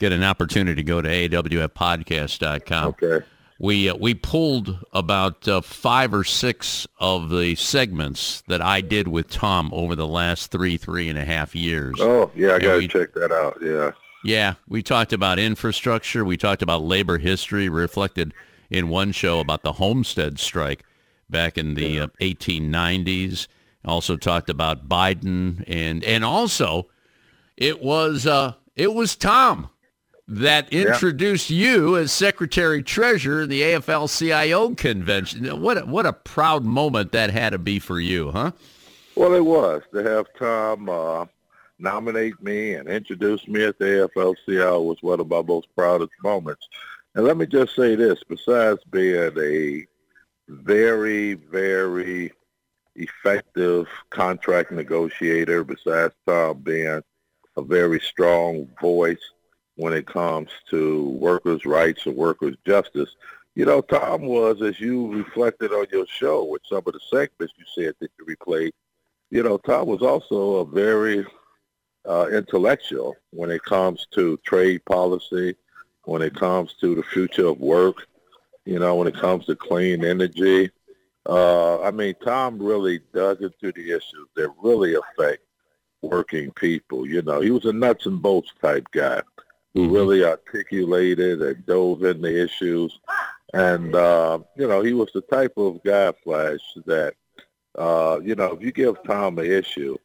get 0.00 0.12
an 0.12 0.24
opportunity, 0.24 0.82
to 0.82 0.82
go 0.82 1.00
to 1.00 1.08
awfpodcast.com. 1.08 2.86
Okay. 2.88 3.24
We 3.60 3.90
uh, 3.90 3.94
we 3.94 4.14
pulled 4.14 4.78
about 4.94 5.46
uh, 5.46 5.60
five 5.60 6.14
or 6.14 6.24
six 6.24 6.86
of 6.98 7.28
the 7.28 7.54
segments 7.56 8.42
that 8.48 8.62
I 8.62 8.80
did 8.80 9.06
with 9.06 9.28
Tom 9.28 9.70
over 9.74 9.94
the 9.94 10.06
last 10.06 10.50
three 10.50 10.78
three 10.78 11.10
and 11.10 11.18
a 11.18 11.26
half 11.26 11.54
years. 11.54 11.96
Oh 12.00 12.30
yeah, 12.34 12.54
I 12.54 12.58
got 12.58 12.80
to 12.80 12.88
check 12.88 13.12
that 13.14 13.30
out. 13.30 13.58
Yeah. 13.62 13.92
Yeah, 14.22 14.54
we 14.68 14.82
talked 14.82 15.14
about 15.14 15.38
infrastructure. 15.38 16.24
We 16.24 16.36
talked 16.36 16.60
about 16.60 16.82
labor 16.82 17.16
history, 17.18 17.70
reflected 17.70 18.34
in 18.68 18.88
one 18.88 19.12
show 19.12 19.40
about 19.40 19.62
the 19.62 19.74
Homestead 19.74 20.38
strike 20.38 20.84
back 21.30 21.56
in 21.56 21.74
the 21.74 22.00
uh, 22.00 22.06
1890s. 22.20 23.46
Also 23.84 24.16
talked 24.16 24.50
about 24.50 24.88
Biden 24.88 25.64
and 25.66 26.02
and 26.04 26.24
also 26.24 26.88
it 27.56 27.82
was 27.82 28.26
uh, 28.26 28.54
it 28.74 28.94
was 28.94 29.16
Tom 29.16 29.68
that 30.30 30.72
introduced 30.72 31.50
yeah. 31.50 31.66
you 31.66 31.96
as 31.96 32.12
Secretary 32.12 32.82
Treasurer 32.82 33.42
in 33.42 33.48
the 33.48 33.62
AFL-CIO 33.62 34.76
convention. 34.76 35.60
What 35.60 35.78
a, 35.78 35.80
what 35.84 36.06
a 36.06 36.12
proud 36.12 36.64
moment 36.64 37.10
that 37.12 37.30
had 37.30 37.50
to 37.50 37.58
be 37.58 37.80
for 37.80 37.98
you, 37.98 38.30
huh? 38.30 38.52
Well, 39.16 39.34
it 39.34 39.44
was 39.44 39.82
to 39.92 40.04
have 40.04 40.26
Tom 40.38 40.88
uh, 40.88 41.26
nominate 41.80 42.40
me 42.40 42.74
and 42.74 42.88
introduce 42.88 43.46
me 43.48 43.64
at 43.64 43.78
the 43.80 44.08
AFL-CIO 44.16 44.82
was 44.82 45.02
one 45.02 45.18
of 45.18 45.28
my 45.28 45.42
most 45.42 45.66
proudest 45.76 46.12
moments. 46.22 46.68
And 47.16 47.24
let 47.24 47.36
me 47.36 47.46
just 47.46 47.74
say 47.74 47.96
this: 47.96 48.22
besides 48.28 48.78
being 48.88 49.36
a 49.36 49.84
very, 50.48 51.34
very 51.34 52.32
effective 52.94 53.88
contract 54.10 54.70
negotiator 54.72 55.64
besides 55.64 56.14
Tom 56.26 56.58
being 56.58 57.00
a 57.56 57.62
very 57.62 58.00
strong 58.00 58.68
voice 58.80 59.30
when 59.80 59.94
it 59.94 60.06
comes 60.06 60.50
to 60.68 61.08
workers' 61.08 61.64
rights 61.64 62.04
and 62.04 62.14
workers' 62.14 62.56
justice. 62.66 63.16
You 63.54 63.64
know, 63.64 63.80
Tom 63.80 64.26
was, 64.26 64.60
as 64.60 64.78
you 64.78 65.10
reflected 65.10 65.72
on 65.72 65.86
your 65.90 66.06
show 66.06 66.44
with 66.44 66.60
some 66.68 66.82
of 66.86 66.92
the 66.92 67.00
segments 67.10 67.54
you 67.56 67.64
said 67.74 67.94
that 67.98 68.10
you 68.18 68.26
replayed, 68.26 68.72
you 69.30 69.42
know, 69.42 69.56
Tom 69.56 69.86
was 69.86 70.02
also 70.02 70.56
a 70.56 70.66
very 70.66 71.24
uh, 72.06 72.26
intellectual 72.30 73.16
when 73.30 73.50
it 73.50 73.62
comes 73.64 74.06
to 74.12 74.36
trade 74.44 74.84
policy, 74.84 75.56
when 76.04 76.20
it 76.20 76.34
comes 76.34 76.74
to 76.82 76.94
the 76.94 77.02
future 77.02 77.46
of 77.46 77.58
work, 77.58 78.06
you 78.66 78.78
know, 78.78 78.96
when 78.96 79.08
it 79.08 79.16
comes 79.16 79.46
to 79.46 79.56
clean 79.56 80.04
energy. 80.04 80.70
Uh, 81.26 81.80
I 81.80 81.90
mean, 81.90 82.14
Tom 82.22 82.58
really 82.58 83.00
dug 83.14 83.40
into 83.40 83.72
the 83.72 83.92
issues 83.92 84.28
that 84.36 84.52
really 84.62 84.94
affect 84.94 85.42
working 86.02 86.50
people. 86.52 87.06
You 87.06 87.22
know, 87.22 87.40
he 87.40 87.50
was 87.50 87.64
a 87.64 87.72
nuts 87.72 88.04
and 88.04 88.20
bolts 88.20 88.52
type 88.60 88.86
guy 88.92 89.22
who 89.74 89.84
mm-hmm. 89.84 89.94
really 89.94 90.24
articulated 90.24 91.42
and 91.42 91.66
dove 91.66 92.04
into 92.04 92.44
issues. 92.44 92.98
And, 93.52 93.94
uh, 93.94 94.40
you 94.56 94.68
know, 94.68 94.82
he 94.82 94.92
was 94.92 95.10
the 95.12 95.22
type 95.22 95.54
of 95.56 95.82
guy, 95.82 96.12
Flash, 96.24 96.60
that, 96.86 97.14
uh, 97.76 98.20
you 98.22 98.34
know, 98.34 98.52
if 98.52 98.62
you 98.62 98.72
give 98.72 98.96
Tom 99.04 99.38
an 99.38 99.46
issue 99.46 99.96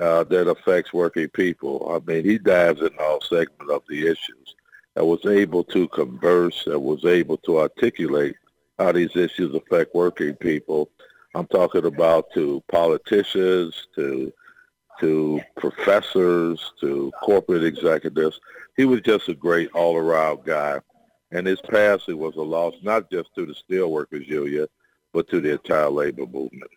uh, 0.00 0.24
that 0.24 0.48
affects 0.48 0.92
working 0.92 1.28
people, 1.28 1.90
I 1.90 2.10
mean, 2.10 2.24
he 2.24 2.38
dives 2.38 2.80
in 2.80 2.90
all 3.00 3.20
segments 3.20 3.72
of 3.72 3.82
the 3.88 4.06
issues 4.06 4.54
and 4.96 5.06
was 5.06 5.24
able 5.26 5.64
to 5.64 5.88
converse, 5.88 6.66
and 6.66 6.80
was 6.80 7.04
able 7.04 7.36
to 7.38 7.58
articulate 7.58 8.36
how 8.78 8.92
these 8.92 9.16
issues 9.16 9.54
affect 9.54 9.94
working 9.94 10.34
people. 10.34 10.88
I'm 11.34 11.46
talking 11.48 11.84
about 11.84 12.32
to 12.34 12.62
politicians, 12.68 13.88
to 13.96 14.32
to 15.00 15.40
professors, 15.56 16.72
to 16.80 17.12
corporate 17.22 17.64
executives. 17.64 18.40
He 18.76 18.84
was 18.84 19.00
just 19.00 19.28
a 19.28 19.34
great 19.34 19.70
all-around 19.72 20.44
guy. 20.44 20.80
And 21.32 21.46
his 21.46 21.60
passing 21.60 22.18
was 22.18 22.36
a 22.36 22.42
loss 22.42 22.74
not 22.82 23.10
just 23.10 23.34
to 23.34 23.44
the 23.46 23.54
steelworkers 23.54 24.26
union, 24.26 24.68
but 25.12 25.28
to 25.30 25.40
the 25.40 25.52
entire 25.52 25.90
labor 25.90 26.26
movement. 26.26 26.70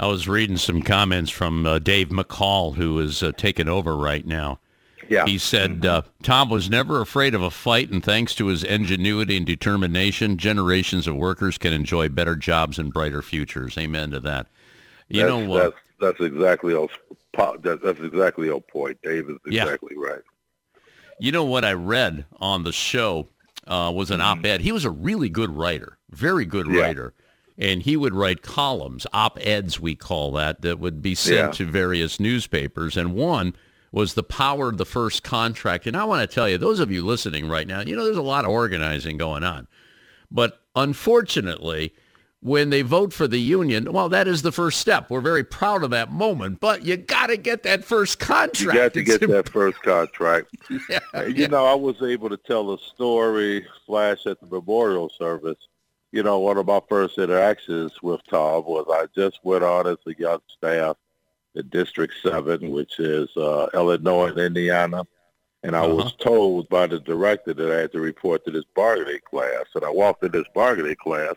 I 0.00 0.06
was 0.06 0.28
reading 0.28 0.56
some 0.56 0.82
comments 0.82 1.30
from 1.30 1.66
uh, 1.66 1.78
Dave 1.78 2.08
McCall, 2.08 2.74
who 2.74 2.98
is 3.00 3.22
uh, 3.22 3.32
taking 3.36 3.68
over 3.68 3.96
right 3.96 4.26
now. 4.26 4.60
Yeah. 5.08 5.24
He 5.24 5.38
said, 5.38 5.86
uh, 5.86 6.02
Tom 6.22 6.50
was 6.50 6.68
never 6.68 7.00
afraid 7.00 7.34
of 7.34 7.42
a 7.42 7.50
fight, 7.50 7.90
and 7.90 8.04
thanks 8.04 8.34
to 8.36 8.46
his 8.46 8.62
ingenuity 8.62 9.36
and 9.36 9.46
determination, 9.46 10.36
generations 10.36 11.06
of 11.06 11.16
workers 11.16 11.58
can 11.58 11.72
enjoy 11.72 12.08
better 12.10 12.36
jobs 12.36 12.78
and 12.78 12.92
brighter 12.92 13.22
futures. 13.22 13.78
Amen 13.78 14.10
to 14.10 14.20
that. 14.20 14.48
You 15.08 15.22
that's, 15.22 15.30
know 15.30 15.48
what? 15.48 15.74
That's, 16.00 16.20
exactly 16.20 16.74
on, 16.74 16.88
that's 17.62 18.00
exactly 18.00 18.50
on 18.50 18.60
point. 18.62 18.98
Dave 19.02 19.28
is 19.30 19.36
exactly 19.46 19.96
yeah. 19.96 20.10
right. 20.10 20.22
You 21.20 21.32
know 21.32 21.44
what 21.44 21.64
I 21.64 21.72
read 21.72 22.24
on 22.40 22.64
the 22.64 22.72
show 22.72 23.28
uh, 23.66 23.92
was 23.94 24.10
an 24.10 24.20
mm-hmm. 24.20 24.40
op-ed. 24.40 24.60
He 24.60 24.72
was 24.72 24.84
a 24.84 24.90
really 24.90 25.28
good 25.28 25.50
writer, 25.50 25.98
very 26.10 26.44
good 26.44 26.66
yeah. 26.68 26.80
writer. 26.80 27.14
And 27.58 27.82
he 27.82 27.96
would 27.96 28.14
write 28.14 28.42
columns, 28.42 29.06
op-eds 29.12 29.80
we 29.80 29.96
call 29.96 30.32
that, 30.32 30.62
that 30.62 30.78
would 30.78 31.02
be 31.02 31.14
sent 31.14 31.36
yeah. 31.36 31.50
to 31.52 31.64
various 31.64 32.20
newspapers. 32.20 32.96
And 32.96 33.14
one– 33.14 33.54
was 33.90 34.14
the 34.14 34.22
power 34.22 34.68
of 34.68 34.76
the 34.76 34.84
first 34.84 35.22
contract. 35.22 35.86
And 35.86 35.96
I 35.96 36.04
want 36.04 36.28
to 36.28 36.34
tell 36.34 36.48
you, 36.48 36.58
those 36.58 36.80
of 36.80 36.90
you 36.90 37.04
listening 37.04 37.48
right 37.48 37.66
now, 37.66 37.80
you 37.80 37.96
know, 37.96 38.04
there's 38.04 38.16
a 38.16 38.22
lot 38.22 38.44
of 38.44 38.50
organizing 38.50 39.16
going 39.16 39.44
on. 39.44 39.66
But 40.30 40.60
unfortunately, 40.76 41.94
when 42.40 42.70
they 42.70 42.82
vote 42.82 43.12
for 43.12 43.26
the 43.26 43.40
union, 43.40 43.92
well, 43.92 44.08
that 44.08 44.28
is 44.28 44.42
the 44.42 44.52
first 44.52 44.80
step. 44.80 45.10
We're 45.10 45.20
very 45.20 45.42
proud 45.42 45.82
of 45.82 45.90
that 45.90 46.12
moment, 46.12 46.60
but 46.60 46.84
you 46.84 46.96
got 46.96 47.28
to 47.28 47.36
get 47.36 47.64
that 47.64 47.84
first 47.84 48.20
contract. 48.20 48.60
You 48.60 48.72
got 48.72 48.94
to 48.94 49.02
get 49.02 49.28
that 49.28 49.48
first 49.52 49.82
contract. 49.82 50.56
yeah, 50.88 51.24
you 51.26 51.34
yeah. 51.34 51.46
know, 51.48 51.66
I 51.66 51.74
was 51.74 52.00
able 52.02 52.28
to 52.28 52.36
tell 52.36 52.72
a 52.72 52.78
story 52.78 53.66
flash 53.86 54.26
at 54.26 54.40
the 54.40 54.46
memorial 54.46 55.10
service. 55.10 55.58
You 56.12 56.22
know, 56.22 56.38
one 56.38 56.56
of 56.56 56.66
my 56.66 56.80
first 56.88 57.18
interactions 57.18 57.92
with 58.02 58.20
Tom 58.30 58.64
was 58.64 58.86
I 58.88 59.06
just 59.14 59.40
went 59.42 59.64
on 59.64 59.86
as 59.86 59.98
a 60.06 60.14
young 60.18 60.40
staff 60.56 60.96
in 61.54 61.68
District 61.68 62.14
7, 62.22 62.70
which 62.70 62.98
is 63.00 63.28
uh, 63.36 63.66
Illinois 63.74 64.28
and 64.28 64.38
Indiana. 64.38 65.04
And 65.64 65.74
I 65.74 65.80
uh-huh. 65.80 65.94
was 65.96 66.14
told 66.14 66.68
by 66.68 66.86
the 66.86 67.00
director 67.00 67.52
that 67.52 67.72
I 67.72 67.80
had 67.80 67.92
to 67.92 68.00
report 68.00 68.44
to 68.44 68.52
this 68.52 68.64
bargaining 68.76 69.20
class. 69.28 69.64
And 69.74 69.84
I 69.84 69.90
walked 69.90 70.22
in 70.22 70.30
this 70.30 70.46
bargaining 70.54 70.96
class, 70.96 71.34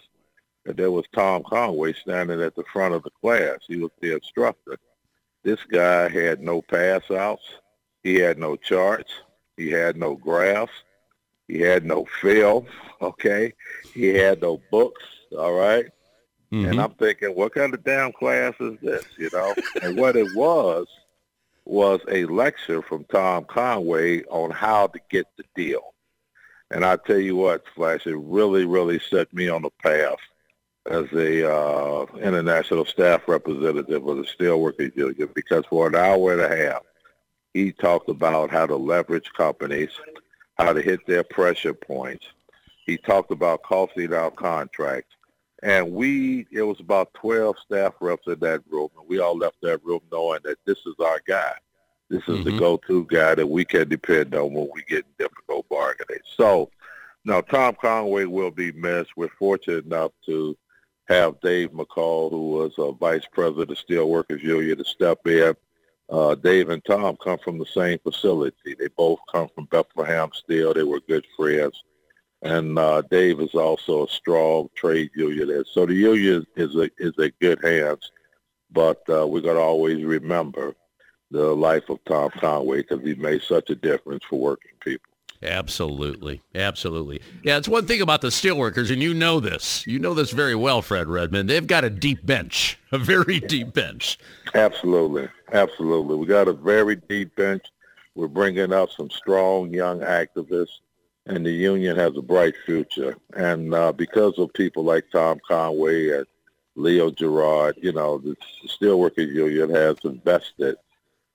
there 0.65 0.91
was 0.91 1.05
Tom 1.13 1.43
Conway 1.43 1.93
standing 1.93 2.41
at 2.41 2.55
the 2.55 2.63
front 2.71 2.93
of 2.93 3.03
the 3.03 3.09
class. 3.21 3.59
He 3.67 3.77
was 3.77 3.91
the 3.99 4.13
instructor. 4.13 4.77
This 5.43 5.63
guy 5.63 6.07
had 6.07 6.41
no 6.41 6.61
pass 6.61 7.09
outs. 7.09 7.43
He 8.03 8.15
had 8.15 8.37
no 8.37 8.55
charts. 8.55 9.11
He 9.57 9.71
had 9.71 9.97
no 9.97 10.15
graphs. 10.15 10.71
He 11.47 11.59
had 11.59 11.83
no 11.83 12.05
film, 12.21 12.67
okay? 13.01 13.53
He 13.93 14.07
had 14.07 14.41
no 14.41 14.61
books, 14.71 15.03
all 15.37 15.53
right? 15.53 15.85
Mm-hmm. 16.51 16.69
And 16.69 16.81
I'm 16.81 16.91
thinking, 16.91 17.29
what 17.29 17.53
kind 17.53 17.73
of 17.73 17.83
damn 17.83 18.11
class 18.11 18.53
is 18.59 18.77
this, 18.81 19.05
you 19.17 19.29
know? 19.33 19.53
and 19.81 19.97
what 19.97 20.15
it 20.15 20.35
was 20.35 20.87
was 21.65 22.01
a 22.09 22.25
lecture 22.25 22.81
from 22.81 23.05
Tom 23.05 23.45
Conway 23.45 24.23
on 24.25 24.51
how 24.51 24.87
to 24.87 24.99
get 25.09 25.27
the 25.37 25.43
deal. 25.55 25.93
And 26.69 26.85
I 26.85 26.95
tell 26.95 27.19
you 27.19 27.35
what, 27.35 27.63
Flash, 27.75 28.07
it 28.07 28.15
really, 28.15 28.65
really 28.65 28.99
set 28.99 29.33
me 29.33 29.49
on 29.49 29.61
the 29.61 29.69
path 29.83 30.17
as 30.89 31.05
a 31.13 31.51
uh, 31.51 32.05
international 32.21 32.85
staff 32.85 33.21
representative 33.27 34.07
of 34.07 34.17
the 34.17 34.23
Steelworkers 34.23 34.95
Union 34.95 35.29
because 35.35 35.65
for 35.69 35.87
an 35.87 35.95
hour 35.95 36.33
and 36.33 36.41
a 36.41 36.55
half, 36.55 36.81
he 37.53 37.71
talked 37.71 38.09
about 38.09 38.49
how 38.49 38.65
to 38.65 38.75
leverage 38.75 39.31
companies, 39.33 39.91
how 40.57 40.73
to 40.73 40.81
hit 40.81 41.05
their 41.05 41.23
pressure 41.23 41.73
points. 41.73 42.25
He 42.85 42.97
talked 42.97 43.31
about 43.31 43.61
costing 43.61 44.13
out 44.13 44.35
contracts 44.35 45.15
And 45.61 45.91
we, 45.91 46.47
it 46.51 46.63
was 46.63 46.79
about 46.79 47.13
12 47.13 47.57
staff 47.63 47.93
reps 47.99 48.27
in 48.27 48.39
that 48.39 48.61
room, 48.69 48.89
and 48.97 49.07
we 49.07 49.19
all 49.19 49.37
left 49.37 49.57
that 49.61 49.83
room 49.83 50.01
knowing 50.11 50.39
that 50.43 50.57
this 50.65 50.79
is 50.87 50.95
our 50.99 51.21
guy. 51.27 51.53
This 52.09 52.23
is 52.23 52.39
mm-hmm. 52.39 52.43
the 52.43 52.57
go-to 52.57 53.05
guy 53.05 53.35
that 53.35 53.47
we 53.47 53.63
can 53.63 53.87
depend 53.87 54.33
on 54.33 54.53
when 54.53 54.69
we 54.73 54.81
get 54.83 55.05
difficult 55.17 55.69
bargaining. 55.69 56.21
So, 56.35 56.71
now 57.23 57.41
Tom 57.41 57.75
Conway 57.79 58.25
will 58.25 58.49
be 58.49 58.71
missed. 58.71 59.11
We're 59.15 59.29
fortunate 59.37 59.85
enough 59.85 60.11
to 60.25 60.57
have 61.07 61.39
Dave 61.41 61.71
McCall, 61.71 62.31
who 62.31 62.49
was 62.51 62.73
a 62.77 62.91
vice 62.91 63.25
president 63.31 63.71
of 63.71 63.77
Steelworkers 63.77 64.41
Union, 64.41 64.77
to 64.77 64.85
step 64.85 65.25
in. 65.27 65.55
Uh, 66.09 66.35
Dave 66.35 66.69
and 66.69 66.83
Tom 66.83 67.17
come 67.23 67.37
from 67.39 67.57
the 67.57 67.65
same 67.65 67.97
facility. 67.99 68.75
They 68.77 68.87
both 68.97 69.19
come 69.31 69.47
from 69.55 69.65
Bethlehem 69.65 70.29
Steel. 70.33 70.73
They 70.73 70.83
were 70.83 70.99
good 71.01 71.25
friends. 71.37 71.83
And 72.41 72.77
uh, 72.77 73.03
Dave 73.09 73.39
is 73.39 73.55
also 73.55 74.05
a 74.05 74.09
strong 74.09 74.69
trade 74.75 75.11
unionist. 75.15 75.73
So 75.73 75.85
the 75.85 75.93
union 75.93 76.45
is 76.55 76.75
a, 76.75 76.89
is 76.97 77.17
a 77.17 77.29
good 77.39 77.63
hands. 77.63 78.11
But 78.71 79.01
uh, 79.09 79.27
we're 79.27 79.41
going 79.41 79.55
to 79.55 79.61
always 79.61 80.03
remember 80.03 80.75
the 81.29 81.55
life 81.55 81.89
of 81.89 82.03
Tom 82.05 82.29
Conway 82.31 82.81
because 82.81 83.01
he 83.05 83.15
made 83.15 83.41
such 83.41 83.69
a 83.69 83.75
difference 83.75 84.23
for 84.25 84.39
working 84.39 84.71
people. 84.81 85.10
Absolutely. 85.43 86.41
Absolutely. 86.53 87.21
Yeah, 87.43 87.57
it's 87.57 87.67
one 87.67 87.87
thing 87.87 88.01
about 88.01 88.21
the 88.21 88.27
steelworkers, 88.27 88.91
and 88.91 89.01
you 89.01 89.13
know 89.13 89.39
this. 89.39 89.85
You 89.87 89.97
know 89.97 90.13
this 90.13 90.31
very 90.31 90.55
well, 90.55 90.81
Fred 90.81 91.07
Redmond. 91.07 91.49
They've 91.49 91.65
got 91.65 91.83
a 91.83 91.89
deep 91.89 92.25
bench, 92.25 92.77
a 92.91 92.97
very 92.97 93.39
deep 93.39 93.73
bench. 93.73 94.19
Absolutely. 94.53 95.27
Absolutely. 95.51 96.15
We 96.15 96.27
got 96.27 96.47
a 96.47 96.53
very 96.53 96.95
deep 96.95 97.35
bench. 97.35 97.65
We're 98.13 98.27
bringing 98.27 98.71
up 98.71 98.91
some 98.91 99.09
strong 99.09 99.73
young 99.73 100.01
activists, 100.01 100.79
and 101.25 101.45
the 101.45 101.51
union 101.51 101.95
has 101.95 102.15
a 102.17 102.21
bright 102.21 102.53
future. 102.65 103.17
And 103.35 103.73
uh, 103.73 103.93
because 103.93 104.37
of 104.37 104.53
people 104.53 104.83
like 104.83 105.05
Tom 105.11 105.39
Conway 105.47 106.09
and 106.09 106.25
Leo 106.75 107.09
Gerard, 107.09 107.77
you 107.81 107.93
know, 107.93 108.19
the 108.19 108.35
Steelworkers 108.67 109.33
Union 109.33 109.69
has 109.71 109.97
invested 110.03 110.75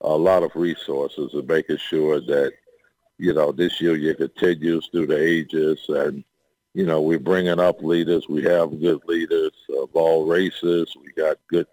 a 0.03 0.17
lot 0.17 0.43
of 0.43 0.55
resources 0.55 1.33
in 1.35 1.47
making 1.47 1.79
sure 1.79 2.21
that 2.21 2.53
you 3.19 3.33
know, 3.33 3.53
this 3.53 3.81
year 3.81 3.97
you 3.97 4.15
continues 4.15 4.89
through 4.89 5.07
the 5.07 5.19
ages 5.23 5.85
and, 5.89 6.25
you 6.75 6.85
know, 6.85 7.01
we're 7.01 7.19
bringing 7.19 7.59
up 7.59 7.83
leaders. 7.83 8.29
We 8.29 8.43
have 8.45 8.81
good 8.81 9.01
leaders 9.07 9.53
of 9.81 9.91
all 9.95 10.27
races. 10.27 10.95
We 11.03 11.13
got 11.13 11.39
good, 11.49 11.67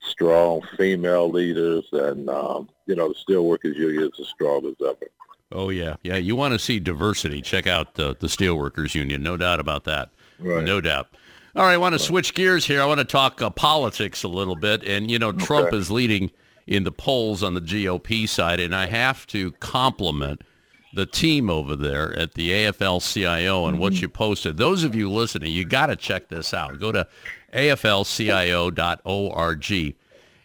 strong 0.00 0.62
female 0.76 1.30
leaders 1.30 1.86
and, 1.92 2.28
um, 2.28 2.68
you 2.86 2.96
know, 2.96 3.08
the 3.08 3.14
Steelworkers 3.14 3.76
Union 3.76 4.04
is 4.04 4.20
as 4.20 4.28
strong 4.28 4.66
as 4.66 4.74
ever. 4.86 5.06
Oh, 5.52 5.70
yeah. 5.70 5.96
Yeah, 6.02 6.16
you 6.16 6.36
want 6.36 6.52
to 6.52 6.58
see 6.58 6.78
diversity. 6.78 7.42
Check 7.42 7.66
out 7.66 7.94
the, 7.94 8.16
the 8.20 8.28
Steelworkers 8.28 8.94
Union. 8.94 9.22
No 9.22 9.36
doubt 9.36 9.60
about 9.60 9.84
that. 9.84 10.10
Right. 10.38 10.64
No 10.64 10.80
doubt. 10.80 11.08
All 11.56 11.64
right, 11.64 11.74
I 11.74 11.78
want 11.78 11.94
to 11.94 11.98
switch 11.98 12.34
gears 12.34 12.64
here. 12.64 12.80
I 12.80 12.86
want 12.86 13.00
to 13.00 13.04
talk 13.04 13.42
uh, 13.42 13.50
politics 13.50 14.22
a 14.22 14.28
little 14.28 14.54
bit. 14.54 14.84
And, 14.84 15.10
you 15.10 15.18
know, 15.18 15.32
Trump 15.32 15.68
okay. 15.68 15.76
is 15.76 15.90
leading 15.90 16.30
in 16.68 16.84
the 16.84 16.92
polls 16.92 17.42
on 17.42 17.54
the 17.54 17.60
GOP 17.60 18.28
side, 18.28 18.60
and 18.60 18.74
I 18.74 18.86
have 18.86 19.26
to 19.28 19.50
compliment 19.52 20.42
the 20.92 21.06
team 21.06 21.48
over 21.48 21.76
there 21.76 22.12
at 22.18 22.34
the 22.34 22.50
AFL-CIO 22.50 23.66
and 23.66 23.74
mm-hmm. 23.74 23.82
what 23.82 24.00
you 24.00 24.08
posted. 24.08 24.56
Those 24.56 24.84
of 24.84 24.94
you 24.94 25.10
listening, 25.10 25.52
you 25.52 25.64
got 25.64 25.86
to 25.86 25.96
check 25.96 26.28
this 26.28 26.52
out. 26.52 26.80
Go 26.80 26.92
to 26.92 27.06
aflcio.org 27.52 28.74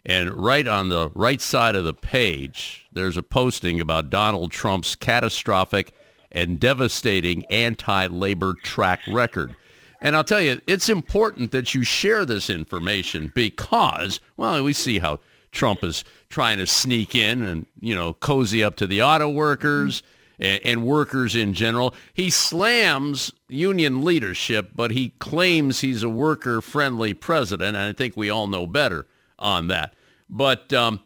and 0.08 0.32
right 0.32 0.68
on 0.68 0.88
the 0.88 1.10
right 1.14 1.40
side 1.40 1.74
of 1.74 1.84
the 1.84 1.92
page, 1.92 2.86
there's 2.92 3.16
a 3.16 3.24
posting 3.24 3.80
about 3.80 4.08
Donald 4.08 4.52
Trump's 4.52 4.94
catastrophic 4.94 5.92
and 6.30 6.60
devastating 6.60 7.44
anti-labor 7.46 8.54
track 8.62 9.00
record. 9.08 9.56
And 10.00 10.14
I'll 10.14 10.22
tell 10.22 10.40
you, 10.40 10.60
it's 10.68 10.88
important 10.88 11.50
that 11.50 11.74
you 11.74 11.82
share 11.82 12.24
this 12.24 12.48
information 12.48 13.32
because, 13.34 14.20
well, 14.36 14.62
we 14.62 14.72
see 14.72 15.00
how 15.00 15.18
Trump 15.50 15.82
is 15.82 16.04
trying 16.28 16.58
to 16.58 16.68
sneak 16.68 17.16
in 17.16 17.42
and, 17.42 17.66
you 17.80 17.94
know, 17.94 18.12
cozy 18.14 18.62
up 18.62 18.76
to 18.76 18.86
the 18.86 19.02
auto 19.02 19.28
workers. 19.28 20.02
Mm-hmm 20.02 20.12
and, 20.38 20.60
and 20.64 20.84
workers 20.84 21.34
in 21.34 21.54
general. 21.54 21.94
He 22.12 22.30
slams 22.30 23.32
union 23.48 24.04
leadership, 24.04 24.70
but 24.74 24.90
he 24.90 25.10
claims 25.18 25.80
he's 25.80 26.02
a 26.02 26.08
worker-friendly 26.08 27.14
president, 27.14 27.76
and 27.76 27.78
I 27.78 27.92
think 27.92 28.16
we 28.16 28.30
all 28.30 28.46
know 28.46 28.66
better 28.66 29.06
on 29.38 29.68
that. 29.68 29.94
But 30.28 30.72
um, 30.72 31.00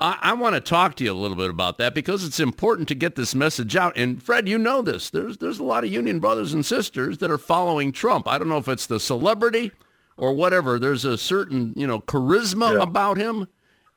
I, 0.00 0.18
I 0.20 0.32
want 0.34 0.54
to 0.54 0.60
talk 0.60 0.96
to 0.96 1.04
you 1.04 1.12
a 1.12 1.14
little 1.14 1.36
bit 1.36 1.50
about 1.50 1.78
that 1.78 1.94
because 1.94 2.24
it's 2.24 2.40
important 2.40 2.88
to 2.88 2.94
get 2.94 3.14
this 3.14 3.34
message 3.34 3.76
out. 3.76 3.96
And 3.96 4.22
Fred, 4.22 4.48
you 4.48 4.58
know 4.58 4.82
this. 4.82 5.10
There's 5.10 5.38
there's 5.38 5.58
a 5.58 5.64
lot 5.64 5.84
of 5.84 5.92
union 5.92 6.18
brothers 6.18 6.52
and 6.52 6.66
sisters 6.66 7.18
that 7.18 7.30
are 7.30 7.38
following 7.38 7.92
Trump. 7.92 8.28
I 8.28 8.38
don't 8.38 8.48
know 8.48 8.58
if 8.58 8.68
it's 8.68 8.86
the 8.86 9.00
celebrity 9.00 9.72
or 10.16 10.32
whatever. 10.32 10.78
There's 10.78 11.04
a 11.04 11.16
certain 11.16 11.72
you 11.76 11.86
know 11.86 12.00
charisma 12.00 12.74
yeah. 12.74 12.82
about 12.82 13.16
him. 13.16 13.48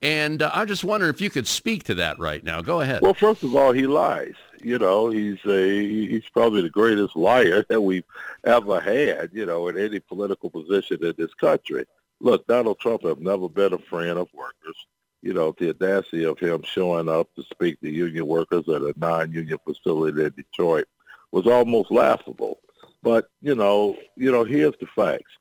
And 0.02 0.44
uh, 0.44 0.52
I 0.54 0.66
just 0.66 0.84
wonder 0.84 1.10
if 1.10 1.22
you 1.22 1.32
could 1.32 1.48
speak 1.48 1.84
to 1.86 1.96
that 1.96 2.20
right 2.20 2.44
now. 2.44 2.62
Go 2.62 2.82
ahead. 2.82 3.02
Well, 3.02 3.16
first 3.16 3.44
of 3.44 3.56
all, 3.56 3.72
he 3.72 3.88
lies 3.88 4.36
you 4.66 4.80
know, 4.80 5.12
he's 5.12 5.38
a 5.46 5.88
he's 5.88 6.28
probably 6.34 6.64
the 6.64 6.70
greatest 6.70 7.16
liar 7.16 7.64
that 7.70 7.82
we've 7.82 8.04
ever 8.44 8.80
had, 8.80 9.30
you 9.32 9.46
know, 9.46 9.68
in 9.68 9.78
any 9.78 10.00
political 10.00 10.50
position 10.50 11.06
in 11.06 11.14
this 11.18 11.34
country. 11.36 11.86
Look, 12.20 12.48
Donald 12.48 12.80
Trump 12.80 13.04
have 13.04 13.20
never 13.20 13.48
been 13.48 13.74
a 13.74 13.78
friend 13.78 14.18
of 14.18 14.28
workers. 14.34 14.88
You 15.22 15.34
know, 15.34 15.54
the 15.58 15.70
audacity 15.70 16.24
of 16.24 16.40
him 16.40 16.64
showing 16.64 17.10
up 17.10 17.34
to 17.36 17.44
speak 17.44 17.80
to 17.82 17.90
union 17.90 18.26
workers 18.26 18.68
at 18.68 18.82
a 18.82 18.94
non-union 18.98 19.60
facility 19.66 20.24
in 20.24 20.34
Detroit 20.36 20.88
was 21.32 21.46
almost 21.46 21.92
laughable. 21.92 22.60
But 23.04 23.30
you 23.42 23.54
know, 23.54 23.96
you 24.16 24.32
know, 24.32 24.44
here's 24.44 24.76
the 24.80 24.88
facts. 24.88 25.32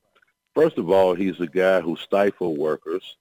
First 0.53 0.77
of 0.77 0.91
all, 0.91 1.15
he's 1.15 1.39
a 1.39 1.47
guy 1.47 1.81
who 1.81 1.95
stifled 1.95 2.59
workers 2.59 3.17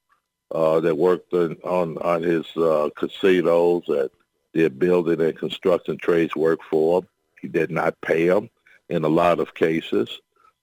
uh, 0.51 0.81
that 0.81 0.99
worked 0.99 1.33
on 1.33 1.57
on, 1.65 1.97
on 1.99 2.23
his 2.23 2.45
uh, 2.59 2.91
casinos 2.95 3.89
at 3.89 4.11
did 4.55 4.79
building 4.79 5.21
and 5.21 5.37
construction 5.37 5.99
trades 5.99 6.35
work 6.37 6.61
for 6.71 7.01
him. 7.01 7.09
He 7.41 7.49
did 7.49 7.71
not 7.71 8.01
pay 8.01 8.29
them 8.29 8.49
in 8.89 9.05
a 9.05 9.09
lot 9.09 9.41
of 9.41 9.55
cases. 9.55 10.09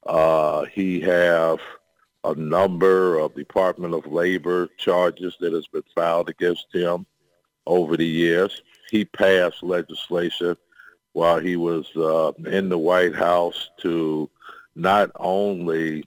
Uh, 0.05 0.65
he 0.65 0.99
have 1.01 1.59
a 2.23 2.33
number 2.35 3.19
of 3.19 3.35
Department 3.35 3.93
of 3.93 4.11
Labor 4.11 4.69
charges 4.77 5.35
that 5.39 5.53
has 5.53 5.67
been 5.67 5.83
filed 5.93 6.29
against 6.29 6.67
him 6.73 7.05
over 7.67 7.97
the 7.97 8.05
years. 8.05 8.61
He 8.89 9.05
passed 9.05 9.61
legislation 9.61 10.55
while 11.13 11.39
he 11.39 11.55
was 11.55 11.85
uh, 11.95 12.31
in 12.49 12.69
the 12.69 12.77
White 12.77 13.15
House 13.15 13.69
to 13.81 14.29
not 14.75 15.11
only 15.19 16.05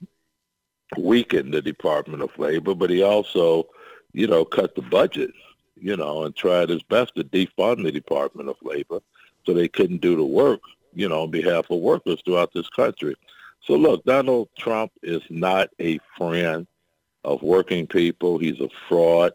weaken 0.97 1.51
the 1.51 1.61
Department 1.61 2.23
of 2.23 2.37
Labor, 2.37 2.73
but 2.73 2.89
he 2.89 3.03
also, 3.03 3.67
you 4.13 4.27
know, 4.27 4.43
cut 4.43 4.75
the 4.75 4.81
budget 4.81 5.31
you 5.75 5.97
know, 5.97 6.23
and 6.23 6.35
tried 6.35 6.69
his 6.69 6.83
best 6.83 7.15
to 7.15 7.23
defund 7.23 7.83
the 7.83 7.91
Department 7.91 8.49
of 8.49 8.55
Labor 8.61 8.99
so 9.45 9.53
they 9.53 9.67
couldn't 9.67 10.01
do 10.01 10.15
the 10.15 10.23
work, 10.23 10.61
you 10.93 11.07
know, 11.09 11.23
on 11.23 11.31
behalf 11.31 11.69
of 11.69 11.79
workers 11.79 12.21
throughout 12.25 12.53
this 12.53 12.69
country. 12.69 13.15
So 13.63 13.73
look, 13.73 14.03
Donald 14.05 14.49
Trump 14.57 14.91
is 15.03 15.21
not 15.29 15.69
a 15.79 15.99
friend 16.17 16.67
of 17.23 17.41
working 17.41 17.87
people. 17.87 18.37
He's 18.37 18.59
a 18.59 18.69
fraud. 18.87 19.33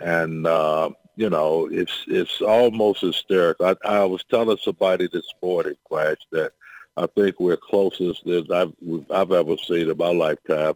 And, 0.00 0.46
uh, 0.46 0.90
you 1.16 1.30
know, 1.30 1.68
it's 1.70 2.04
it's 2.08 2.42
almost 2.42 3.00
hysterical. 3.02 3.66
I, 3.66 3.88
I 3.88 4.04
was 4.04 4.24
telling 4.24 4.58
somebody 4.58 5.08
this 5.12 5.26
morning, 5.42 5.74
Flash, 5.88 6.18
that 6.32 6.52
I 6.96 7.06
think 7.06 7.38
we're 7.38 7.56
closest 7.56 8.24
that 8.24 8.50
I've, 8.50 9.10
I've 9.10 9.32
ever 9.32 9.56
seen 9.56 9.88
in 9.88 9.96
my 9.96 10.12
lifetime 10.12 10.74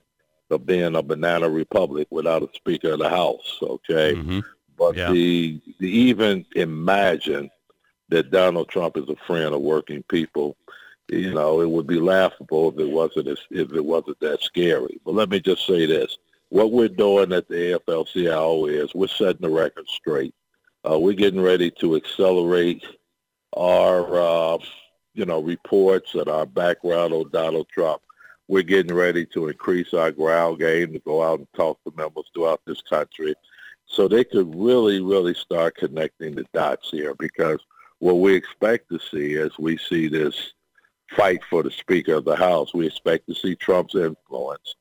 of 0.51 0.65
being 0.65 0.97
a 0.97 1.03
banana 1.03 1.49
republic 1.49 2.09
without 2.11 2.43
a 2.43 2.49
Speaker 2.55 2.93
of 2.93 3.01
the 3.01 3.09
House, 3.09 3.59
okay? 3.63 4.15
Mm-hmm. 4.15 4.41
But 4.79 4.97
yeah. 4.97 5.11
the, 5.11 5.61
the 5.81 5.89
even 5.89 6.47
imagine 6.55 7.51
that 8.11 8.31
Donald 8.31 8.69
Trump 8.69 8.97
is 8.97 9.09
a 9.09 9.17
friend 9.27 9.55
of 9.55 9.61
working 9.61 10.03
people, 10.05 10.57
you 11.09 11.35
know, 11.35 11.61
it 11.61 11.69
would 11.69 11.87
be 11.87 12.01
laughable 12.01 12.71
if 12.71 12.79
it 12.79 12.91
wasn't 12.91 13.29
as, 13.29 13.39
if 13.51 13.73
it 13.73 13.85
wasn't 13.85 14.21
that 14.21 14.43
scary. 14.43 15.01
But 15.05 15.15
let 15.15 15.31
me 15.31 15.41
just 15.41 15.67
say 15.67 15.87
this: 15.87 16.17
what 16.51 16.73
we're 16.73 16.89
doing 16.89 17.33
at 17.33 17.49
the 17.49 17.81
AFL-CIO 17.87 18.67
is 18.67 18.95
we're 18.95 19.09
setting 19.09 19.43
the 19.43 19.51
record 19.51 19.89
straight. 19.89 20.35
Uh, 20.89 20.99
we're 20.99 21.13
getting 21.13 21.41
ready 21.41 21.71
to 21.73 21.97
accelerate 21.97 22.85
our, 23.57 24.21
uh, 24.21 24.59
you 25.15 25.27
know, 25.27 25.41
reports 25.41 26.15
and 26.15 26.29
our 26.29 26.47
background 26.47 27.13
on 27.13 27.29
Donald 27.31 27.69
Trump. 27.69 28.01
We're 28.47 28.63
getting 28.63 28.95
ready 28.95 29.27
to 29.27 29.49
increase 29.49 29.93
our 29.93 30.13
ground 30.13 30.61
game 30.61 30.93
to 30.93 30.99
go 31.01 31.23
out 31.23 31.41
and 31.41 31.49
talk 31.55 31.83
to 31.85 31.93
members 31.97 32.31
throughout 32.33 32.61
this 32.65 32.81
country 32.83 33.35
so 33.89 34.07
they 34.07 34.23
could 34.23 34.55
really, 34.55 35.01
really 35.01 35.35
start 35.35 35.77
connecting 35.77 36.35
the 36.35 36.47
dots 36.53 36.91
here 36.91 37.15
because 37.15 37.59
what 37.99 38.21
we 38.21 38.35
expect 38.35 38.89
to 38.91 38.99
see 39.11 39.37
as 39.37 39.51
we 39.59 39.77
see 39.77 40.09
this 40.09 40.53
fight 41.17 41.41
for 41.49 41.63
the 41.63 41.71
Speaker 41.71 42.15
of 42.15 42.25
the 42.25 42.37
House, 42.37 42.75
we 42.75 42.87
expect 42.87 43.27
to 43.29 43.35
see 43.35 43.57
Trump's 43.57 43.95
influence, 43.95 44.77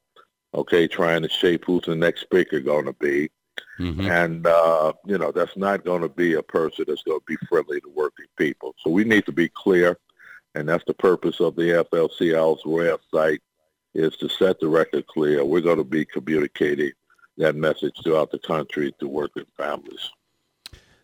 okay, 0.53 0.87
trying 0.87 1.23
to 1.23 1.29
shape 1.29 1.63
who's 1.65 1.83
the 1.85 1.95
next 1.95 2.21
Speaker 2.21 2.59
going 2.59 2.85
to 2.85 2.93
be. 2.93 3.31
Mm-hmm. 3.79 4.01
And, 4.01 4.45
uh, 4.45 4.93
you 5.05 5.17
know, 5.17 5.31
that's 5.31 5.55
not 5.55 5.85
going 5.85 6.01
to 6.01 6.09
be 6.09 6.33
a 6.33 6.43
person 6.43 6.85
that's 6.87 7.03
going 7.03 7.19
to 7.19 7.25
be 7.25 7.37
friendly 7.47 7.79
to 7.81 7.89
working 7.89 8.25
people. 8.37 8.75
So 8.79 8.91
we 8.91 9.03
need 9.03 9.25
to 9.25 9.31
be 9.31 9.49
clear, 9.49 9.97
and 10.53 10.67
that's 10.67 10.83
the 10.85 10.93
purpose 10.93 11.39
of 11.39 11.55
the 11.55 11.83
AFL-CIO's 11.83 12.63
website 12.63 13.39
is 13.95 14.15
to 14.17 14.29
set 14.29 14.59
the 14.59 14.67
record 14.67 15.07
clear. 15.07 15.43
We're 15.45 15.61
going 15.61 15.77
to 15.77 15.83
be 15.83 16.05
communicating 16.05 16.91
that 17.37 17.55
message 17.55 17.95
throughout 18.03 18.31
the 18.31 18.39
country 18.39 18.93
to 18.99 19.07
working 19.07 19.45
families. 19.55 20.11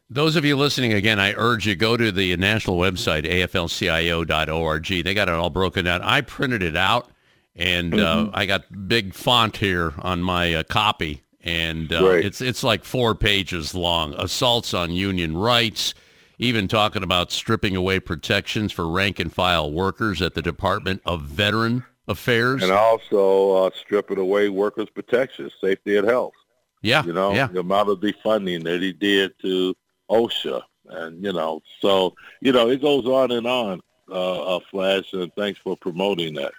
Those 0.09 0.36
of 0.36 0.45
you 0.45 0.55
listening 0.55 0.93
again, 0.93 1.19
I 1.19 1.34
urge 1.34 1.65
you 1.65 1.75
go 1.75 1.97
to 1.97 2.11
the 2.11 2.36
national 2.38 2.77
website 2.77 3.25
aflcio.org. 3.25 5.03
They 5.03 5.13
got 5.13 5.27
it 5.27 5.34
all 5.34 5.49
broken 5.49 5.86
down. 5.86 6.01
I 6.01 6.21
printed 6.21 6.61
it 6.61 6.75
out, 6.75 7.09
and 7.55 7.93
uh, 7.93 7.97
mm-hmm. 7.97 8.27
uh, 8.29 8.31
I 8.34 8.45
got 8.45 8.88
big 8.88 9.13
font 9.13 9.57
here 9.57 9.93
on 9.99 10.21
my 10.21 10.53
uh, 10.53 10.63
copy, 10.63 11.23
and 11.41 11.91
uh, 11.91 12.05
it's 12.05 12.41
it's 12.41 12.63
like 12.63 12.84
four 12.84 13.15
pages 13.15 13.73
long. 13.73 14.13
Assaults 14.15 14.73
on 14.73 14.91
union 14.91 15.36
rights, 15.36 15.95
even 16.38 16.67
talking 16.67 17.01
about 17.01 17.31
stripping 17.31 17.75
away 17.75 17.99
protections 17.99 18.71
for 18.71 18.88
rank 18.88 19.19
and 19.19 19.34
file 19.34 19.71
workers 19.71 20.21
at 20.21 20.36
the 20.36 20.41
Department 20.43 21.01
of 21.05 21.23
Veteran 21.23 21.86
Affairs, 22.08 22.64
and 22.64 22.72
also 22.72 23.66
uh, 23.66 23.70
stripping 23.80 24.18
away 24.18 24.49
workers' 24.49 24.89
protections, 24.89 25.54
safety 25.62 25.97
and 25.97 26.08
health. 26.08 26.34
Yeah, 26.82 27.06
you 27.06 27.14
know 27.14 27.34
yeah. 27.34 27.47
the 27.47 27.62
amount 27.62 27.89
of 27.89 27.99
defunding 27.99 28.64
that 28.66 28.82
he 28.82 28.91
did 28.91 29.34
to 29.41 29.74
OSHA, 30.10 30.62
and 30.88 31.24
you 31.24 31.32
know, 31.32 31.62
so 31.80 32.14
you 32.41 32.51
know, 32.51 32.70
it 32.70 32.82
goes 32.82 33.06
on 33.06 33.32
and 33.32 33.47
on. 33.47 33.82
Uh, 34.12 34.58
uh, 34.58 34.60
Flash, 34.70 35.14
and 35.14 35.32
thanks 35.36 35.60
for 35.60 35.78
promoting 35.78 36.34
that. 36.34 36.51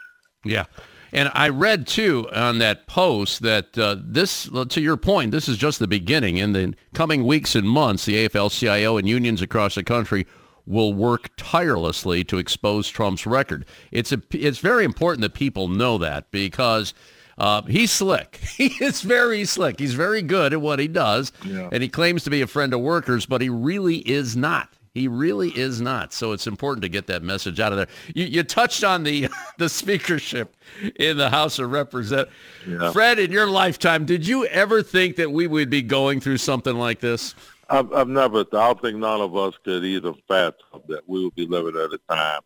Yeah. 0.44 0.64
And 1.12 1.30
I 1.34 1.50
read 1.50 1.86
too 1.86 2.28
on 2.34 2.58
that 2.58 2.86
post 2.86 3.42
that 3.42 3.76
uh, 3.78 3.96
this, 4.00 4.48
to 4.70 4.80
your 4.80 4.96
point, 4.96 5.30
this 5.30 5.48
is 5.48 5.56
just 5.56 5.78
the 5.78 5.86
beginning. 5.86 6.38
In 6.38 6.52
the 6.52 6.74
coming 6.94 7.24
weeks 7.24 7.54
and 7.54 7.68
months, 7.68 8.06
the 8.06 8.26
AFL-CIO 8.26 8.96
and 8.96 9.08
unions 9.08 9.42
across 9.42 9.76
the 9.76 9.84
country 9.84 10.26
will 10.66 10.92
work 10.92 11.30
tirelessly 11.36 12.24
to 12.24 12.38
expose 12.38 12.88
Trump's 12.88 13.26
record. 13.26 13.66
It's 13.90 14.12
a, 14.12 14.22
it's 14.30 14.58
very 14.58 14.84
important 14.84 15.22
that 15.22 15.34
people 15.34 15.68
know 15.68 15.98
that 15.98 16.30
because 16.30 16.94
uh, 17.38 17.62
he's 17.62 17.92
slick. 17.92 18.40
He 18.56 18.66
is 18.84 19.02
very 19.02 19.44
slick. 19.44 19.80
He's 19.80 19.94
very 19.94 20.22
good 20.22 20.52
at 20.52 20.60
what 20.60 20.78
he 20.78 20.88
does, 20.88 21.32
yeah. 21.44 21.68
and 21.72 21.82
he 21.82 21.88
claims 21.88 22.24
to 22.24 22.30
be 22.30 22.40
a 22.40 22.46
friend 22.46 22.72
of 22.72 22.80
workers, 22.80 23.26
but 23.26 23.40
he 23.40 23.48
really 23.48 23.96
is 23.98 24.36
not. 24.36 24.70
He 24.94 25.08
really 25.08 25.50
is 25.50 25.80
not. 25.80 26.12
So 26.12 26.30
it's 26.30 26.46
important 26.46 26.82
to 26.82 26.88
get 26.88 27.08
that 27.08 27.24
message 27.24 27.58
out 27.58 27.72
of 27.72 27.78
there. 27.78 27.88
You, 28.14 28.26
you 28.26 28.42
touched 28.44 28.84
on 28.84 29.02
the 29.02 29.28
the 29.58 29.68
speakership 29.68 30.54
in 30.96 31.16
the 31.16 31.30
House 31.30 31.58
of 31.58 31.72
Representatives. 31.72 32.36
Yeah. 32.66 32.92
Fred, 32.92 33.18
in 33.18 33.32
your 33.32 33.48
lifetime, 33.48 34.04
did 34.04 34.24
you 34.24 34.46
ever 34.46 34.84
think 34.84 35.16
that 35.16 35.32
we 35.32 35.48
would 35.48 35.68
be 35.68 35.82
going 35.82 36.20
through 36.20 36.38
something 36.38 36.76
like 36.76 37.00
this? 37.00 37.34
I've, 37.74 37.92
I've 37.92 38.08
never. 38.08 38.40
I 38.40 38.44
don't 38.66 38.80
think 38.80 38.98
none 38.98 39.20
of 39.20 39.36
us 39.36 39.54
could 39.64 39.84
even 39.84 40.14
fathom 40.28 40.82
that 40.88 41.08
we 41.08 41.24
would 41.24 41.34
be 41.34 41.46
living 41.46 41.80
at 41.80 41.92
a 41.92 42.00
time 42.08 42.40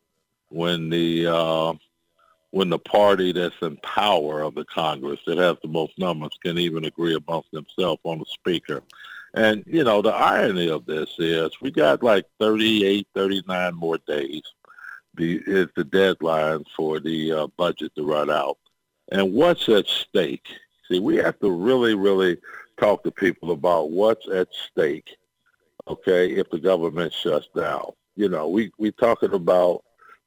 when 0.49 0.89
the 0.91 1.27
uh, 1.27 1.75
when 2.51 2.71
the 2.71 2.79
party 2.79 3.33
that's 3.33 3.55
in 3.63 3.77
power 3.79 4.41
of 4.43 4.55
the 4.55 4.65
Congress 4.65 5.21
that 5.27 5.39
has 5.39 5.57
the 5.63 5.69
most 5.69 5.99
numbers 5.99 6.33
can 6.43 6.59
even 6.59 6.85
agree 6.85 7.15
amongst 7.15 7.51
themselves 7.51 8.01
on 8.05 8.19
the 8.19 8.25
speaker. 8.27 8.83
And, 9.35 9.63
you 9.67 9.85
know, 9.85 10.01
the 10.01 10.15
irony 10.15 10.71
of 10.71 10.87
this 10.87 11.11
is 11.19 11.51
we 11.61 11.71
got 11.71 12.03
like 12.03 12.25
38, 12.41 13.07
39 13.15 13.75
more 13.75 13.99
days 14.07 14.43
the, 15.15 15.43
is 15.47 15.69
the 15.77 15.85
deadline 15.85 16.65
for 16.75 16.99
the 17.01 17.33
uh, 17.33 17.47
budget 17.59 17.93
to 17.97 18.05
run 18.05 18.31
out. 18.31 18.57
And 19.13 19.35
what's 19.35 19.69
at 19.69 19.87
stake? 19.87 20.47
See, 20.91 21.01
we 21.01 21.17
have 21.17 21.39
to 21.41 21.51
really, 21.51 21.95
really 21.95 22.39
talk 22.81 23.03
to 23.05 23.11
people 23.11 23.53
about 23.53 23.91
what's 23.91 24.29
at 24.29 24.49
stake, 24.53 25.17
okay, 25.87 26.31
if 26.31 26.51
the 26.51 26.59
government 26.59 27.13
shuts 27.13 27.49
down. 27.57 27.93
You 28.17 28.29
know, 28.29 28.49
we, 28.49 28.73
we 28.79 28.91
talking 28.93 29.33
about 29.33 29.85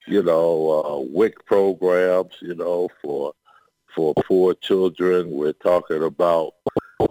you 0.07 0.23
know, 0.23 0.83
uh, 0.85 0.99
WIC 1.11 1.45
programs, 1.45 2.33
you 2.41 2.55
know, 2.55 2.89
for 3.01 3.33
for 3.95 4.13
poor 4.25 4.53
children. 4.55 5.29
We're 5.31 5.53
talking 5.53 6.03
about, 6.03 6.53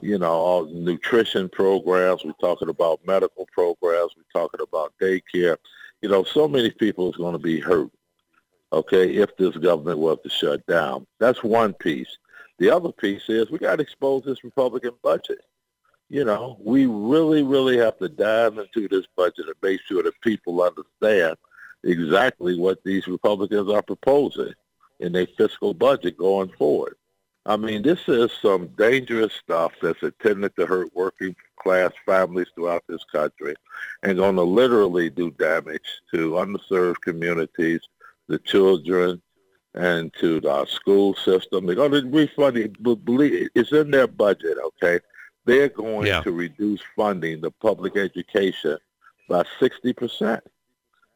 you 0.00 0.18
know, 0.18 0.32
all 0.32 0.66
nutrition 0.66 1.48
programs. 1.48 2.24
We're 2.24 2.32
talking 2.40 2.68
about 2.68 3.00
medical 3.06 3.46
programs. 3.52 4.12
We're 4.16 4.40
talking 4.40 4.60
about 4.60 4.94
daycare. 5.00 5.56
You 6.02 6.08
know, 6.08 6.24
so 6.24 6.48
many 6.48 6.70
people 6.70 7.10
is 7.10 7.16
going 7.16 7.34
to 7.34 7.38
be 7.38 7.60
hurt, 7.60 7.90
okay, 8.72 9.14
if 9.16 9.36
this 9.36 9.56
government 9.56 9.98
was 9.98 10.18
to 10.22 10.30
shut 10.30 10.66
down. 10.66 11.06
That's 11.18 11.44
one 11.44 11.74
piece. 11.74 12.18
The 12.60 12.70
other 12.70 12.92
piece 12.92 13.28
is 13.28 13.50
we 13.50 13.58
got 13.58 13.76
to 13.76 13.82
expose 13.82 14.22
this 14.22 14.44
Republican 14.44 14.92
budget. 15.02 15.40
You 16.08 16.24
know, 16.24 16.56
we 16.60 16.86
really, 16.86 17.42
really 17.42 17.76
have 17.78 17.98
to 17.98 18.08
dive 18.08 18.58
into 18.58 18.86
this 18.86 19.06
budget 19.16 19.46
and 19.46 19.54
make 19.60 19.80
sure 19.88 20.04
that 20.04 20.20
people 20.20 20.62
understand– 20.62 21.36
exactly 21.84 22.58
what 22.58 22.82
these 22.84 23.06
Republicans 23.06 23.70
are 23.70 23.82
proposing 23.82 24.52
in 25.00 25.12
their 25.12 25.26
fiscal 25.26 25.74
budget 25.74 26.16
going 26.16 26.50
forward. 26.50 26.96
I 27.46 27.56
mean, 27.56 27.82
this 27.82 28.00
is 28.06 28.30
some 28.42 28.68
dangerous 28.78 29.32
stuff 29.32 29.72
that's 29.80 30.02
intended 30.02 30.54
to 30.56 30.66
hurt 30.66 30.94
working 30.94 31.34
class 31.56 31.92
families 32.04 32.48
throughout 32.54 32.84
this 32.86 33.04
country 33.04 33.54
and 34.02 34.18
going 34.18 34.36
to 34.36 34.42
literally 34.42 35.08
do 35.08 35.30
damage 35.32 36.00
to 36.12 36.32
underserved 36.32 37.00
communities, 37.00 37.80
the 38.28 38.38
children, 38.38 39.22
and 39.74 40.12
to 40.14 40.40
the 40.40 40.66
school 40.66 41.14
system. 41.14 41.66
They're 41.66 41.76
going 41.76 41.92
to 41.92 42.08
refund 42.08 42.56
it. 42.56 42.76
It's 43.54 43.72
in 43.72 43.90
their 43.90 44.06
budget, 44.06 44.58
okay? 44.64 45.00
They're 45.44 45.68
going 45.68 46.06
yeah. 46.06 46.22
to 46.22 46.32
reduce 46.32 46.80
funding 46.96 47.42
to 47.42 47.50
public 47.50 47.96
education 47.96 48.78
by 49.28 49.44
60%. 49.60 50.40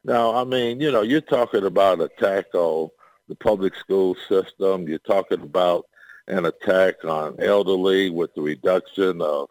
Now, 0.05 0.35
I 0.35 0.45
mean, 0.45 0.81
you 0.81 0.93
know, 0.93 1.03
you're 1.03 1.21
talking 1.21 1.65
about 1.65 2.01
attack 2.01 2.55
on 2.55 2.91
the 3.29 3.35
public 3.35 3.75
school 3.75 4.17
system. 4.29 4.87
You're 4.87 4.99
talking 4.99 5.41
about 5.41 5.87
an 6.29 6.45
attack 6.47 7.05
on 7.05 7.37
elderly 7.41 8.11
with 8.11 8.35
the 8.35 8.43
reduction 8.43 9.21
of, 9.21 9.49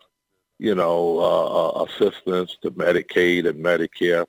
you 0.59 0.75
know, 0.75 1.19
uh, 1.19 1.81
uh, 1.81 1.85
assistance 1.85 2.57
to 2.61 2.71
Medicaid 2.71 3.47
and 3.47 3.63
Medicare. 3.63 4.25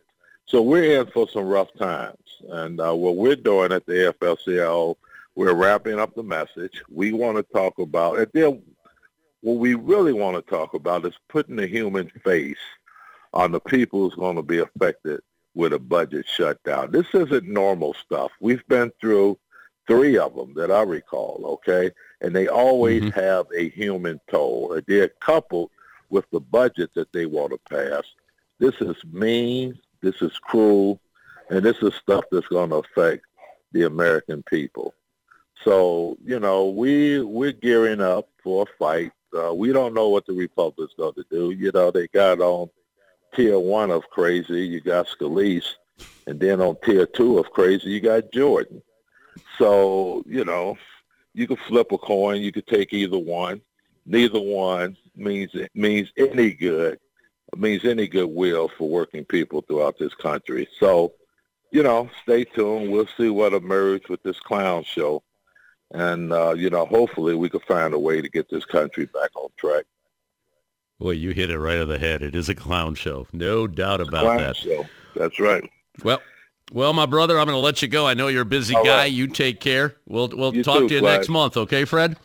So 0.47 0.63
we're 0.63 1.01
in 1.01 1.07
for 1.07 1.29
some 1.29 1.45
rough 1.45 1.73
times. 1.79 2.17
And 2.51 2.81
uh, 2.81 2.95
what 2.95 3.17
we're 3.17 3.37
doing 3.37 3.73
at 3.73 3.87
the 3.87 4.15
AFL-CIO, 4.21 4.97
we're 5.35 5.55
wrapping 5.55 5.99
up 5.99 6.15
the 6.15 6.23
message. 6.23 6.83
We 6.89 7.13
want 7.13 7.37
to 7.37 7.43
talk 7.43 7.79
about, 7.79 8.19
and 8.19 8.29
then 8.33 8.63
what 9.41 9.59
we 9.59 9.75
really 9.75 10.13
want 10.13 10.37
to 10.37 10.51
talk 10.51 10.75
about 10.75 11.05
is 11.05 11.15
putting 11.29 11.57
the 11.57 11.67
human 11.67 12.09
face 12.25 12.57
on 13.33 13.53
the 13.53 13.61
people 13.61 14.01
who's 14.01 14.15
going 14.15 14.37
to 14.37 14.43
be 14.43 14.59
affected 14.59 15.21
with 15.55 15.73
a 15.73 15.79
budget 15.79 16.27
shutdown. 16.27 16.91
This 16.91 17.07
isn't 17.15 17.47
normal 17.47 17.95
stuff. 17.95 18.33
We've 18.41 18.67
been 18.69 18.93
through 19.01 19.39
three 19.87 20.19
of 20.19 20.35
them 20.35 20.55
that 20.55 20.71
I 20.71 20.83
recall, 20.83 21.43
okay? 21.45 21.91
And 22.21 22.35
they 22.35 22.49
always 22.49 23.03
mm-hmm. 23.03 23.21
have 23.21 23.47
a 23.57 23.69
human 23.71 24.21
toll. 24.31 24.81
They're 24.87 25.09
coupled 25.21 25.71
with 26.11 26.25
the 26.31 26.41
budget 26.41 26.91
that 26.95 27.13
they 27.13 27.27
want 27.27 27.53
to 27.53 27.59
pass. 27.69 28.05
This 28.59 28.75
is 28.81 28.97
mean, 29.13 29.79
this 30.01 30.23
is 30.23 30.39
cruel, 30.39 31.01
and 31.51 31.65
this 31.65 31.77
is 31.83 31.95
stuff 31.95 32.25
that's 32.31 32.47
going 32.49 32.71
to 32.71 32.77
affect 32.77 33.25
the 33.73 33.85
American 33.85 34.43
people. 34.45 34.95
So, 35.65 36.17
you 36.25 36.41
know, 36.41 36.69
we, 36.69 37.21
we're 37.21 37.53
gearing 37.53 38.01
up 38.01 38.29
for 38.43 38.65
a 38.65 38.79
fight. 38.79 39.13
Uh, 39.37 39.55
we 39.55 39.73
don't 39.73 39.95
know 39.95 40.09
what 40.09 40.27
the 40.27 40.33
Republicans 40.33 40.93
going 40.97 41.15
to 41.15 41.25
do. 41.31 41.51
You 41.51 41.71
know, 41.73 41.91
they 41.91 42.07
got 42.09 42.41
on 42.41 42.69
tier 43.35 43.59
one 43.59 43.91
of 43.91 44.09
crazy, 44.11 44.67
you 44.67 44.81
got 44.81 45.09
Scalise, 45.09 45.75
and 46.27 46.39
then 46.39 46.61
on 46.61 46.77
tier 46.85 47.07
two 47.07 47.39
of 47.39 47.51
crazy, 47.51 47.91
you 47.91 48.01
got 48.01 48.31
Jordan. 48.33 48.83
So 49.59 50.23
you 50.27 50.45
know, 50.45 50.77
you 51.33 51.47
could 51.47 51.59
flip 51.61 51.93
a 51.93 51.99
coin. 51.99 52.41
You 52.41 52.53
could 52.53 52.67
take 52.67 52.93
either 52.93 53.19
one. 53.19 53.61
Neither 54.07 54.41
one 54.41 54.97
means 55.17 55.51
means 55.75 56.13
any 56.17 56.53
good 56.53 56.99
means 57.57 57.85
any 57.85 58.09
goodwill 58.09 58.69
for 58.77 58.89
working 58.89 59.25
people 59.25 59.63
throughout 59.63 59.99
this 59.99 60.15
country. 60.15 60.67
So, 60.81 61.13
you 61.71 61.83
know, 61.83 62.09
stay 62.23 62.45
tuned. 62.45 62.91
We'll 62.91 63.09
see 63.17 63.31
what 63.31 63.53
emerges 63.53 64.09
with 64.09 64.23
this 64.23 64.39
clown 64.41 64.85
show. 64.85 65.23
And, 65.93 66.33
uh, 66.33 66.55
you 66.55 66.71
know, 66.71 66.87
hopefully 66.87 67.35
we 67.35 67.49
can 67.49 67.61
find 67.61 67.95
a 67.95 67.99
way 67.99 68.21
to 68.21 68.29
get 68.29 68.49
this 68.51 68.65
country 68.65 69.07
back 69.07 69.31
on 69.37 69.49
track. 69.57 69.85
Boy, 70.99 71.13
you 71.13 71.31
hit 71.31 71.51
it 71.51 71.59
right 71.59 71.79
on 71.79 71.89
the 71.89 71.99
head. 71.99 72.23
It 72.23 72.35
is 72.35 72.49
a 72.49 72.55
clown 72.55 72.95
show. 72.95 73.27
No 73.33 73.67
doubt 73.67 74.01
about 74.01 74.23
clown 74.23 74.39
that. 74.39 74.57
Show. 74.57 74.87
That's 75.15 75.39
right. 75.39 75.69
Well, 76.03 76.21
well, 76.73 76.93
my 76.93 77.07
brother, 77.07 77.39
I'm 77.39 77.47
going 77.47 77.57
to 77.57 77.61
let 77.61 77.83
you 77.83 77.89
go. 77.89 78.07
I 78.07 78.15
know 78.15 78.29
you're 78.29 78.43
a 78.43 78.47
busy 78.47 78.75
All 78.75 78.85
guy. 78.85 78.97
Right. 78.99 79.13
You 79.13 79.27
take 79.27 79.61
care. 79.61 79.97
We'll 80.07 80.29
we'll 80.29 80.55
you 80.55 80.63
talk 80.63 80.79
too, 80.79 80.89
to 80.89 80.95
you 80.95 81.01
next 81.03 81.29
month, 81.29 81.57
okay, 81.57 81.85
Fred? 81.85 82.17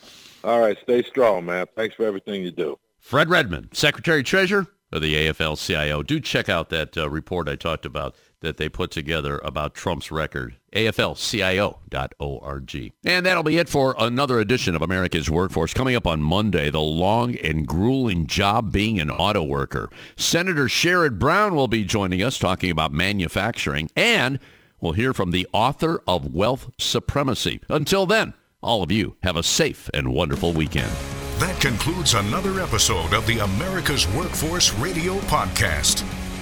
All 0.44 0.60
right. 0.60 0.78
Stay 0.84 1.04
strong, 1.04 1.46
man. 1.46 1.66
Thanks 1.76 1.96
for 1.96 2.06
everything 2.06 2.44
you 2.44 2.52
do. 2.52 2.80
Fred 3.00 3.30
Redmond, 3.30 3.70
Secretary 3.74 4.24
Treasurer 4.24 4.68
of 4.92 5.02
the 5.02 5.14
AFL-CIO. 5.16 6.04
Do 6.04 6.20
check 6.20 6.50
out 6.50 6.70
that 6.70 6.98
uh, 6.98 7.10
report 7.10 7.50
I 7.50 7.56
talked 7.56 7.86
about 7.86 8.16
that 8.42 8.58
they 8.58 8.70
put 8.70 8.92
together 8.92 9.40
about 9.44 9.74
Trump's 9.74 10.12
record, 10.12 10.56
aflcio.org. 10.74 12.94
And 13.06 13.26
that'll 13.26 13.44
be 13.44 13.58
it 13.58 13.70
for 13.70 13.96
another 13.98 14.40
edition 14.40 14.76
of 14.76 14.82
America's 14.82 15.30
Workforce. 15.30 15.74
Coming 15.74 15.96
up 15.96 16.08
on 16.08 16.22
Monday, 16.22 16.70
the 16.70 16.80
long 16.80 17.36
and 17.38 17.68
grueling 17.68 18.28
job 18.28 18.72
being 18.72 19.00
an 19.00 19.12
auto 19.12 19.44
worker. 19.44 19.90
Senator 20.16 20.66
Sherrod 20.66 21.20
Brown 21.20 21.56
will 21.56 21.68
be 21.68 21.84
joining 21.84 22.24
us 22.24 22.40
talking 22.40 22.72
about 22.72 22.94
manufacturing, 22.94 23.90
and 23.96 24.40
we'll 24.80 24.94
hear 24.94 25.14
from 25.14 25.32
the 25.32 25.48
author 25.52 26.02
of 26.08 26.34
Wealth 26.34 26.72
Supremacy. 26.78 27.60
Until 27.70 28.06
then, 28.06 28.34
All 28.62 28.84
of 28.84 28.92
you 28.92 29.16
have 29.24 29.38
a 29.38 29.44
safe 29.44 29.90
and 29.94 30.14
wonderful 30.14 30.52
weekend. 30.52 30.92
That 31.40 31.58
concludes 31.62 32.14
another 32.14 32.60
episode 32.60 33.14
of 33.14 33.26
the 33.26 33.40
America's 33.40 34.06
Workforce 34.10 34.74
Radio 34.74 35.16
Podcast. 35.22 36.02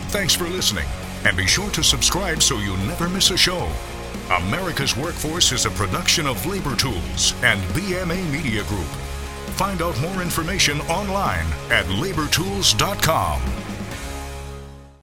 Thanks 0.09 0.33
for 0.33 0.45
listening, 0.45 0.87
and 1.27 1.35
be 1.35 1.45
sure 1.45 1.69
to 1.71 1.83
subscribe 1.83 2.41
so 2.41 2.57
you 2.59 2.77
never 2.87 3.09
miss 3.09 3.31
a 3.31 3.37
show. 3.37 3.69
America's 4.43 4.95
Workforce 4.95 5.51
is 5.51 5.65
a 5.65 5.71
production 5.71 6.25
of 6.25 6.45
Labor 6.45 6.73
Tools 6.75 7.33
and 7.43 7.59
BMA 7.73 8.31
Media 8.31 8.63
Group. 8.63 8.87
Find 9.57 9.81
out 9.81 9.99
more 9.99 10.21
information 10.21 10.79
online 10.81 11.45
at 11.69 11.85
labortools.com. 11.87 13.66